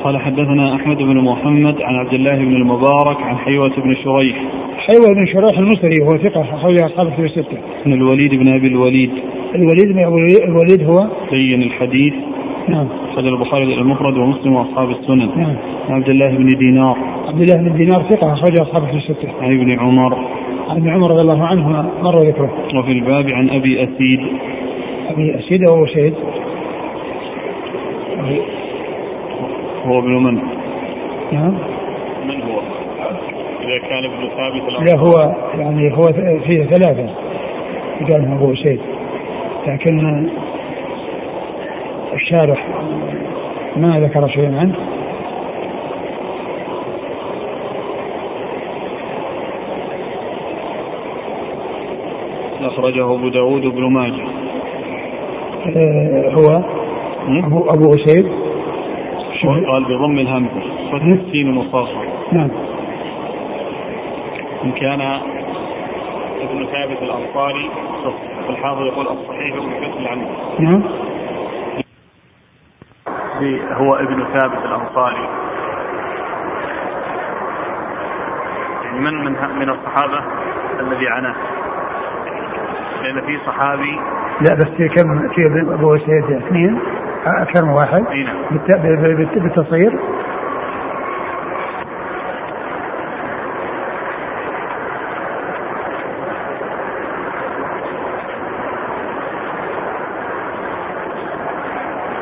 قال 0.04 0.18
حدثنا 0.18 0.74
أحمد 0.74 0.96
بن 0.96 1.16
محمد 1.16 1.82
عن 1.82 1.94
عبد 1.94 2.12
الله 2.12 2.36
بن 2.36 2.56
المبارك 2.56 3.16
عن 3.20 3.36
حيوة 3.36 3.68
بن 3.68 3.94
شريح. 4.04 4.36
حيوة 4.76 5.06
بن 5.14 5.26
شريح 5.26 5.58
المصري 5.58 5.94
وهو 6.02 6.18
ثقة 6.18 6.40
أخرج 6.54 6.78
أصحاب 6.78 7.12
في 7.12 7.24
الستة. 7.24 7.58
عن 7.86 7.92
الوليد 7.92 8.34
بن 8.34 8.48
أبي 8.48 8.66
الوليد. 8.66 9.10
الوليد 9.54 9.92
بن 9.92 10.04
أبي 10.04 10.44
الوليد 10.44 10.90
هو؟ 10.90 11.06
بين 11.30 11.62
الحديث. 11.62 12.14
نعم. 12.68 12.86
أخرج 13.12 13.26
البخاري 13.26 13.74
المفرد 13.74 14.16
ومسلم 14.16 14.52
وأصحاب 14.52 14.90
السنن. 14.90 15.28
نعم. 15.36 15.56
عبد 15.88 16.08
الله 16.08 16.28
بن 16.28 16.46
دينار. 16.46 16.96
عبد 17.28 17.40
الله 17.40 17.56
بن 17.56 17.76
دينار 17.76 18.02
ثقة 18.10 18.32
أخرج 18.32 18.58
أصحابه 18.58 18.86
في 18.86 18.96
الستة. 18.96 19.28
عن 19.40 19.60
ابن 19.60 19.78
عمر. 19.78 20.18
عن 20.68 20.76
ابن 20.76 20.90
عمر 20.90 21.10
رضي 21.10 21.20
الله 21.20 21.46
عنه 21.46 21.90
مر 22.02 22.16
ذكره؟ 22.16 22.50
وفي 22.74 22.92
الباب 22.92 23.28
عن 23.28 23.50
أبي 23.50 23.84
أسيد. 23.84 24.20
أبي 25.08 25.38
أسيد 25.38 25.68
أو 25.68 25.84
أسيد 25.84 26.14
هو 29.84 29.98
ابن 29.98 30.10
من؟ 30.10 30.38
نعم. 31.32 31.54
من 32.28 32.42
هو؟ 32.42 32.60
إذا 33.62 33.78
كان 33.88 34.04
ابن 34.04 34.28
ثابت 34.36 34.88
لا 34.88 34.98
هو 34.98 35.34
يعني 35.58 35.92
هو 35.96 36.06
فيه 36.46 36.64
ثلاثة. 36.64 37.10
قال 38.10 38.32
أبو 38.32 38.52
أسيد 38.52 38.80
لكن 39.66 40.28
الشارح 42.14 42.66
ما 43.76 44.00
ذكر 44.00 44.28
شيئا 44.28 44.58
عنه. 44.58 44.74
أخرجه 52.66 53.14
أبو 53.14 53.28
داود 53.28 53.62
بن 53.62 53.92
ماجه. 53.92 54.26
آه 55.76 56.34
هو؟ 56.38 56.64
أبو, 57.28 57.70
أبو 57.70 57.90
أسيد 57.90 58.26
قال 59.66 59.84
بضم 59.84 60.18
الهمزة. 60.18 60.60
فتح 60.92 61.04
السين 61.04 61.52
مصاصة 61.52 62.02
نعم. 62.32 62.50
إن 64.64 64.72
كان 64.72 65.00
ابن 66.40 66.66
ثابت 66.66 67.02
الأنصاري 67.02 67.70
الحافظ 68.48 68.82
يقول 68.82 69.06
الصحيح 69.06 69.56
بفتح 69.56 70.00
العمد 70.00 70.28
نعم. 70.58 70.82
هو 73.72 73.94
ابن 73.94 74.24
ثابت 74.34 74.64
الأنصاري. 74.64 75.28
يعني 78.84 79.00
من 79.00 79.24
من 79.24 79.32
من 79.58 79.70
الصحابة 79.70 80.24
الذي 80.80 81.08
عناه؟ 81.08 81.34
لأن 83.06 83.26
في 83.26 83.38
صحابي 83.46 84.00
لا 84.40 84.54
بس 84.54 84.68
في 84.76 84.88
كم 84.88 85.28
في 85.28 85.46
أبو 85.74 85.96
سعيد 85.96 86.42
اثنين 86.42 86.78
أكثر 87.26 87.64
من 87.64 87.72
واحد. 87.72 88.02
نعم. 88.02 88.36
بالتصغير. 89.34 89.98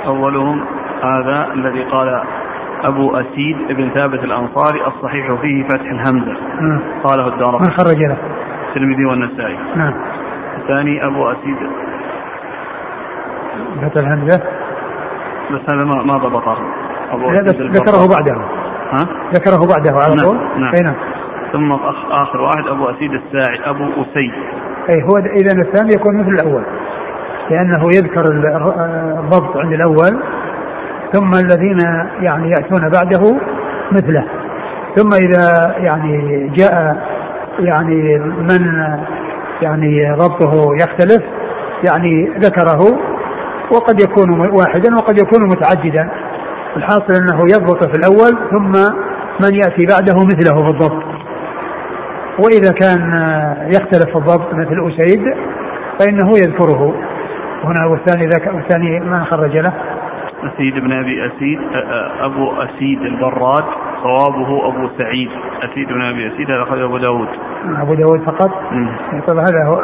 أولهم 0.06 0.64
هذا 1.02 1.52
الذي 1.52 1.82
قال 1.82 2.22
أبو 2.84 3.16
أسيد 3.16 3.56
ابن 3.70 3.90
ثابت 3.90 4.24
الأنصاري 4.24 4.86
الصحيح 4.86 5.32
فيه 5.40 5.64
فتح 5.64 5.90
الهمزة. 5.90 6.36
قاله 7.04 7.28
الدار 7.28 7.58
من 7.60 7.70
خرج 7.70 7.98
له؟ 8.08 8.16
الترمذي 8.68 9.04
والنسائي. 9.04 9.58
نعم. 9.76 10.13
الثاني 10.56 11.06
أبو 11.06 11.30
أسيد 11.30 11.56
فتح 13.82 13.96
الهمزة 13.96 14.40
بس 15.50 15.74
هذا 15.74 15.84
ما 15.84 16.02
ما 16.02 16.18
ضبطه 16.18 16.58
أبو 17.10 17.30
أسيد 17.30 17.76
ذكره 17.76 18.08
بعده. 18.16 18.34
ها؟ 18.92 19.06
ذكره 19.32 19.66
بعده 19.74 19.90
على 19.90 20.14
نعم، 20.14 20.26
طول؟ 20.26 20.36
نعم. 20.36 20.84
نعم. 20.84 20.94
ثم 21.52 21.72
آخر 22.12 22.40
واحد 22.40 22.66
أبو 22.66 22.90
أسيد 22.90 23.10
الساعي 23.12 23.70
أبو 23.70 23.84
أسيد 23.84 24.32
أي 24.90 25.02
هو 25.02 25.18
إذا 25.18 25.62
الثاني 25.62 25.94
يكون 25.94 26.16
مثل 26.16 26.28
الأول. 26.28 26.64
لأنه 27.50 27.84
يذكر 27.86 28.24
الضبط 29.18 29.56
عند 29.56 29.72
الأول. 29.72 30.22
ثم 31.12 31.30
الذين 31.34 31.78
يعني 32.20 32.50
يأتون 32.50 32.90
بعده 32.90 33.40
مثله. 33.92 34.24
ثم 34.96 35.08
إذا 35.12 35.74
يعني 35.78 36.48
جاء 36.48 36.96
يعني 37.58 38.18
من 38.18 38.60
يعني 39.62 40.12
ضبطه 40.12 40.74
يختلف 40.74 41.22
يعني 41.90 42.30
ذكره 42.38 42.80
وقد 43.72 44.00
يكون 44.00 44.30
واحدا 44.58 44.94
وقد 44.94 45.18
يكون 45.18 45.48
متعددا 45.48 46.10
الحاصل 46.76 47.12
أنه 47.12 47.40
يضبط 47.40 47.84
في 47.84 47.96
الأول 47.96 48.50
ثم 48.50 48.72
من 49.42 49.54
يأتي 49.54 49.86
بعده 49.86 50.14
مثله 50.14 50.62
في 50.62 50.70
الضبط. 50.70 51.04
وإذا 52.44 52.72
كان 52.72 53.00
يختلف 53.66 54.10
في 54.10 54.16
الضبط 54.16 54.54
مثل 54.54 54.88
أسيد 54.88 55.22
فإنه 55.98 56.30
يذكره. 56.30 56.94
هنا 57.64 57.86
والثاني 57.86 58.26
ذاك 58.26 58.54
والثاني 58.54 59.00
ما 59.00 59.24
خرج 59.24 59.56
له. 59.56 59.72
أسيد 60.44 60.74
بن 60.74 60.92
أبي 60.92 61.26
أسيد 61.26 61.58
أبو 62.20 62.52
أسيد 62.52 63.02
البراد 63.02 63.64
صوابه 64.02 64.68
أبو 64.68 64.88
سعيد. 64.98 65.28
أسيد 65.62 65.88
بن 65.88 66.02
أبي 66.02 66.28
أسيد 66.28 66.50
هذا 66.50 66.84
أبو 66.84 66.98
داود. 66.98 67.28
أبو 67.64 67.94
داود 67.94 68.20
فقط. 68.20 68.50
طيب 69.26 69.38
هذا 69.38 69.66
هو 69.66 69.80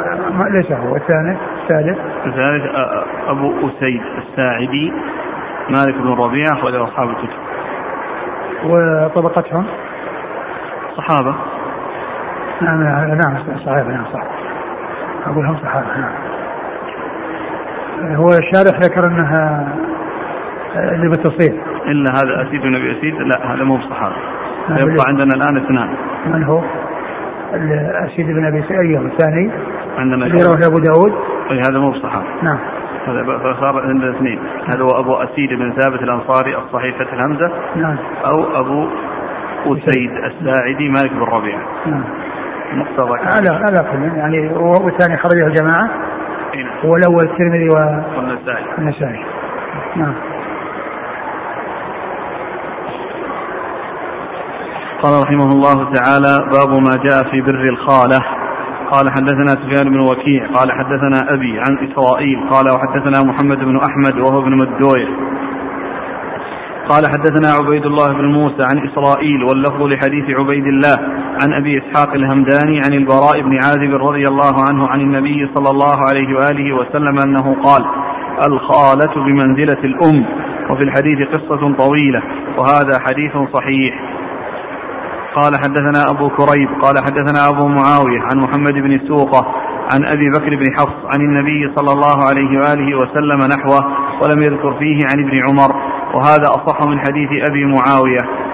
ليس 0.51 0.73
هو 0.73 0.97
الثاني 0.97 1.37
الثالث. 1.63 1.99
الثالث 2.27 2.65
أبو 3.29 3.69
أسيد 3.69 4.03
الساعدي 4.19 4.93
مالك 5.71 5.95
بن 5.95 6.13
الربيع 6.13 6.45
أخرجه 6.53 6.85
أصحاب 6.85 7.09
الكتب. 7.09 7.39
وطبقتهم؟ 8.65 9.67
صحابة. 10.97 11.35
نعم 12.63 12.83
نعم 12.83 13.59
صحيح 13.67 13.87
نعم 13.87 14.05
صح. 14.13 14.23
أقول 15.27 15.47
هم 15.47 15.57
صحابة 15.57 15.87
نعم. 15.87 16.13
هو 18.15 18.29
الشارح 18.29 18.81
ذكر 18.81 19.07
أنها 19.07 19.69
اللي 20.75 21.09
بالتصريف 21.09 21.55
إلا 21.87 22.11
هذا 22.11 22.49
أسيد 22.49 22.63
بن 22.63 22.75
أبي 22.75 22.99
أسيد 22.99 23.15
لا 23.15 23.55
هذا 23.55 23.65
مو 23.65 23.77
بصحابة. 23.77 24.17
يبقى 24.71 25.05
عندنا 25.09 25.35
الآن 25.35 25.65
اثنان. 25.65 25.97
من 26.27 26.45
هو؟ 26.45 26.63
أسيد 28.07 28.27
بن 28.27 28.45
أبي 28.45 28.63
سعيد 28.63 28.81
أيوه، 28.81 29.07
الثاني 29.07 29.51
عندنا 29.99 30.27
اللي 30.27 30.45
رواه 30.45 30.67
أبو 30.67 30.79
داود. 30.79 31.13
أي 31.51 31.59
هذا 31.59 31.79
مو 31.79 31.91
بصحابة 31.91 32.27
نعم. 32.43 32.59
هذا 33.07 33.23
فصار 33.39 33.81
عندنا 33.81 34.17
اثنين. 34.17 34.39
هذا 34.75 34.83
هو 34.83 35.01
أبو 35.01 35.15
أسيد 35.15 35.49
بن 35.49 35.73
ثابت 35.73 36.03
الأنصاري 36.03 36.57
الصحيح 36.57 36.99
فتح 36.99 37.13
الهمزة. 37.13 37.51
نعم. 37.77 37.97
أو 38.27 38.61
أبو 38.61 38.89
أسيد 39.67 40.11
الساعدي 40.11 40.89
مالك 40.89 41.13
بن 41.13 41.23
ربيع. 41.23 41.59
نعم. 41.87 42.05
مقتضى 42.73 43.19
على 43.19 43.49
على 43.49 43.91
كل 43.93 44.19
يعني 44.19 44.49
والثاني 44.57 45.17
خرجه 45.17 45.47
الجماعة. 45.47 45.85
نعم. 45.85 46.67
هو 46.85 46.97
الأول 46.97 47.25
الترمذي 47.25 47.69
والنسائي. 48.17 48.65
والنسائي. 48.79 49.25
نعم. 49.97 50.15
قال 55.03 55.23
رحمه 55.23 55.49
الله 55.53 55.93
تعالى 55.93 56.51
باب 56.53 56.71
ما 56.87 56.97
جاء 56.97 57.31
في 57.31 57.41
بر 57.41 57.69
الخالة. 57.69 58.21
قال 58.91 59.11
حدثنا 59.11 59.47
سفيان 59.47 59.91
بن 59.91 59.99
وكيع. 60.07 60.47
قال 60.47 60.73
حدثنا 60.73 61.35
أبي 61.35 61.61
عن 61.61 61.89
إسرائيل. 61.89 62.49
قال 62.51 62.65
وحدثنا 62.71 63.23
محمد 63.33 63.59
بن 63.59 63.77
أحمد 63.77 64.21
وهو 64.21 64.43
ابن 64.43 64.53
مدوية. 64.53 65.09
قال 66.89 67.07
حدثنا 67.07 67.49
عبيد 67.49 67.87
الله 67.87 68.09
بن 68.09 68.25
موسى 68.25 68.63
عن 68.63 68.89
إسرائيل 68.89 69.45
واللفظ 69.45 69.83
لحديث 69.83 70.25
عبيد 70.39 70.67
الله 70.67 70.97
عن 71.43 71.53
أبي 71.53 71.79
إسحاق 71.79 72.15
الهمداني 72.15 72.81
عن 72.85 72.93
البراء 72.93 73.41
بن 73.41 73.55
عازب 73.63 73.95
رضي 73.95 74.25
الله 74.29 74.55
عنه 74.69 74.89
عن 74.89 75.01
النبي 75.01 75.51
صلى 75.55 75.71
الله 75.71 75.97
عليه 76.09 76.35
وآله 76.35 76.77
وسلم 76.77 77.19
أنه 77.19 77.63
قال 77.63 77.85
الخالة 78.53 79.15
بمنزلة 79.15 79.85
الأم. 79.85 80.25
وفي 80.71 80.83
الحديث 80.83 81.29
قصة 81.29 81.75
طويلة 81.75 82.23
وهذا 82.59 82.99
حديث 83.09 83.33
صحيح. 83.53 84.20
قال 85.37 85.53
حدثنا 85.65 86.11
أبو 86.11 86.29
كريب 86.29 86.69
قال 86.83 86.99
حدثنا 86.99 87.49
أبو 87.49 87.69
معاوية 87.69 88.21
عن 88.21 88.39
محمد 88.39 88.75
بن 88.75 89.01
سوقة 89.09 89.55
عن 89.93 90.05
أبي 90.05 90.31
بكر 90.31 90.57
بن 90.57 90.73
حفص 90.79 91.15
عن 91.15 91.21
النبي 91.21 91.75
صلى 91.75 91.93
الله 91.93 92.25
عليه 92.29 92.59
وآله 92.59 92.97
وسلم 92.97 93.39
نحوه 93.39 93.97
ولم 94.23 94.43
يذكر 94.43 94.75
فيه 94.79 94.99
عن 95.11 95.25
ابن 95.25 95.39
عمر 95.49 95.71
وهذا 96.15 96.47
أصح 96.47 96.87
من 96.87 96.99
حديث 96.99 97.51
أبي 97.51 97.65
معاوية. 97.65 98.51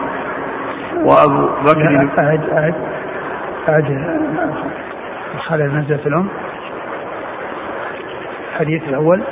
وأبو 0.97 1.49
بكر 1.62 2.09
أعد 2.18 2.41
أعد 2.53 2.74
أعد 3.68 3.85
خلل 5.49 5.74
منزلة 5.74 6.07
الأم. 6.07 6.29
الحديث 8.53 8.83
الأول. 8.89 9.22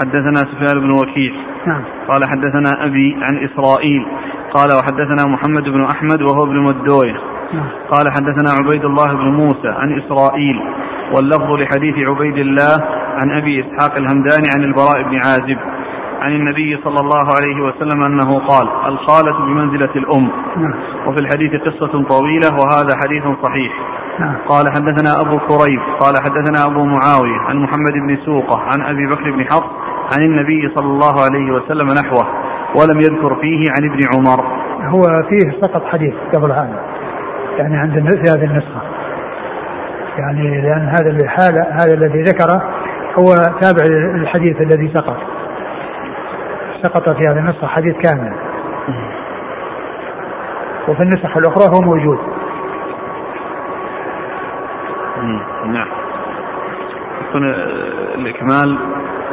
حدثنا 0.00 0.36
سفيان 0.36 0.80
بن 0.80 0.90
وكيع. 0.90 1.32
نعم. 1.66 1.82
قال 2.08 2.24
حدثنا 2.24 2.86
أبي 2.86 3.16
عن 3.22 3.48
إسرائيل. 3.48 4.06
قال 4.54 4.72
وحدثنا 4.72 5.26
محمد 5.26 5.62
بن 5.62 5.84
أحمد 5.84 6.22
وهو 6.22 6.44
ابن 6.44 6.58
مدوية 6.58 7.16
نعم. 7.52 7.68
قال 7.90 8.12
حدثنا 8.12 8.50
عبيد 8.50 8.84
الله 8.84 9.06
بن 9.06 9.28
موسى 9.32 9.68
عن 9.68 10.00
إسرائيل 10.00 10.60
واللفظ 11.16 11.50
لحديث 11.50 11.94
عبيد 11.98 12.36
الله 12.36 12.84
عن 13.22 13.30
أبي 13.30 13.60
إسحاق 13.60 13.96
الهمداني 13.96 14.48
عن 14.54 14.64
البراء 14.64 15.02
بن 15.02 15.16
عازب 15.16 15.58
عن 16.20 16.32
النبي 16.32 16.80
صلى 16.84 17.00
الله 17.00 17.34
عليه 17.36 17.64
وسلم 17.66 18.02
أنه 18.02 18.38
قال 18.38 18.68
الخالة 18.86 19.38
بمنزلة 19.38 19.90
الأم 19.96 20.30
نعم. 20.56 20.74
وفي 21.06 21.20
الحديث 21.20 21.50
قصة 21.60 22.02
طويلة 22.08 22.48
وهذا 22.54 22.96
حديث 23.02 23.22
صحيح 23.42 23.72
نعم. 24.20 24.36
قال 24.48 24.64
حدثنا 24.68 25.20
أبو 25.20 25.38
كريب 25.38 25.80
قال 26.00 26.16
حدثنا 26.16 26.64
أبو 26.66 26.84
معاوية 26.84 27.38
عن 27.48 27.56
محمد 27.56 27.92
بن 27.92 28.18
سوقة 28.24 28.60
عن 28.60 28.82
أبي 28.82 29.06
بكر 29.06 29.30
بن 29.30 29.44
حفص 29.44 29.70
عن 30.12 30.22
النبي 30.22 30.74
صلى 30.74 30.86
الله 30.86 31.20
عليه 31.20 31.52
وسلم 31.52 31.86
نحوه 31.86 32.41
ولم 32.76 33.00
يذكر 33.00 33.34
فيه 33.40 33.70
عن 33.74 33.90
ابن 33.90 34.00
عمر. 34.14 34.44
هو 34.94 35.02
فيه 35.28 35.60
سقط 35.60 35.84
حديث 35.84 36.14
قبل 36.34 36.52
هذا 36.52 36.80
يعني 37.58 37.76
عند 37.76 37.92
في 37.92 38.30
هذه 38.30 38.44
النسخة. 38.44 38.82
يعني 40.18 40.60
لأن 40.60 40.88
هذا 40.88 41.10
الحالة 41.10 41.66
هذا 41.70 41.94
الذي 41.94 42.22
ذكره 42.22 42.62
هو 43.18 43.34
تابع 43.60 43.82
الحديث 44.14 44.60
الذي 44.60 44.92
سقط. 44.94 45.16
سقط 46.82 47.08
في 47.08 47.28
هذه 47.28 47.38
النسخة 47.38 47.66
حديث 47.66 47.96
كامل. 47.96 48.32
وفي 50.88 51.02
النسخ 51.02 51.36
الأخرى 51.36 51.64
هو 51.76 51.80
موجود. 51.80 52.18
نعم. 55.66 55.88
يكون 57.28 57.44
الإكمال 58.14 58.78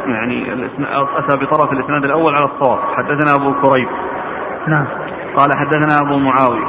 يعني 0.06 0.66
أتى 1.18 1.36
بطرف 1.36 1.72
الإسناد 1.72 2.04
الأول 2.04 2.34
على 2.34 2.44
الصواب. 2.44 2.78
حدثنا 2.96 3.34
أبو 3.34 3.54
كريب. 3.62 3.88
نعم. 4.68 4.86
قال 5.36 5.50
حدثنا 5.56 6.00
أبو 6.06 6.18
معاوية 6.18 6.66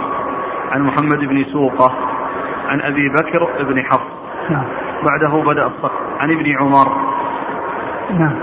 عن 0.72 0.82
محمد 0.82 1.20
بن 1.20 1.46
سوقة 1.54 1.94
عن 2.68 2.82
أبي 2.82 3.10
بكر 3.10 3.64
بن 3.64 3.84
حفص. 3.84 4.12
نعم. 4.50 4.64
بعده 5.12 5.44
بدأ 5.44 5.66
الصف 5.66 5.92
عن 6.24 6.32
ابن 6.32 6.58
عمر. 6.60 6.88
نعم. 8.20 8.36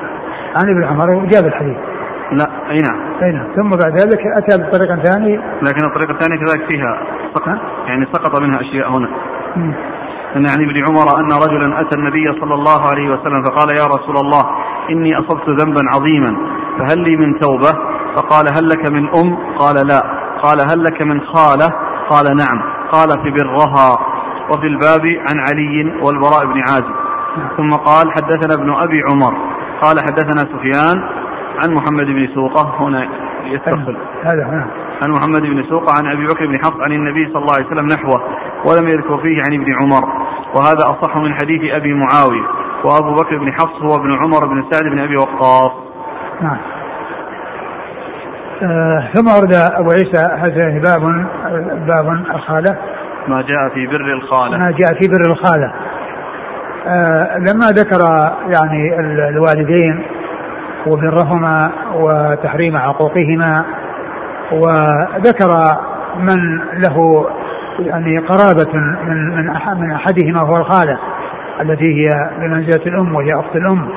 عن 0.56 0.68
ابن 0.68 0.84
عمر 0.84 1.26
جاب 1.26 1.46
الحديث. 1.46 1.76
لا 2.32 2.70
أي 2.70 2.76
نعم. 2.76 3.00
أي 3.22 3.32
نعم. 3.32 3.46
ثم 3.56 3.70
بعد 3.70 3.98
ذلك 3.98 4.20
أتى 4.36 4.62
بطريقة 4.62 4.96
ثانية. 5.02 5.38
لكن 5.62 5.84
الطريقة 5.86 6.12
الثانية 6.12 6.44
كذلك 6.44 6.66
فيها 6.66 7.00
سقط 7.34 7.58
يعني 7.86 8.06
سقط 8.12 8.40
منها 8.40 8.60
أشياء 8.60 8.88
هنا. 8.88 9.08
أن 10.36 10.46
عن 10.46 10.64
ابن 10.64 10.84
عمر 10.88 11.20
أن 11.20 11.32
رجلا 11.32 11.80
أتى 11.80 11.96
النبي 11.96 12.40
صلى 12.40 12.54
الله 12.54 12.88
عليه 12.90 13.10
وسلم 13.10 13.42
فقال 13.42 13.68
يا 13.78 13.86
رسول 13.86 14.16
الله 14.16 14.44
إني 14.90 15.18
أصبت 15.18 15.48
ذنبا 15.48 15.82
عظيما 15.94 16.36
فهل 16.78 16.98
لي 16.98 17.16
من 17.16 17.38
توبة؟ 17.38 17.72
فقال 18.16 18.48
هل 18.48 18.68
لك 18.68 18.92
من 18.92 19.08
أم؟ 19.14 19.56
قال 19.58 19.86
لا. 19.86 20.02
قال 20.42 20.60
هل 20.70 20.84
لك 20.84 21.02
من 21.02 21.20
خالة؟ 21.20 21.72
قال 22.08 22.36
نعم. 22.36 22.62
قال 22.92 23.08
في 23.22 23.30
برها 23.30 23.98
وفي 24.50 24.66
الباب 24.66 25.02
عن 25.28 25.36
علي 25.48 26.02
والبراء 26.02 26.46
بن 26.46 26.60
عازب. 26.68 26.94
ثم 27.56 27.70
قال 27.70 28.12
حدثنا 28.12 28.54
ابن 28.54 28.72
أبي 28.72 29.02
عمر. 29.10 29.34
قال 29.82 30.00
حدثنا 30.00 30.52
سفيان 30.52 31.02
عن 31.62 31.74
محمد 31.74 32.06
بن 32.06 32.28
سوقة. 32.34 32.74
هنا 32.80 33.08
يستقبل 33.44 33.96
هذا 34.22 34.44
نعم 34.50 34.87
عن 35.02 35.10
محمد 35.10 35.40
بن 35.40 35.64
سوقة 35.68 35.94
عن 35.98 36.06
أبي 36.06 36.26
بكر 36.26 36.46
بن 36.46 36.58
حفص 36.58 36.76
عن 36.86 36.92
النبي 36.92 37.32
صلى 37.32 37.42
الله 37.42 37.54
عليه 37.54 37.66
وسلم 37.66 37.86
نحوه 37.86 38.22
ولم 38.66 38.88
يذكر 38.88 39.18
فيه 39.18 39.42
عن 39.44 39.52
ابن 39.60 39.66
عمر. 39.74 40.04
وهذا 40.54 40.84
أصح 40.84 41.16
من 41.16 41.34
حديث 41.34 41.72
أبي 41.72 41.94
معاوية. 41.94 42.46
وأبو 42.84 43.12
بكر 43.12 43.38
بن 43.38 43.52
حفص 43.52 43.82
هو 43.82 43.96
ابن 43.96 44.12
عمر 44.12 44.46
بن 44.46 44.64
سعد 44.70 44.92
بن 44.92 44.98
أبي 44.98 45.16
وقاص. 45.16 45.72
نعم. 46.40 46.58
آه 48.62 49.08
ثم 49.14 49.26
ورد 49.26 49.54
أبو 49.54 49.90
عيسى 49.90 50.36
هذا 50.36 50.80
باب 50.82 51.00
باب 51.86 52.08
الخالة؟ 52.34 52.78
ما 53.28 53.42
جاء 53.42 53.68
في 53.74 53.86
بر 53.86 54.12
الخالة. 54.12 54.58
ما 54.58 54.70
جاء 54.70 55.00
في 55.00 55.08
بر 55.08 55.30
الخالة. 55.30 55.72
آه 56.86 57.38
لما 57.38 57.66
ذكر 57.70 58.00
يعني 58.48 58.98
الوالدين 59.28 60.02
وبرهما 60.86 61.72
وتحريم 61.94 62.76
عقوقهما 62.76 63.64
وذكر 64.52 65.78
من 66.18 66.58
له 66.58 67.26
يعني 67.78 68.18
قرابة 68.18 68.72
من 69.04 69.36
من 69.36 69.46
من 69.80 69.92
أحدهما 69.92 70.40
هو 70.40 70.56
الخالة 70.56 70.98
التي 71.60 71.84
هي 71.84 72.30
بمنزلة 72.40 72.86
الأم 72.86 73.14
وهي 73.14 73.34
أخت 73.34 73.56
الأم. 73.56 73.88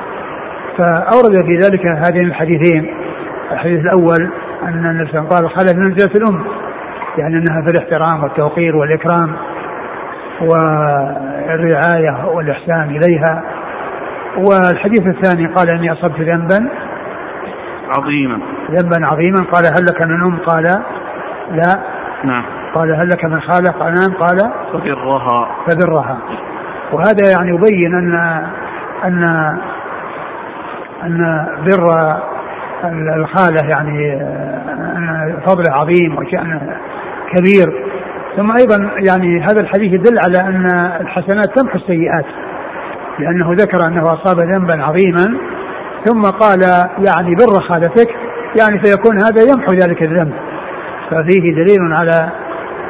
فأورد 0.78 1.44
في 1.46 1.56
ذلك 1.56 1.86
هذين 1.86 2.24
الحديثين. 2.24 2.94
الحديث 3.52 3.80
الأول 3.80 4.30
أن 4.62 4.86
النبي 4.86 5.18
قال 5.18 5.44
الخالة 5.44 5.72
بمنزلة 5.72 6.12
الأم 6.14 6.44
يعني 7.18 7.36
أنها 7.36 7.62
في 7.62 7.70
الاحترام 7.70 8.22
والتوقير 8.22 8.76
والإكرام 8.76 9.32
والرعاية 10.40 12.26
والإحسان 12.26 12.96
إليها. 12.96 13.42
والحديث 14.36 15.06
الثاني 15.06 15.46
قال 15.46 15.70
إني 15.70 15.92
أصبت 15.92 16.20
ذنبا 16.20 16.68
عظيما. 17.88 18.38
ذنبا 18.70 19.06
عظيما. 19.06 19.44
قال 19.52 19.64
هل 19.64 19.84
لك 19.84 20.02
من 20.02 20.22
أم؟ 20.22 20.38
قال 20.38 20.64
لا. 21.50 21.78
نعم. 22.24 22.44
قال 22.74 22.94
هل 22.94 23.08
لك 23.08 23.24
من 23.24 23.40
خالة 23.40 23.70
قال 23.70 23.94
نعم. 23.94 24.14
قال 24.14 24.38
فبرها. 24.72 25.48
فبرها. 25.66 26.18
وهذا 26.92 27.30
يعني 27.30 27.50
يبين 27.50 27.94
أن 27.94 28.14
أن 29.04 29.24
أن 31.02 31.46
بر 31.66 32.16
الخالة 33.16 33.68
يعني 33.68 34.22
أن 34.96 35.36
فضله 35.46 35.72
عظيم 35.72 36.18
وشأنه 36.18 36.76
كبير. 37.32 37.92
ثم 38.36 38.52
أيضا 38.52 38.90
يعني 39.06 39.40
هذا 39.40 39.60
الحديث 39.60 39.92
يدل 39.92 40.18
على 40.24 40.48
أن 40.48 40.66
الحسنات 41.00 41.58
تمحو 41.58 41.78
السيئات 41.78 42.24
لأنه 43.18 43.52
ذكر 43.52 43.86
أنه 43.86 44.02
أصاب 44.02 44.38
ذنبا 44.38 44.82
عظيما. 44.82 45.38
ثم 46.04 46.22
قال 46.22 46.62
يعني 47.06 47.34
بر 47.34 47.60
خالتك 47.60 48.08
يعني 48.60 48.80
فيكون 48.82 49.18
هذا 49.18 49.42
يمحو 49.52 49.72
ذلك 49.72 50.02
الذنب. 50.02 50.34
ففيه 51.10 51.54
دليل 51.54 51.92
على 51.92 52.32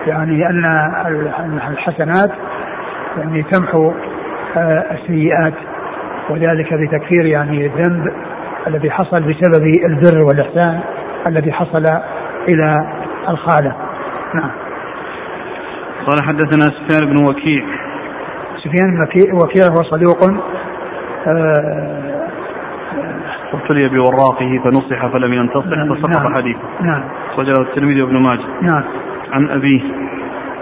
يعني 0.07 0.49
أن 0.49 1.61
الحسنات 1.71 2.31
يعني 3.19 3.43
تمحو 3.43 3.93
آه، 4.57 4.85
السيئات 4.93 5.55
وذلك 6.31 6.75
بتكفير 6.75 7.27
يعني 7.27 7.67
الذنب 7.67 8.13
الذي 8.67 8.91
حصل 8.91 9.21
بسبب 9.21 9.67
البر 9.85 10.27
والإحسان 10.27 10.81
الذي 11.27 11.53
حصل 11.53 11.85
إلى 12.49 12.87
الخالة. 13.29 13.77
نعم. 14.35 14.51
قال 16.07 16.19
حدثنا 16.29 16.65
سفيان 16.65 17.15
بن 17.15 17.25
وكيع. 17.25 17.65
سفيان 18.65 18.95
بن 18.95 19.43
وكيع 19.43 19.67
هو 19.67 19.83
صدوق 19.83 20.19
ابتلي 23.55 23.89
بوراقه 23.89 24.61
فنصح 24.65 25.07
فلم 25.07 25.33
ينتصح 25.33 25.67
نعم 25.67 25.95
فسقط 25.95 26.23
نعم 26.23 26.35
حديثه. 26.35 26.59
نعم. 26.81 27.03
أخرجه 27.33 27.61
الترمذي 27.61 28.03
وابن 28.03 28.15
ماجه. 28.15 28.47
نعم. 28.63 28.83
عن 29.33 29.49
أبيه. 29.49 29.81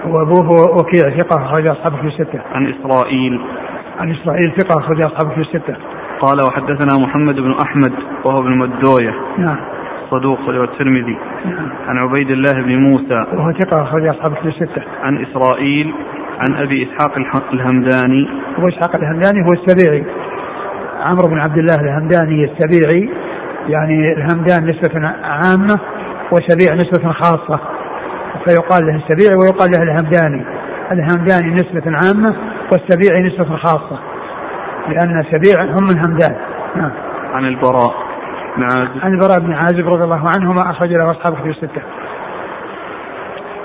وأبوه 0.06 0.50
وكيع 0.50 1.18
ثقة 1.18 1.46
أخرج 1.46 1.66
أصحابه 1.66 1.96
في 1.96 2.06
الستة. 2.06 2.40
عن 2.54 2.66
إسرائيل. 2.66 3.40
عن 3.98 4.10
إسرائيل 4.10 4.52
ثقة 4.58 4.80
أخرج 4.80 5.00
أصحابه 5.02 5.34
في 5.34 5.40
الستة. 5.40 5.76
قال 6.20 6.38
وحدثنا 6.46 7.06
محمد 7.06 7.34
بن 7.34 7.54
أحمد 7.62 7.92
وهو 8.24 8.38
ابن 8.38 8.58
مدوية. 8.58 9.14
نعم. 9.38 9.56
صدوق 10.10 10.38
صدوق 10.46 10.62
الترمذي. 10.62 11.18
نعم. 11.44 11.68
عن 11.88 11.98
عبيد 11.98 12.30
الله 12.30 12.52
بن 12.52 12.76
موسى. 12.76 13.26
وهو 13.32 13.52
ثقة 13.52 13.82
أخرج 13.82 14.06
أصحابه 14.06 14.34
في 14.34 14.48
الستة. 14.48 14.82
عن 15.02 15.24
إسرائيل. 15.24 15.94
عن 16.44 16.54
أبي 16.54 16.88
إسحاق 16.88 17.12
الهمداني. 17.52 18.28
أبو 18.58 18.68
إسحاق 18.68 18.96
الهمداني 18.96 19.46
هو 19.46 19.52
السبيعي. 19.52 20.04
عمرو 21.00 21.28
بن 21.28 21.38
عبد 21.38 21.58
الله 21.58 21.74
الهمداني 21.74 22.44
السبيعي 22.44 23.10
يعني 23.68 24.12
الهمدان 24.12 24.70
نسبة 24.70 25.08
عامة 25.22 25.80
وسبيع 26.32 26.74
نسبة 26.74 27.12
خاصة. 27.12 27.60
فيقال 28.44 28.86
له 28.86 28.96
السبيعي 28.96 29.34
ويقال 29.34 29.70
له 29.70 29.82
الهمداني. 29.82 30.44
الهمداني 30.92 31.60
نسبة 31.60 31.82
عامة 31.86 32.36
والسبيعي 32.72 33.22
نسبة 33.22 33.56
خاصة 33.56 33.98
لأن 34.88 35.24
سبيع 35.30 35.64
هم 35.64 35.84
من 35.84 35.98
همدان. 36.06 36.36
نعم. 36.76 36.92
عن 37.34 37.44
البراء. 37.44 37.94
بن 38.56 38.62
عازب 38.62 39.00
عن 39.02 39.12
البراء 39.12 39.40
بن 39.40 39.52
عازب 39.52 39.88
رضي 39.88 40.04
الله 40.04 40.30
عنهما 40.30 40.70
أخرج 40.70 40.88
له 40.88 41.10
أصحاب 41.10 41.34
كتب 41.34 41.46
الستة. 41.46 41.82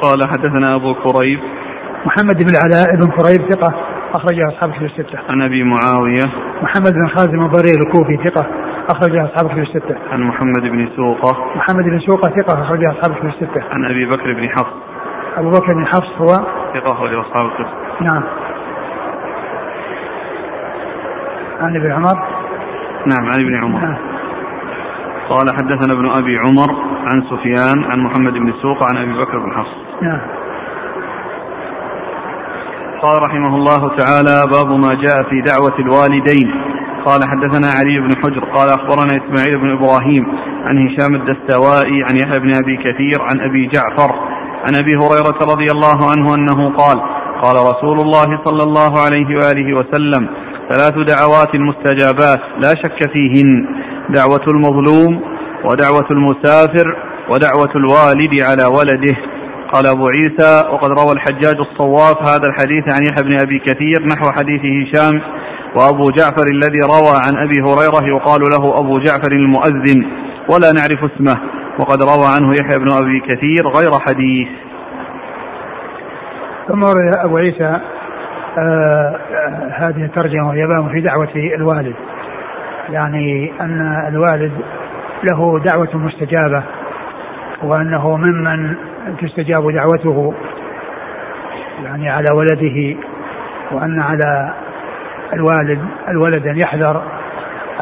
قال 0.01 0.29
حدثنا 0.29 0.75
أبو 0.75 0.93
كريب. 0.93 1.39
محمد 2.05 2.43
بن 2.43 2.49
العلاء 2.49 2.95
بن 2.95 3.07
كريب 3.07 3.51
ثقة. 3.51 3.73
أخرجها 4.13 4.47
أصحاب 4.47 4.71
كتب 4.73 4.83
الستة. 4.83 5.19
عن 5.29 5.41
أبي 5.41 5.63
معاوية 5.63 6.25
محمد 6.61 6.93
بن 6.93 7.07
خازم 7.07 7.45
الضرير 7.45 7.75
الكوفي 7.87 8.29
ثقة 8.29 8.45
أخرجها 8.89 9.25
أصحاب 9.25 9.49
كتب 9.49 9.59
الستة. 9.59 9.95
عن 10.11 10.21
محمد 10.21 10.61
بن 10.61 10.89
سوقة 10.95 11.55
محمد 11.55 11.83
بن 11.83 11.99
سوقة 11.99 12.29
ثقة 12.29 12.63
أخرجها 12.63 12.91
أصحاب 12.91 13.15
كتب 13.15 13.25
الستة. 13.25 13.63
عن 13.71 13.85
أبي 13.85 14.05
بكر 14.05 14.33
بن 14.33 14.49
حفص 14.49 14.73
أبو 15.37 15.49
بكر 15.49 15.73
بن 15.73 15.85
حفص 15.85 16.21
هو 16.21 16.33
ثقة 16.73 16.91
أخرجه 16.91 17.21
أصحاب 17.21 17.45
الكتب. 17.45 17.73
نعم. 18.01 18.23
عن 21.61 21.75
ابن 21.75 21.91
عمر 21.91 22.15
نعم 23.07 23.25
عن 23.31 23.39
ابن 23.39 23.55
عمر 23.55 23.79
نعم. 23.79 23.97
قال 25.29 25.49
حدثنا 25.49 25.93
ابن 25.93 26.09
أبي 26.09 26.37
عمر 26.37 26.75
عن 27.05 27.21
سفيان 27.21 27.83
عن 27.91 27.99
محمد 27.99 28.33
بن 28.33 28.53
سوق 28.61 28.83
عن 28.83 28.97
أبي 28.97 29.13
بكر 29.13 29.39
بن 29.39 29.51
حفص 29.53 30.01
نعم 30.01 30.21
قال 33.01 33.23
رحمه 33.23 33.55
الله 33.55 33.95
تعالى 33.95 34.47
باب 34.51 34.67
ما 34.67 34.91
جاء 35.03 35.23
في 35.29 35.41
دعوة 35.45 35.79
الوالدين. 35.79 36.51
قال 37.05 37.21
حدثنا 37.23 37.67
علي 37.67 37.99
بن 37.99 38.15
حجر 38.23 38.45
قال 38.55 38.69
أخبرنا 38.69 39.11
إسماعيل 39.21 39.57
بن 39.61 39.71
إبراهيم 39.71 40.25
عن 40.65 40.87
هشام 40.87 41.15
الدستوائي 41.15 42.03
عن 42.03 42.17
يحيى 42.17 42.39
بن 42.39 42.53
أبي 42.53 42.77
كثير 42.77 43.21
عن 43.21 43.37
أبي 43.49 43.67
جعفر 43.73 44.11
عن 44.67 44.75
أبي 44.75 44.95
هريرة 44.95 45.39
رضي 45.53 45.71
الله 45.71 46.11
عنه 46.11 46.35
أنه 46.35 46.75
قال 46.75 46.97
قال 47.43 47.55
رسول 47.55 47.99
الله 47.99 48.43
صلى 48.45 48.63
الله 48.63 48.99
عليه 48.99 49.27
وآله 49.35 49.77
وسلم 49.77 50.27
ثلاث 50.69 50.93
دعوات 51.07 51.55
مستجابات 51.55 52.39
لا 52.57 52.69
شك 52.69 53.11
فيهن 53.13 53.67
دعوة 54.09 54.45
المظلوم 54.47 55.21
ودعوة 55.65 56.07
المسافر 56.11 56.95
ودعوة 57.29 57.71
الوالد 57.75 58.41
على 58.41 58.65
ولده. 58.65 59.34
قال 59.75 59.87
أبو 59.87 60.07
عيسى 60.07 60.69
وقد 60.69 60.89
روى 60.89 61.11
الحجاج 61.11 61.55
الصواف 61.59 62.17
هذا 62.27 62.47
الحديث 62.47 62.83
عن 62.95 63.03
يحيى 63.03 63.23
بن 63.23 63.39
أبي 63.39 63.59
كثير 63.59 64.07
نحو 64.07 64.31
حديث 64.31 64.61
هشام 64.61 65.21
وأبو 65.75 66.11
جعفر 66.11 66.47
الذي 66.51 66.79
روى 66.79 67.15
عن 67.25 67.33
أبي 67.37 67.61
هريرة 67.61 68.15
يقال 68.15 68.41
له 68.41 68.79
أبو 68.79 68.93
جعفر 68.99 69.31
المؤذن 69.31 70.05
ولا 70.49 70.71
نعرف 70.71 71.11
اسمه 71.11 71.37
وقد 71.79 72.03
روى 72.03 72.27
عنه 72.35 72.53
يحيى 72.53 72.79
بن 72.79 72.91
أبي 72.91 73.19
كثير 73.19 73.63
غير 73.77 73.91
حديث. 74.07 74.47
ثم 76.67 76.81
أبو 77.23 77.37
عيسى 77.37 77.79
آه 78.57 79.19
هذه 79.77 80.05
الترجمة 80.05 80.47
وهي 80.47 80.89
في 80.91 81.01
دعوة 81.01 81.29
الوالد. 81.35 81.95
يعني 82.89 83.51
أن 83.61 84.05
الوالد 84.07 84.51
له 85.23 85.59
دعوة 85.59 85.89
مستجابة 85.93 86.63
وأنه 87.63 88.17
ممن 88.17 88.75
تستجاب 89.21 89.71
دعوته 89.71 90.33
يعني 91.83 92.09
على 92.09 92.27
ولده 92.33 92.97
وأن 93.71 93.99
على 93.99 94.53
الوالد 95.33 95.79
الولد 96.07 96.47
أن 96.47 96.57
يحذر 96.57 97.01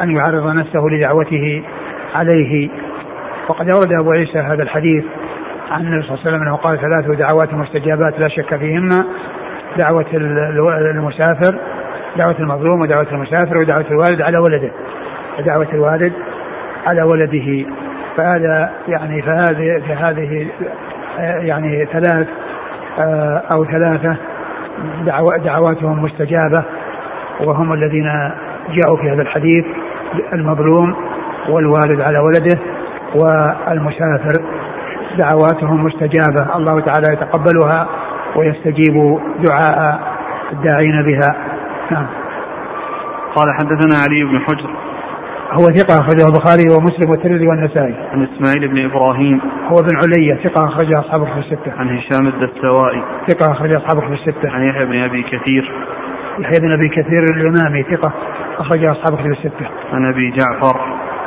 أن 0.02 0.10
يعرض 0.10 0.46
نفسه 0.46 0.80
لدعوته 0.80 1.62
عليه. 2.14 2.68
وقد 3.48 3.70
أورد 3.70 3.92
أبو 3.92 4.12
عيسى 4.12 4.38
هذا 4.38 4.62
الحديث 4.62 5.04
عن 5.70 5.80
النبي 5.80 6.02
صلى 6.02 6.14
الله 6.14 6.26
عليه 6.26 6.36
وسلم 6.36 6.42
أنه 6.42 6.56
قال 6.56 6.78
ثلاث 6.80 7.18
دعوات 7.18 7.54
مستجابات 7.54 8.20
لا 8.20 8.28
شك 8.28 8.56
فيهن 8.56 9.04
دعوة 9.78 10.06
المسافر 10.90 11.58
دعوة 12.16 12.36
المظلوم 12.38 12.80
ودعوة 12.80 13.06
المسافر 13.12 13.58
ودعوة 13.58 13.84
الوالد 13.90 14.22
على 14.22 14.38
ولده. 14.38 14.70
ودعوة 15.38 15.68
الوالد 15.72 16.12
على 16.86 17.02
ولده. 17.02 17.66
فهذا 18.16 18.70
يعني 18.88 19.22
فهذه 19.22 19.82
فهذه 19.88 20.46
يعني 21.18 21.86
ثلاث 21.92 22.28
أو 23.50 23.64
ثلاثة 23.64 24.16
دعواتهم 25.44 26.04
مستجابة 26.04 26.64
وهم 27.40 27.72
الذين 27.72 28.10
جاءوا 28.70 28.96
في 28.96 29.10
هذا 29.10 29.22
الحديث 29.22 29.64
المظلوم 30.32 30.96
والوالد 31.48 32.00
على 32.00 32.18
ولده 32.18 32.58
والمسافر. 33.14 34.44
دعواتهم 35.18 35.84
مستجابة. 35.84 36.56
الله 36.56 36.80
تعالى 36.80 37.12
يتقبلها 37.12 37.88
ويستجيب 38.36 39.18
دعاء 39.42 40.00
الداعين 40.52 41.02
بها. 41.02 41.36
نعم. 41.90 42.06
قال 43.36 43.54
حدثنا 43.58 43.96
علي 44.04 44.24
بن 44.24 44.38
حجر. 44.38 44.70
هو 45.58 45.64
ثقة 45.64 45.94
أخرجه 46.00 46.26
البخاري 46.26 46.64
ومسلم 46.74 47.10
والترمذي 47.10 47.46
والنسائي. 47.46 47.94
عن 48.12 48.28
إسماعيل 48.28 48.68
بن 48.68 48.84
إبراهيم. 48.84 49.40
هو 49.72 49.76
بن 49.76 49.96
علية 49.96 50.44
ثقة 50.44 50.66
أخرجه 50.66 51.00
أصحابه 51.00 51.24
في 51.24 51.38
الستة. 51.38 51.72
عن 51.78 51.98
هشام 51.98 52.26
الدستوائي. 52.26 53.02
ثقة 53.28 53.52
أخرجه 53.52 53.76
أصحابه 53.76 54.00
في 54.00 54.14
الستة. 54.14 54.50
عن 54.50 54.62
يحيى 54.62 54.84
بن 54.84 55.04
أبي 55.04 55.22
كثير. 55.22 55.72
يحيى 56.38 56.60
بن 56.60 56.72
أبي 56.72 56.88
كثير 56.88 57.22
الإمامي 57.22 57.82
ثقة 57.82 58.12
أخرجه 58.58 58.92
أصحابه 58.92 59.16
في 59.16 59.28
الستة. 59.28 59.66
عن 59.92 60.04
أبي 60.12 60.30
جعفر. 60.30 60.80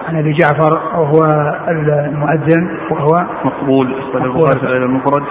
عن 0.07 0.15
أبي 0.15 0.33
جعفر 0.33 0.73
وهو 0.73 1.19
المؤذن 1.69 2.77
وهو 2.91 3.25
مقبول 3.45 3.99
أخرج 3.99 4.23
البخاري 4.23 4.59
في 4.59 4.65
المفرد 4.65 5.23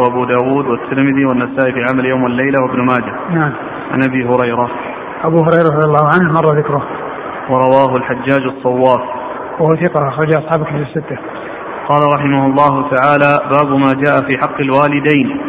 وأبو 0.00 0.24
داود 0.24 0.66
والترمذي 0.66 1.24
والنسائي 1.24 1.72
في 1.72 1.84
عمل 1.90 2.04
يوم 2.04 2.22
والليلة 2.22 2.62
وابن 2.62 2.80
ماجه. 2.80 3.14
نعم. 3.34 3.52
عن 3.92 4.02
أبي 4.02 4.24
هريرة. 4.24 4.70
أبو 5.24 5.36
هريرة 5.36 5.76
رضي 5.76 5.86
الله 5.86 6.08
عنه 6.14 6.32
مر 6.32 6.58
ذكره. 6.58 6.99
ورواه 7.50 7.96
الحجاج 7.96 8.40
الصواف. 8.56 9.00
وهو 9.60 9.76
ثقة 9.76 10.08
أخرج 10.08 10.34
أصحاب 10.34 10.64
كتب 10.64 10.76
الستة. 10.76 11.18
قال 11.88 12.02
رحمه 12.16 12.46
الله 12.46 12.90
تعالى 12.90 13.40
باب 13.50 13.68
ما 13.78 13.92
جاء 14.04 14.26
في 14.26 14.38
حق 14.42 14.60
الوالدين. 14.60 15.40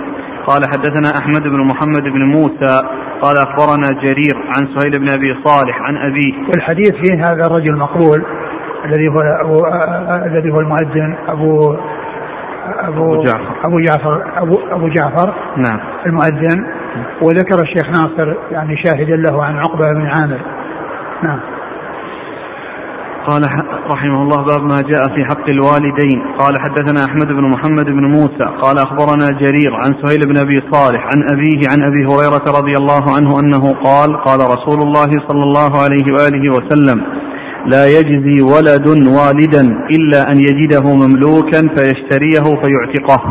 قال 0.47 0.61
حدثنا 0.73 1.09
أحمد 1.19 1.43
بن 1.43 1.67
محمد 1.67 2.03
بن 2.03 2.23
موسى. 2.23 2.81
قال 3.21 3.37
أخبرنا 3.37 4.01
جرير 4.01 4.35
عن 4.55 4.75
سهيل 4.75 4.99
بن 4.99 5.09
أبي 5.09 5.43
صالح 5.43 5.81
عن 5.81 5.97
أبيه. 5.97 6.33
والحديث 6.49 6.91
فيه 6.91 7.17
هذا 7.17 7.45
الرجل 7.45 7.69
المقبول 7.69 8.25
الذي 8.85 9.07
هو 9.07 9.21
أبو 9.21 9.65
الذي 10.25 10.51
هو 10.51 10.59
المؤذن 10.59 11.15
أبو 11.27 11.77
أبو 12.79 13.23
جعفر. 13.23 13.65
أبو 13.65 13.79
جعفر 13.79 14.23
أبو, 14.37 14.59
أبو 14.71 14.87
جعفر. 14.87 15.33
نعم. 15.57 15.79
المؤذن. 16.05 16.67
وذكر 17.21 17.61
الشيخ 17.61 17.89
ناصر 17.89 18.35
يعني 18.51 18.77
شاهدا 18.83 19.15
له 19.15 19.43
عن 19.43 19.57
عقبة 19.57 19.93
بن 19.93 20.07
عامر. 20.07 20.39
نعم. 21.23 21.39
قال 23.27 23.43
رحمه 23.91 24.23
الله 24.23 24.37
باب 24.45 24.61
ما 24.61 24.81
جاء 24.81 25.03
في 25.15 25.25
حق 25.29 25.49
الوالدين. 25.49 26.21
قال 26.39 26.53
حدثنا 26.61 27.05
أحمد 27.05 27.27
بن 27.27 27.49
محمد 27.49 27.85
بن 27.85 28.05
موسى. 28.05 28.45
قال 28.61 28.77
أخبرنا 28.77 29.29
جرير 29.29 29.75
عن 29.75 29.93
سهيل 30.03 30.19
بن 30.27 30.37
أبي 30.37 30.63
صالح 30.71 31.01
عن 31.11 31.19
أبيه 31.33 31.69
عن 31.69 31.81
أبي 31.83 32.05
هريرة 32.05 32.45
رضي 32.59 32.77
الله 32.77 33.15
عنه 33.15 33.39
أنه 33.39 33.73
قال 33.73 34.17
قال 34.23 34.39
رسول 34.39 34.81
الله 34.81 35.09
صلى 35.27 35.43
الله 35.43 35.81
عليه 35.83 36.05
وآله 36.13 36.55
وسلم 36.55 37.01
لا 37.65 37.85
يجزي 37.87 38.41
ولد 38.41 38.87
والدا 38.87 39.61
إلا 39.95 40.31
أن 40.31 40.37
يجده 40.37 40.83
مملوكا 40.95 41.61
فيشتريه 41.75 42.45
فيعتقه. 42.61 43.21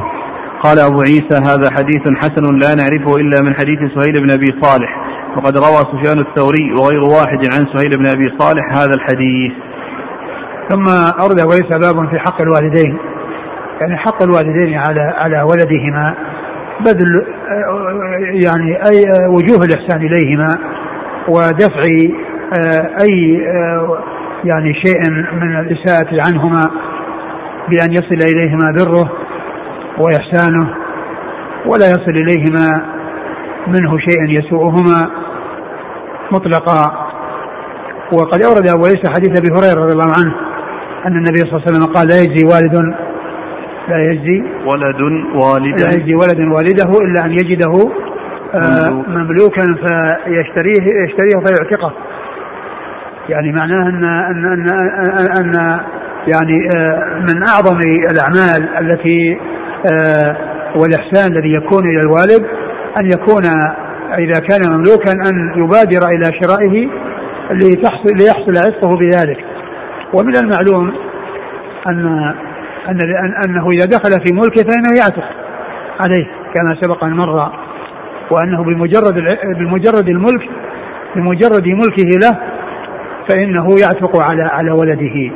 قال 0.63 0.79
أبو 0.79 1.01
عيسى 1.01 1.37
هذا 1.45 1.71
حديث 1.77 2.03
حسن 2.17 2.59
لا 2.59 2.75
نعرفه 2.75 3.17
إلا 3.17 3.43
من 3.43 3.55
حديث 3.55 3.79
سهيل 3.97 4.13
بن 4.25 4.31
أبي 4.31 4.51
صالح. 4.63 4.91
وقد 5.37 5.59
روى 5.59 5.81
سفيان 5.93 6.19
الثوري 6.19 6.73
وغير 6.73 7.01
واحد 7.01 7.47
عن 7.53 7.67
سهيل 7.75 7.99
بن 7.99 8.07
أبي 8.07 8.27
صالح 8.39 8.65
هذا 8.77 8.95
الحديث. 8.95 9.53
ثم 10.71 10.89
أورد 11.21 11.39
أبو 11.39 11.51
عيسى 11.51 11.79
باب 11.79 12.11
في 12.11 12.19
حق 12.19 12.43
الوالدين. 12.43 12.99
يعني 13.81 13.97
حق 13.97 14.23
الوالدين 14.23 14.79
على 14.79 15.01
على 15.01 15.43
ولدهما 15.43 16.15
بذل 16.81 17.27
يعني 18.45 18.87
أي 18.87 19.05
وجوه 19.29 19.65
الإحسان 19.65 20.03
إليهما 20.03 20.59
ودفع 21.29 21.83
أي 23.03 23.41
يعني 24.45 24.75
شيء 24.85 25.11
من 25.33 25.61
الإساءة 25.61 26.27
عنهما 26.27 26.71
بأن 27.69 27.93
يصل 27.93 28.35
إليهما 28.35 28.73
بره 28.79 29.13
وإحسانه 29.99 30.75
ولا 31.67 31.87
يصل 31.91 32.11
إليهما 32.11 32.71
منه 33.67 33.99
شيء 33.99 34.39
يسوءهما 34.39 35.11
مطلقا. 36.33 37.11
وقد 38.13 38.43
أورد 38.43 38.69
أبو 38.69 38.85
عيسى 38.87 39.09
حديث 39.15 39.39
أبي 39.39 39.49
هريرة 39.49 39.85
رضي 39.85 39.93
الله 39.93 40.13
عنه 40.19 40.50
أن 41.07 41.17
النبي 41.17 41.39
صلى 41.39 41.49
الله 41.53 41.63
عليه 41.67 41.71
وسلم 41.71 41.95
قال 41.95 42.09
لا 42.09 42.17
يجزي 42.17 42.45
والد 42.45 42.95
لا 43.89 44.13
يجزي 44.13 44.43
ولد 44.67 45.01
والدا 45.35 45.87
لا 45.87 45.95
يجزي 45.95 46.15
ولد 46.15 46.41
والده 46.41 47.01
إلا 47.01 47.25
أن 47.25 47.33
يجده 47.33 47.73
آه 48.55 48.91
مملوكا 48.91 49.63
فيشتريه 49.63 51.05
يشتريه 51.05 51.45
فيعتقه. 51.45 51.93
يعني 53.29 53.53
معناه 53.53 53.89
أن 53.89 54.05
أن 54.05 54.45
أن, 54.45 54.69
أن, 55.19 55.55
أن 55.57 55.81
يعني 56.29 56.69
آه 56.79 57.19
من 57.19 57.43
أعظم 57.43 57.79
الأعمال 58.11 58.79
التي 58.79 59.39
آه 59.93 60.37
والإحسان 60.77 61.33
الذي 61.33 61.55
يكون 61.55 61.85
إلى 61.85 62.01
الوالد 62.01 62.47
أن 62.99 63.07
يكون 63.07 63.45
إذا 64.19 64.41
كان 64.41 64.73
مملوكا 64.73 65.13
أن 65.13 65.53
يبادر 65.57 66.09
إلى 66.09 66.31
شرائه 66.43 66.89
لتحصل 67.51 68.15
ليحصل 68.17 68.69
عتقه 68.69 68.97
بذلك. 68.97 69.45
ومن 70.15 70.37
المعلوم 70.37 70.95
أن 71.91 72.35
أن 72.89 72.99
أنه 73.45 73.71
إذا 73.71 73.85
دخل 73.85 74.11
في 74.25 74.33
ملكه 74.33 74.63
فإنه 74.63 74.99
يعتق 74.99 75.25
عليه 76.01 76.27
كما 76.55 76.81
سبق 76.81 77.05
أن 77.05 77.13
مر 77.13 77.53
وأنه 78.31 78.65
بمجرد 78.65 79.15
بمجرد 79.59 80.09
الملك 80.09 80.51
بمجرد 81.17 81.67
ملكه 81.67 82.19
له 82.23 82.39
فإنه 83.29 83.81
يعتق 83.81 84.17
على 84.17 84.43
على 84.43 84.71
ولده. 84.71 85.33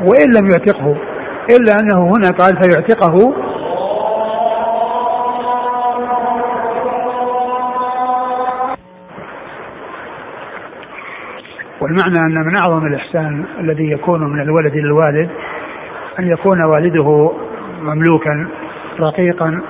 وإن 0.00 0.32
لم 0.36 0.50
يعتقه 0.50 0.96
إلا 1.50 1.72
أنه 1.80 2.16
هنا 2.16 2.30
قال 2.30 2.62
فيعتقه 2.62 3.34
والمعنى 11.90 12.18
أن 12.18 12.46
من 12.46 12.56
أعظم 12.56 12.86
الإحسان 12.86 13.44
الذي 13.60 13.90
يكون 13.90 14.32
من 14.32 14.40
الولد 14.40 14.76
للوالد 14.76 15.30
أن 16.18 16.28
يكون 16.28 16.62
والده 16.62 17.32
مملوكا 17.82 18.48
رقيقا 19.00 19.62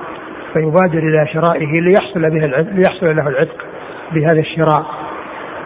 فيبادر 0.53 0.99
إلى 0.99 1.27
شرائه 1.33 1.81
ليحصل 1.81 2.29
به 2.29 2.47
ليحصل 2.71 3.15
له 3.15 3.27
العتق 3.27 3.65
بهذا 4.11 4.39
الشراء. 4.39 4.85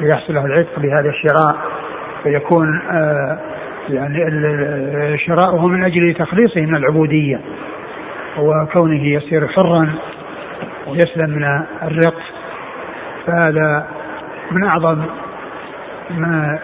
ليحصل 0.01 0.33
له 0.33 0.45
العتق 0.45 0.79
بهذا 0.79 1.09
الشراء. 1.09 1.55
فيكون 2.23 2.81
آه 2.91 3.39
يعني 3.89 5.17
شراؤه 5.17 5.67
من 5.67 5.83
أجل 5.83 6.13
تخليصه 6.13 6.61
من 6.61 6.75
العبودية 6.75 7.39
وكونه 8.39 9.03
يصير 9.03 9.47
حرا 9.47 9.89
ويسلم 10.87 11.29
من 11.29 11.43
الرق. 11.83 12.19
فهذا 13.25 13.87
من 14.51 14.63
أعظم 14.63 15.01
ما 16.09 16.59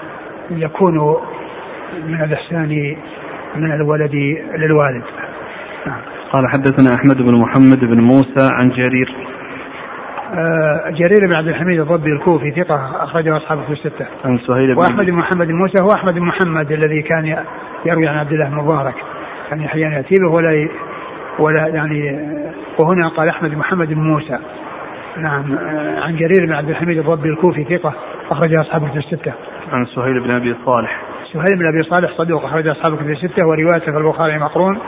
يكون 0.52 0.98
من 2.08 2.22
الإحسان 2.24 2.96
من 3.56 3.72
الولد 3.72 4.16
للوالد. 4.56 5.04
نعم. 5.88 6.00
قال 6.32 6.48
حدثنا 6.48 6.96
أحمد 6.96 7.18
بن 7.18 7.36
محمد 7.36 7.80
بن 7.80 8.02
موسى 8.02 8.50
عن 8.60 8.70
جرير. 8.70 9.16
آه 10.34 10.89
جرير 10.89 11.28
بن 11.30 11.36
عبد 11.36 11.48
الحميد 11.48 11.80
الضبي 11.80 12.12
الكوفي 12.12 12.52
ثقة 12.52 13.04
أخرجه 13.04 13.38
أصحابه 13.38 13.62
في 13.62 13.72
الستة. 13.72 14.06
عن 14.26 14.38
سهيل 14.38 14.76
بن 14.76 14.82
وأحمد 14.82 15.06
بن 15.06 15.14
محمد 15.14 15.48
بن 15.48 15.56
موسى 15.56 15.84
هو 15.84 15.92
أحمد 15.94 16.14
بن 16.14 16.22
محمد 16.22 16.72
الذي 16.72 17.02
كان 17.02 17.38
يروي 17.86 18.08
عن 18.08 18.18
عبد 18.18 18.34
الله 18.34 18.50
بن 18.50 18.56
مبارك. 18.56 18.96
كان 19.50 19.64
أحيانا 19.64 19.96
يأتي 19.96 20.16
به 20.22 20.30
ولا 20.30 20.70
ولا 21.39 21.68
يعني 21.68 22.20
وهنا 22.80 23.08
قال 23.08 23.30
أحمد 23.30 23.50
بن 23.50 23.58
محمد 23.58 23.88
بن 23.88 24.02
موسى. 24.02 24.38
نعم. 25.18 25.54
آه، 25.54 26.00
عن 26.00 26.16
جرير 26.16 26.46
بن 26.46 26.54
عبد 26.54 26.70
الحميد 26.70 26.98
الضبي 26.98 27.30
الكوفي 27.30 27.64
ثقة 27.64 27.94
أخرج 28.32 28.54
أصحابه 28.54 28.92
في 28.92 28.98
الستة. 28.98 29.34
عن 29.72 29.86
سهيل 29.86 30.20
بن 30.20 30.32
أبي 30.32 30.56
صالح. 30.66 31.02
سهيل 31.34 31.60
بن 31.60 31.68
أبي 31.68 31.84
صالح 31.84 32.18
صدوق 32.18 32.46
أخرج 32.46 32.68
أصحابه 32.68 32.96
في 32.96 33.12
الستة 33.12 33.48
وروايته 33.48 33.92
في 33.92 33.98
البخاري 33.98 34.38
مقرون 34.38 34.80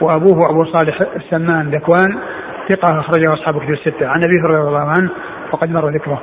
وأبوه 0.00 0.50
أبو 0.50 0.64
صالح 0.64 1.00
السمان 1.16 1.70
ذكوان 1.70 2.18
ثقة 2.68 3.00
أخرجه 3.00 3.32
أصحابه 3.34 3.58
في 3.58 3.72
الستة 3.72 4.08
عن 4.08 4.20
أبي 4.24 4.34
هريرة 4.44 4.58
رضي 4.58 4.68
الله 4.68 4.92
عنه 4.98 5.10
وقد 5.52 5.70
مر 5.70 5.88
ذكره. 5.88 6.22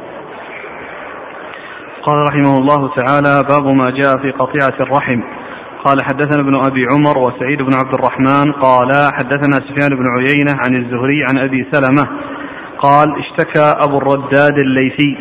قال 2.04 2.18
رحمه 2.28 2.58
الله 2.58 2.90
تعالى 2.96 3.44
باب 3.50 3.76
ما 3.76 3.92
جاء 3.92 4.18
في 4.22 4.32
قطيعة 4.32 4.76
الرحم 4.80 5.22
قال 5.86 5.98
حدثنا 6.06 6.42
ابن 6.42 6.56
أبي 6.56 6.86
عمر 6.92 7.18
وسعيد 7.18 7.62
بن 7.62 7.74
عبد 7.74 7.94
الرحمن 7.94 8.52
قال 8.52 8.90
حدثنا 9.18 9.56
سفيان 9.56 9.90
بن 9.90 10.06
عيينة 10.18 10.56
عن 10.66 10.76
الزهري 10.76 11.24
عن 11.28 11.38
أبي 11.38 11.68
سلمة 11.72 12.08
قال 12.80 13.08
اشتكى 13.20 13.86
أبو 13.86 13.98
الرداد 13.98 14.58
الليثي 14.58 15.18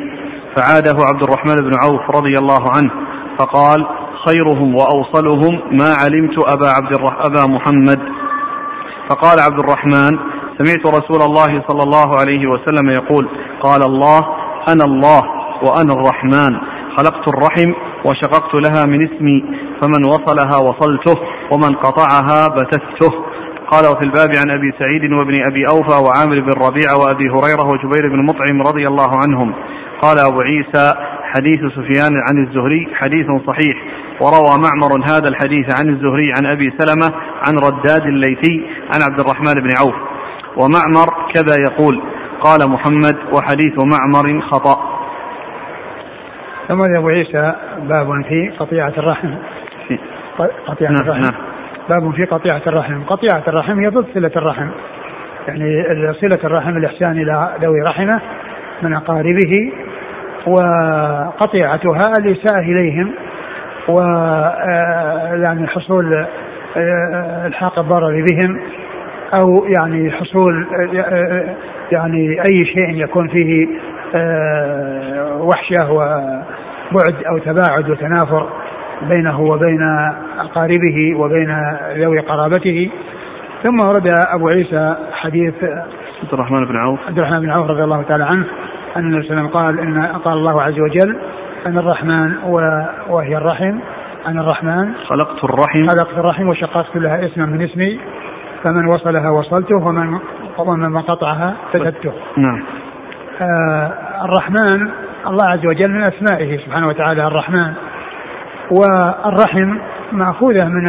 فعاده 0.57 0.97
عبد 1.05 1.23
الرحمن 1.23 1.57
بن 1.57 1.75
عوف 1.75 2.17
رضي 2.17 2.39
الله 2.39 2.71
عنه 2.77 2.91
فقال 3.39 3.87
خيرهم 4.27 4.75
وأوصلهم 4.75 5.79
ما 5.79 5.95
علمت 5.95 6.39
أبا 6.39 6.67
عبد 6.67 6.93
الرح... 6.93 7.25
أبا 7.25 7.47
محمد. 7.47 8.01
فقال 9.09 9.41
عبد 9.41 9.59
الرحمن 9.59 10.19
سمعت 10.59 10.87
رسول 10.87 11.23
الله 11.23 11.63
صلى 11.69 11.83
الله 11.83 12.19
عليه 12.21 12.47
وسلم 12.47 12.91
يقول 12.91 13.29
قال 13.63 13.83
الله 13.83 14.21
أنا 14.69 14.85
الله 14.85 15.23
وأنا 15.63 15.93
الرحمن 15.93 16.53
خلقت 16.97 17.29
الرحم 17.29 17.73
وشققت 18.05 18.55
لها 18.55 18.87
من 18.87 19.09
اسمي 19.09 19.45
فمن 19.83 20.05
وصلها 20.05 20.57
وصلته 20.59 21.21
ومن 21.53 21.75
قطعها 21.75 22.49
بتته. 22.49 23.13
قال 23.71 23.85
وفي 23.87 24.05
الباب 24.05 24.31
عن 24.37 24.51
أبي 24.51 24.73
سعيد 24.79 25.13
وابن 25.13 25.45
أبي 25.47 25.69
أوفى 25.69 26.05
وعامر 26.05 26.41
بن 26.41 26.53
ربيعه 26.67 26.97
وأبي 26.99 27.29
هريرة 27.31 27.67
وجبير 27.69 28.09
بن 28.09 28.27
مطعم 28.27 28.63
رضي 28.63 28.89
الله 28.89 29.11
عنهم. 29.23 29.55
قال 30.03 30.19
أبو 30.19 30.41
عيسى 30.41 30.95
حديث 31.23 31.59
سفيان 31.59 32.13
عن 32.29 32.47
الزهري 32.47 32.89
حديث 32.95 33.27
صحيح 33.47 33.77
وروى 34.21 34.59
معمر 34.59 35.07
هذا 35.07 35.29
الحديث 35.29 35.71
عن 35.71 35.89
الزهري 35.89 36.33
عن 36.37 36.47
أبي 36.47 36.73
سلمة 36.79 37.13
عن 37.47 37.59
رداد 37.59 38.03
الليثي 38.07 38.67
عن 38.95 39.03
عبد 39.03 39.21
الرحمن 39.21 39.55
بن 39.55 39.69
عوف. 39.81 39.95
ومعمر 40.57 41.09
كذا 41.35 41.57
يقول 41.71 42.03
قال 42.41 42.71
محمد 42.71 43.17
وحديث 43.33 43.75
معمر 43.79 44.41
خطأ. 44.41 44.77
ثم 46.69 46.79
أبو 46.99 47.09
عيسى 47.09 47.55
باب 47.79 48.23
في 48.23 48.51
قطيعة 48.59 48.93
الرحم. 48.99 49.35
قطيعة 50.67 50.91
نعم 50.91 51.03
الرحم. 51.03 51.21
نعم. 51.21 51.35
باب 51.89 52.15
في 52.15 52.25
قطيعة 52.25 52.63
الرحم. 52.67 53.03
قطيعة 53.03 53.43
الرحم 53.49 53.79
هي 53.79 53.89
ضد 53.89 54.07
صلة 54.15 54.33
الرحم. 54.37 54.69
يعني 55.49 55.85
صلة 56.21 56.39
الرحم 56.45 56.77
الإحسان 56.77 57.13
إلى 57.13 57.57
ذوي 57.63 57.83
رحمة 57.83 58.21
من 58.83 58.95
أقاربه 58.95 59.73
وقطيعتها 60.47 62.19
الإساءة 62.19 62.61
إليهم 62.61 63.13
و 63.89 63.99
آه، 64.01 65.35
يعني 65.35 65.67
حصول 65.67 66.27
آه، 66.77 67.47
الحاق 67.47 67.79
الضرر 67.79 68.25
بهم 68.25 68.61
أو 69.35 69.67
يعني 69.79 70.11
حصول 70.11 70.67
آه، 70.97 71.55
يعني 71.93 72.41
أي 72.41 72.65
شيء 72.65 73.05
يكون 73.05 73.29
فيه 73.29 73.67
وحشة 75.41 75.93
وبعد 75.93 77.15
أو 77.31 77.39
تباعد 77.39 77.91
وتنافر 77.91 78.49
بينه 79.03 79.41
وبين 79.41 79.83
أقاربه 80.39 81.15
وبين 81.17 81.57
ذوي 81.97 82.19
قرابته. 82.19 82.91
ثم 83.63 83.79
ورد 83.89 84.09
أبو 84.35 84.49
عيسى 84.49 84.97
حديث 85.13 85.55
عبد 86.23 86.33
الرحمن 86.33 86.65
بن 86.65 86.77
عوف. 86.77 87.01
عبد 87.09 87.19
الرحمن 87.19 87.41
بن 87.41 87.51
عوف 87.51 87.71
رضي 87.71 87.85
الله 87.85 88.03
تعالى 88.03 88.25
عنه 88.25 88.45
أن 88.97 89.03
النبي 89.03 89.29
صلى 89.29 89.41
الله 89.41 89.41
عليه 89.41 89.51
وسلم 89.51 89.61
قال 89.61 89.81
إن 89.81 90.07
قال 90.07 90.39
الله 90.39 90.63
عز 90.63 90.81
وجل 90.81 91.17
أن 91.67 91.79
الرحمن 91.79 92.37
وهي 93.09 93.37
الرحم. 93.37 93.79
ان 94.29 94.39
الرحمن. 94.39 94.93
خلقت 94.95 95.45
الرحم. 95.45 95.89
خلقت 95.89 96.19
الرحم 96.19 96.49
وشققت 96.49 96.97
لها 96.97 97.27
اسما 97.27 97.47
من 97.47 97.63
اسمي. 97.63 98.01
فمن 98.65 98.87
وصلها 98.87 99.31
وصلته 99.31 99.87
ومن 99.87 100.19
ومن 100.59 101.03
قطعها 101.03 101.55
كتبته 101.73 102.13
نعم. 102.37 102.63
آه 103.41 103.93
الرحمن 104.25 104.91
الله 105.27 105.45
عز 105.45 105.67
وجل 105.67 105.91
من 105.91 106.01
أسمائه 106.01 106.59
سبحانه 106.59 106.89
وتعالى 106.89 107.27
الرحمن. 107.27 107.73
والرحم 108.71 109.79
مأخوذة 110.13 110.65
من 110.65 110.87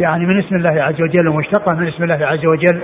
يعني 0.00 0.26
من 0.26 0.38
اسم 0.38 0.56
الله 0.56 0.82
عز 0.82 1.02
وجل 1.02 1.28
ومشتقة 1.28 1.72
من 1.74 1.88
اسم 1.88 2.04
الله 2.04 2.26
عز 2.26 2.46
وجل. 2.46 2.80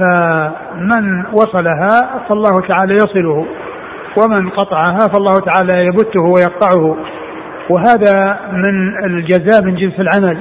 فمن 0.00 1.24
وصلها 1.32 2.20
فالله 2.28 2.60
تعالى 2.68 2.94
يصله 2.94 3.46
ومن 4.18 4.48
قطعها 4.48 4.98
فالله 4.98 5.40
تعالى 5.40 5.86
يبته 5.86 6.20
ويقطعه. 6.20 6.96
وهذا 7.70 8.38
من 8.52 9.04
الجزاء 9.04 9.64
من 9.64 9.74
جنس 9.74 10.00
العمل 10.00 10.38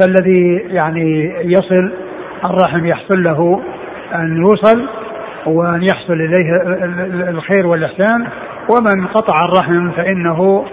فالذي 0.00 0.56
يعني 0.56 1.34
يصل 1.44 1.92
الرحم 2.44 2.86
يحصل 2.86 3.22
له 3.22 3.60
أن 4.14 4.36
يوصل 4.36 4.88
وأن 5.46 5.82
يحصل 5.82 6.12
إليه 6.12 6.52
الخير 7.28 7.66
والإحسان. 7.66 8.26
ومن 8.70 9.06
قطع 9.06 9.44
الرحم 9.44 9.90
فإنه 9.90 10.64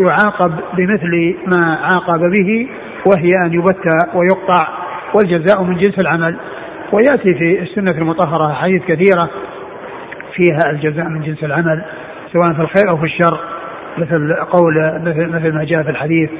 يعاقب 0.00 0.52
بمثل 0.76 1.36
ما 1.46 1.78
عاقب 1.82 2.20
به 2.20 2.68
وهي 3.06 3.38
أن 3.46 3.52
يبت 3.52 4.14
ويقطع. 4.14 4.68
والجزاء 5.14 5.62
من 5.62 5.76
جنس 5.76 5.98
العمل. 5.98 6.36
ويأتي 6.92 7.34
في 7.34 7.60
السنة 7.62 7.98
المطهرة 7.98 8.52
حديث 8.52 8.82
كثيرة 8.82 9.30
فيها 10.34 10.70
الجزاء 10.70 11.08
من 11.08 11.22
جنس 11.22 11.44
العمل 11.44 11.84
سواء 12.32 12.52
في 12.52 12.60
الخير 12.60 12.90
أو 12.90 12.96
في 12.96 13.04
الشر 13.04 13.40
مثل 13.98 14.34
قول 14.34 15.00
مثل, 15.04 15.28
مثل 15.28 15.54
ما 15.54 15.64
جاء 15.64 15.82
في 15.82 15.90
الحديث 15.90 16.30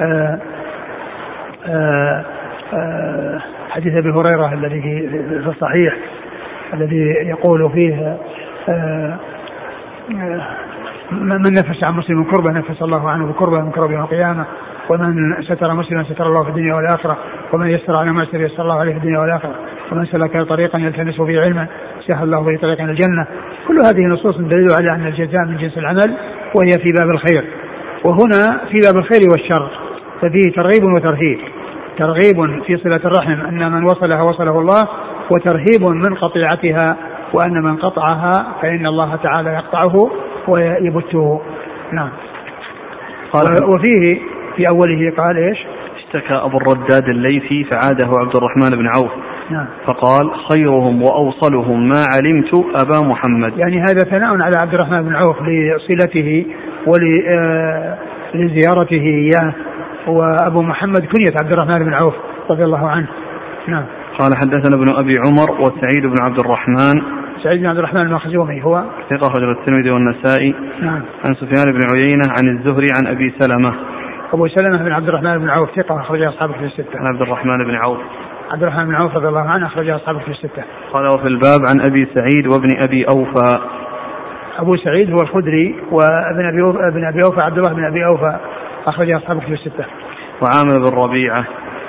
آآ 0.00 0.38
آآ 1.66 2.24
آآ 2.74 3.40
حديث 3.70 3.96
أبي 3.96 4.10
هريرة 4.10 4.52
الذي 4.52 4.80
في 5.42 5.48
الصحيح 5.48 5.96
الذي 6.74 7.00
يقول 7.06 7.70
فيه 7.70 8.16
من 11.12 11.52
نفس 11.52 11.84
عن 11.84 11.94
مسلم 11.94 12.24
كربة 12.24 12.50
نفس 12.50 12.82
الله 12.82 13.10
عنه 13.10 13.26
بكربة 13.26 13.60
من 13.60 13.70
كرب 13.70 13.90
يوم 13.90 14.02
القيامة. 14.02 14.44
ومن 14.90 15.42
ستر 15.42 15.74
مسلما 15.74 16.04
ستر 16.04 16.26
الله 16.26 16.42
في 16.42 16.48
الدنيا 16.48 16.74
والآخرة 16.74 17.16
ومن 17.52 17.70
يسر 17.70 17.96
على 17.96 18.12
معسر 18.12 18.40
يسر 18.40 18.62
الله 18.62 18.80
عليه 18.80 18.92
في 18.92 18.98
الدنيا 18.98 19.18
والآخرة. 19.18 19.54
ومن 19.92 20.06
سلك 20.06 20.42
طريقا 20.48 20.78
يلتمس 20.78 21.20
فيه 21.20 21.40
علما 21.40 21.66
سهل 22.06 22.24
الله 22.24 22.40
به 22.40 22.58
طريقا 22.62 22.84
الجنة. 22.84 23.26
كل 23.68 23.76
هذه 23.78 24.06
نصوص 24.06 24.36
دليل 24.36 24.68
على 24.80 24.94
أن 24.94 25.06
الجزاء 25.06 25.44
من 25.46 25.56
جنس 25.56 25.78
العمل 25.78 26.16
وهي 26.54 26.70
في 26.82 26.92
باب 26.92 27.10
الخير. 27.10 27.44
وهنا 28.04 28.60
في 28.70 28.78
باب 28.78 28.96
الخير 28.96 29.20
والشر 29.32 29.68
ففيه 30.20 30.52
ترغيب 30.56 30.84
وترهيب. 30.84 31.38
ترغيب 31.98 32.62
في 32.66 32.76
صلة 32.76 33.00
الرحم 33.04 33.46
أن 33.46 33.72
من 33.72 33.84
وصلها 33.84 34.22
وصله 34.22 34.60
الله 34.60 34.88
وترهيب 35.30 35.82
من 35.82 36.14
قطيعتها 36.14 36.96
وأن 37.32 37.62
من 37.62 37.76
قطعها 37.76 38.46
فإن 38.62 38.86
الله 38.86 39.16
تعالى 39.16 39.50
يقطعه 39.50 40.10
ويبته. 40.48 41.40
نعم. 41.92 42.10
وفيه 43.68 44.20
في 44.56 44.68
أوله 44.68 45.12
قال 45.16 45.36
إيش؟ 45.36 45.58
اشتكى 45.96 46.34
أبو 46.34 46.58
الرداد 46.58 47.08
الليثي 47.08 47.64
فعاده 47.64 48.10
عبد 48.20 48.36
الرحمن 48.36 48.70
بن 48.70 48.86
عوف. 48.86 49.12
نعم. 49.50 49.66
فقال 49.86 50.30
خيرهم 50.50 51.02
وأوصلهم 51.02 51.88
ما 51.88 52.04
علمت 52.14 52.54
أبا 52.74 53.00
محمد. 53.08 53.58
يعني 53.58 53.80
هذا 53.80 54.04
ثناء 54.10 54.30
على 54.44 54.56
عبد 54.62 54.74
الرحمن 54.74 55.02
بن 55.02 55.14
عوف 55.14 55.36
لصلته 55.42 56.46
ولزيارته 58.34 59.02
إياه. 59.02 59.54
وأبو 60.06 60.62
محمد 60.62 61.00
كنية 61.00 61.32
عبد 61.42 61.52
الرحمن 61.52 61.84
بن 61.84 61.94
عوف 61.94 62.14
رضي 62.50 62.64
الله 62.64 62.88
عنه. 62.88 63.08
نعم. 63.68 63.84
قال 64.18 64.36
حدثنا 64.36 64.76
ابن 64.76 64.88
أبي 64.88 65.14
عمر 65.26 65.50
وسعيد 65.60 66.06
بن 66.06 66.20
عبد 66.26 66.38
الرحمن 66.38 67.02
سعيد 67.42 67.60
بن 67.60 67.66
عبد 67.66 67.78
الرحمن 67.78 68.00
المخزومي 68.00 68.64
هو. 68.64 68.84
ثقة 69.10 69.26
أخرجه 69.26 69.50
الترمذي 69.60 69.90
والنسائي. 69.90 70.54
نعم. 70.82 71.02
عن 71.28 71.34
سفيان 71.34 71.72
بن 71.72 71.82
عيينة 71.94 72.26
عن 72.36 72.48
الزهري 72.58 72.86
عن 72.92 73.06
أبي 73.06 73.34
سلمة. 73.38 73.74
أبو 74.32 74.48
سلمة 74.48 74.76
بن 74.76 74.92
عبد 74.92 75.08
الرحمن 75.08 75.38
بن 75.38 75.48
عوف 75.50 75.70
ثقة 75.76 76.00
أخرج 76.00 76.22
أصحابه 76.22 76.52
في 76.52 76.64
الستة. 76.64 76.98
عن 76.98 77.06
عبد 77.06 77.22
الرحمن 77.22 77.64
بن 77.64 77.74
عوف. 77.74 77.98
عبد 78.50 78.62
الرحمن 78.62 78.86
بن 78.86 78.94
عوف 78.94 79.16
رضي 79.16 79.28
الله 79.28 79.40
عنه 79.40 79.66
أخرج 79.66 79.88
أصحابه 79.88 80.18
في 80.18 80.30
الستة. 80.30 80.62
قال 80.92 81.06
وفي 81.06 81.28
الباب 81.28 81.60
عن 81.68 81.80
أبي 81.80 82.08
سعيد 82.14 82.46
وابن 82.46 82.82
أبي 82.82 83.04
أوفى. 83.08 83.58
أبو 84.58 84.76
سعيد 84.76 85.12
هو 85.12 85.20
الخدري 85.22 85.76
وابن 85.90 86.46
أبي 86.48 86.62
أوفى 86.62 86.88
ابن 86.88 87.04
أبي 87.04 87.24
أوفى 87.24 87.40
عبد 87.40 87.58
الله 87.58 87.72
بن 87.72 87.84
أبي 87.84 88.06
أوفى 88.06 88.36
أخرج 88.86 89.10
أصحابه 89.10 89.40
في 89.40 89.52
الستة. 89.52 89.84
وعامر 90.42 90.78
بن 90.78 90.96
ربيعة. 90.96 91.46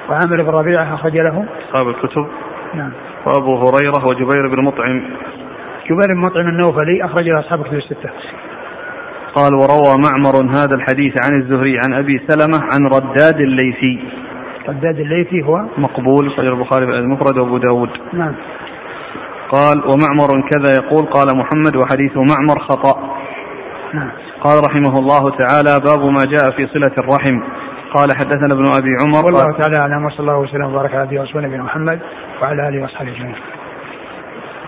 وعامر 0.10 0.44
بن 0.44 0.50
ربيعة 0.50 0.96
أخرج 0.96 1.18
له. 1.18 1.46
أصحاب 1.68 1.90
الكتب. 1.90 2.28
نعم. 2.74 2.92
وأبو 3.26 3.56
هريرة 3.56 4.06
وجبير 4.08 4.48
بن 4.48 4.64
مطعم. 4.64 5.04
جبير 5.86 6.08
بن 6.16 6.22
مطعم 6.22 6.48
النوفلي 6.48 7.06
أخرج 7.06 7.30
له 7.30 7.40
أصحاب 7.40 7.62
الكتب 7.62 7.78
الستة. 7.78 8.10
قال 9.36 9.54
وروى 9.54 9.98
معمر 10.06 10.36
هذا 10.58 10.76
الحديث 10.76 11.14
عن 11.26 11.42
الزهري 11.42 11.78
عن 11.84 11.94
أبي 11.94 12.22
سلمة 12.28 12.60
عن 12.72 12.88
رداد 12.88 13.40
الليثي. 13.40 14.00
رداد 14.70 15.00
الليثي 15.00 15.44
هو؟ 15.44 15.66
مقبول 15.78 16.32
صحيح 16.32 16.40
البخاري 16.40 16.86
في 16.86 16.92
المفرد 16.92 17.38
وأبو 17.38 17.58
داود. 17.58 17.90
نعم. 18.14 18.36
قال 19.52 19.78
ومعمر 19.78 20.50
كذا 20.50 20.74
يقول 20.74 21.06
قال 21.06 21.38
محمد 21.38 21.76
وحديث 21.76 22.18
معمر 22.18 22.60
خطأ. 22.60 23.00
نعم. 23.94 24.12
قال 24.42 24.64
رحمه 24.66 25.00
الله 25.00 25.30
تعالى 25.30 25.80
باب 25.86 26.06
ما 26.06 26.26
جاء 26.26 26.52
في 26.52 26.68
صلة 26.68 26.92
الرحم. 26.98 27.40
قال 27.94 28.10
حدثنا 28.18 28.54
ابن 28.54 28.66
أبي 28.78 28.96
عمر. 29.02 29.26
والله 29.26 29.58
تعالى 29.60 29.78
أعلم 29.78 30.06
وصلى 30.06 30.20
الله 30.20 30.38
وسلم 30.40 30.66
وبارك 30.66 30.96
على 30.96 31.26
نبينا 31.36 31.64
محمد 31.64 32.00
وعلى 32.42 32.70
آله 32.70 32.82
وأصحابه 32.82 33.12
أجمعين. 33.12 33.36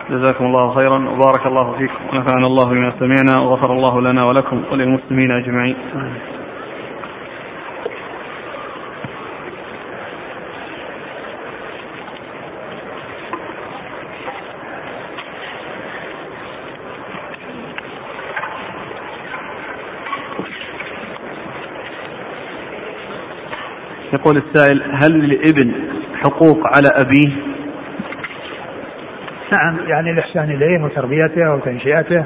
جزاكم 0.10 0.46
الله 0.46 0.74
خيرا 0.76 1.10
وبارك 1.10 1.46
الله 1.46 1.78
فيكم 1.78 2.04
ونفعنا 2.14 2.48
الله 2.48 2.66
بما 2.66 2.94
سمعنا 3.00 3.40
وغفر 3.42 3.74
الله 3.74 4.02
لنا 4.02 4.26
ولكم 4.26 4.64
وللمسلمين 4.72 5.32
أجمعين. 5.32 5.76
يقول 24.14 24.38
السائل 24.38 24.84
هل 25.04 25.12
للابن 25.12 25.72
حقوق 26.16 26.58
على 26.76 26.88
أبيه 26.96 27.55
نعم 29.56 29.78
يعني 29.88 30.12
الإحسان 30.12 30.52
إليه 30.52 30.84
وتربيته 30.84 31.54
وتنشئته 31.54 32.24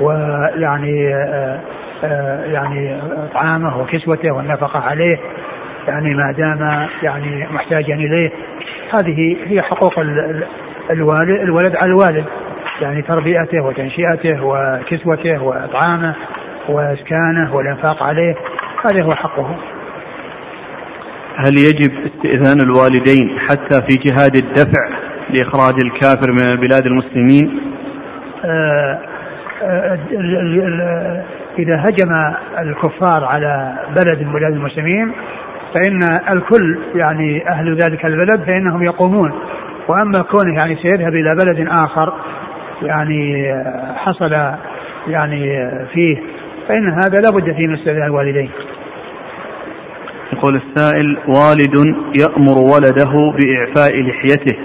ويعني 0.00 1.14
آآ 1.14 1.60
آآ 2.04 2.46
يعني 2.46 3.00
إطعامه 3.30 3.80
وكسوته 3.80 4.32
والنفقة 4.32 4.80
عليه 4.80 5.18
يعني 5.88 6.14
ما 6.14 6.32
دام 6.32 6.88
يعني 7.02 7.46
محتاجا 7.52 7.94
إليه. 7.94 8.30
هذه 8.94 9.36
هي 9.46 9.62
حقوق 9.62 9.98
الوالد 10.90 11.40
الولد 11.40 11.76
على 11.76 11.86
الوالد 11.86 12.24
يعني 12.80 13.02
تربيته 13.02 13.62
وتنشئته 13.64 14.44
وكسوته 14.44 15.42
وإطعامه 15.42 16.14
وإسكانه 16.68 17.54
والإنفاق 17.54 18.02
عليه 18.02 18.34
هذا 18.84 19.02
هو 19.02 19.14
حقه. 19.14 19.56
هل 21.36 21.58
يجب 21.58 21.92
استئذان 22.06 22.60
الوالدين 22.60 23.38
حتى 23.38 23.82
في 23.88 23.96
جهاد 23.96 24.36
الدفع 24.36 24.91
لإخراج 25.32 25.74
الكافر 25.84 26.32
من 26.32 26.60
بلاد 26.60 26.86
المسلمين؟ 26.86 27.60
آه 28.44 28.98
آه 29.62 29.98
إذا 31.58 31.76
هجم 31.76 32.34
الكفار 32.58 33.24
على 33.24 33.78
بلد 33.96 34.22
من 34.22 34.32
بلاد 34.32 34.52
المسلمين 34.52 35.12
فإن 35.74 35.98
الكل 36.36 36.78
يعني 36.94 37.48
أهل 37.48 37.76
ذلك 37.76 38.04
البلد 38.04 38.42
فإنهم 38.46 38.82
يقومون. 38.82 39.32
وأما 39.88 40.22
كونه 40.30 40.54
يعني 40.58 40.76
سيذهب 40.76 41.14
إلى 41.14 41.30
بلد 41.44 41.68
آخر 41.68 42.12
يعني 42.82 43.54
حصل 43.96 44.32
يعني 45.08 45.70
فيه 45.92 46.16
فإن 46.68 46.88
هذا 46.88 47.20
لا 47.20 47.30
بد 47.30 47.52
فيه 47.52 47.66
من 47.66 47.74
استئذان 47.74 48.02
الوالدين. 48.02 48.50
يقول 50.32 50.56
السائل 50.56 51.18
والد 51.28 51.96
يأمر 52.20 52.58
ولده 52.74 53.12
بإعفاء 53.12 54.02
لحيته. 54.02 54.58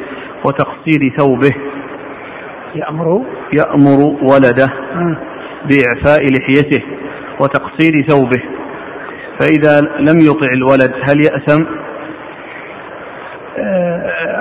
وتقصير 0.87 1.09
ثوبه. 1.17 1.53
يأمر؟ 2.75 3.21
يأمر 3.53 4.17
ولده 4.21 4.67
بإعفاء 5.65 6.23
لحيته 6.31 6.83
وتقصير 7.41 8.03
ثوبه. 8.07 8.41
فإذا 9.39 9.81
لم 9.99 10.19
يطع 10.19 10.47
الولد 10.53 10.93
هل 11.09 11.17
يأثم؟ 11.23 11.65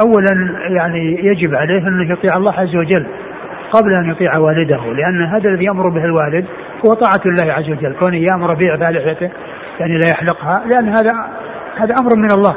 أولا 0.00 0.56
يعني 0.68 1.26
يجب 1.26 1.54
عليه 1.54 1.78
أن 1.78 2.10
يطيع 2.10 2.36
الله 2.36 2.52
عز 2.52 2.76
وجل 2.76 3.06
قبل 3.72 3.94
أن 3.94 4.10
يطيع 4.10 4.38
والده 4.38 4.92
لأن 4.92 5.22
هذا 5.22 5.48
الذي 5.48 5.64
يأمر 5.64 5.88
به 5.88 6.04
الوالد 6.04 6.46
هو 6.86 6.94
طاعة 6.94 7.20
الله 7.26 7.52
عز 7.52 7.70
وجل 7.70 7.94
كونه 7.98 8.16
يأمر 8.16 8.54
بإعفاء 8.54 8.90
لحيته 8.90 9.30
يعني 9.80 9.98
لا 9.98 10.10
يحلقها 10.10 10.62
لأن 10.66 10.88
هذا 10.88 11.12
هذا 11.76 11.94
أمر 12.00 12.18
من 12.18 12.30
الله 12.30 12.54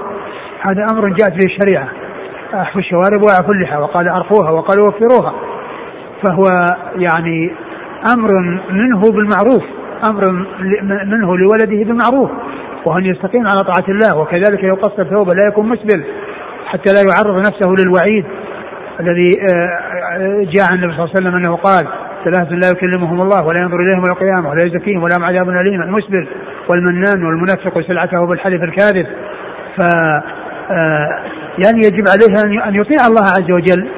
هذا 0.62 0.86
أمر 0.92 1.10
جاءت 1.10 1.32
به 1.32 1.46
الشريعة. 1.46 1.90
أحفوا 2.54 2.82
الشوارب 2.82 3.22
وأعفوا 3.22 3.54
اللحى 3.54 3.78
وقال 3.78 4.10
أرخوها 4.10 4.52
وقال 4.52 4.80
وفروها. 4.80 5.34
فهو 6.22 6.44
يعني 6.96 7.52
أمر 8.14 8.30
منه 8.72 9.02
بالمعروف 9.12 9.64
أمر 10.10 10.32
منه 11.06 11.38
لولده 11.38 11.84
بالمعروف 11.84 12.30
وان 12.86 13.06
يستقيم 13.06 13.48
على 13.48 13.64
طاعة 13.64 13.86
الله 13.90 14.18
وكذلك 14.18 14.64
يقصر 14.64 15.04
ثوبه 15.04 15.34
لا 15.34 15.48
يكون 15.48 15.70
مسبل 15.70 16.04
حتى 16.66 16.94
لا 16.94 17.02
يعرض 17.02 17.38
نفسه 17.38 17.76
للوعيد 17.80 18.26
الذي 19.00 19.32
آه، 19.42 20.44
جاء 20.54 20.66
عن 20.72 20.78
النبي 20.78 20.94
صلى 20.94 21.04
الله 21.04 21.10
عليه 21.16 21.20
وسلم 21.20 21.36
أنه 21.36 21.56
قال 21.56 21.88
ثلاثة 22.24 22.56
لا 22.56 22.70
يكلمهم 22.70 23.22
الله 23.22 23.46
ولا 23.48 23.60
ينظر 23.62 23.80
إليهم 23.80 23.98
يوم 23.98 24.12
القيامة 24.12 24.50
ولا 24.50 24.64
يزكيهم 24.64 25.04
ولا 25.04 25.16
عذاب 25.26 25.50
أليم. 25.50 25.82
المسبل 25.82 26.28
والمنان 26.70 27.26
والمنفق 27.26 27.82
سلعته 27.88 28.26
بالحلف 28.26 28.64
الكاذب. 28.64 29.08
ف 29.78 29.82
آه، 29.82 30.24
يعني 31.58 31.80
يجب 31.84 32.08
عليه 32.08 32.42
أن 32.68 32.76
يطيع 32.76 33.08
الله 33.08 33.22
عز 33.22 33.52
وجل 33.52 33.90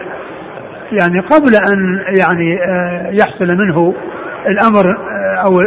يعني 0.92 1.20
قبل 1.20 1.56
أن 1.56 2.02
يعني 2.20 2.64
آه، 2.64 3.10
يحصل 3.12 3.48
منه 3.48 3.94
الأمر 4.48 4.86
آه، 4.88 5.36
أو 5.46 5.62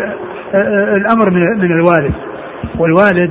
الأمر 0.96 1.30
من 1.30 1.72
الوالد 1.72 2.14
والوالد 2.78 3.30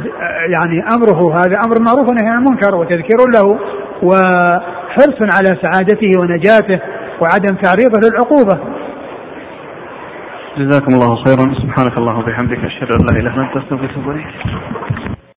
يعني 0.50 0.84
أمره 0.96 1.40
هذا 1.40 1.58
أمر 1.66 1.80
معروف 1.82 2.10
ونهي 2.10 2.30
عن 2.30 2.38
المنكر 2.38 2.76
وتذكير 2.76 3.18
له 3.34 3.60
وحرص 4.04 5.36
على 5.36 5.58
سعادته 5.62 6.12
ونجاته 6.22 6.80
وعدم 7.22 7.56
تعريضه 7.56 8.10
للعقوبة. 8.10 8.60
جزاكم 10.58 10.94
الله 10.94 11.24
خيرا 11.24 11.54
سبحانك 11.54 11.98
اللهم 11.98 12.20
وبحمدك 12.20 12.58
أشهد 12.58 12.92
أن 12.92 13.24
لا 13.26 13.42
أنت 13.42 13.58
أستغفرك 13.58 13.98
وأتوب 13.98 14.12
إليك. 14.12 14.26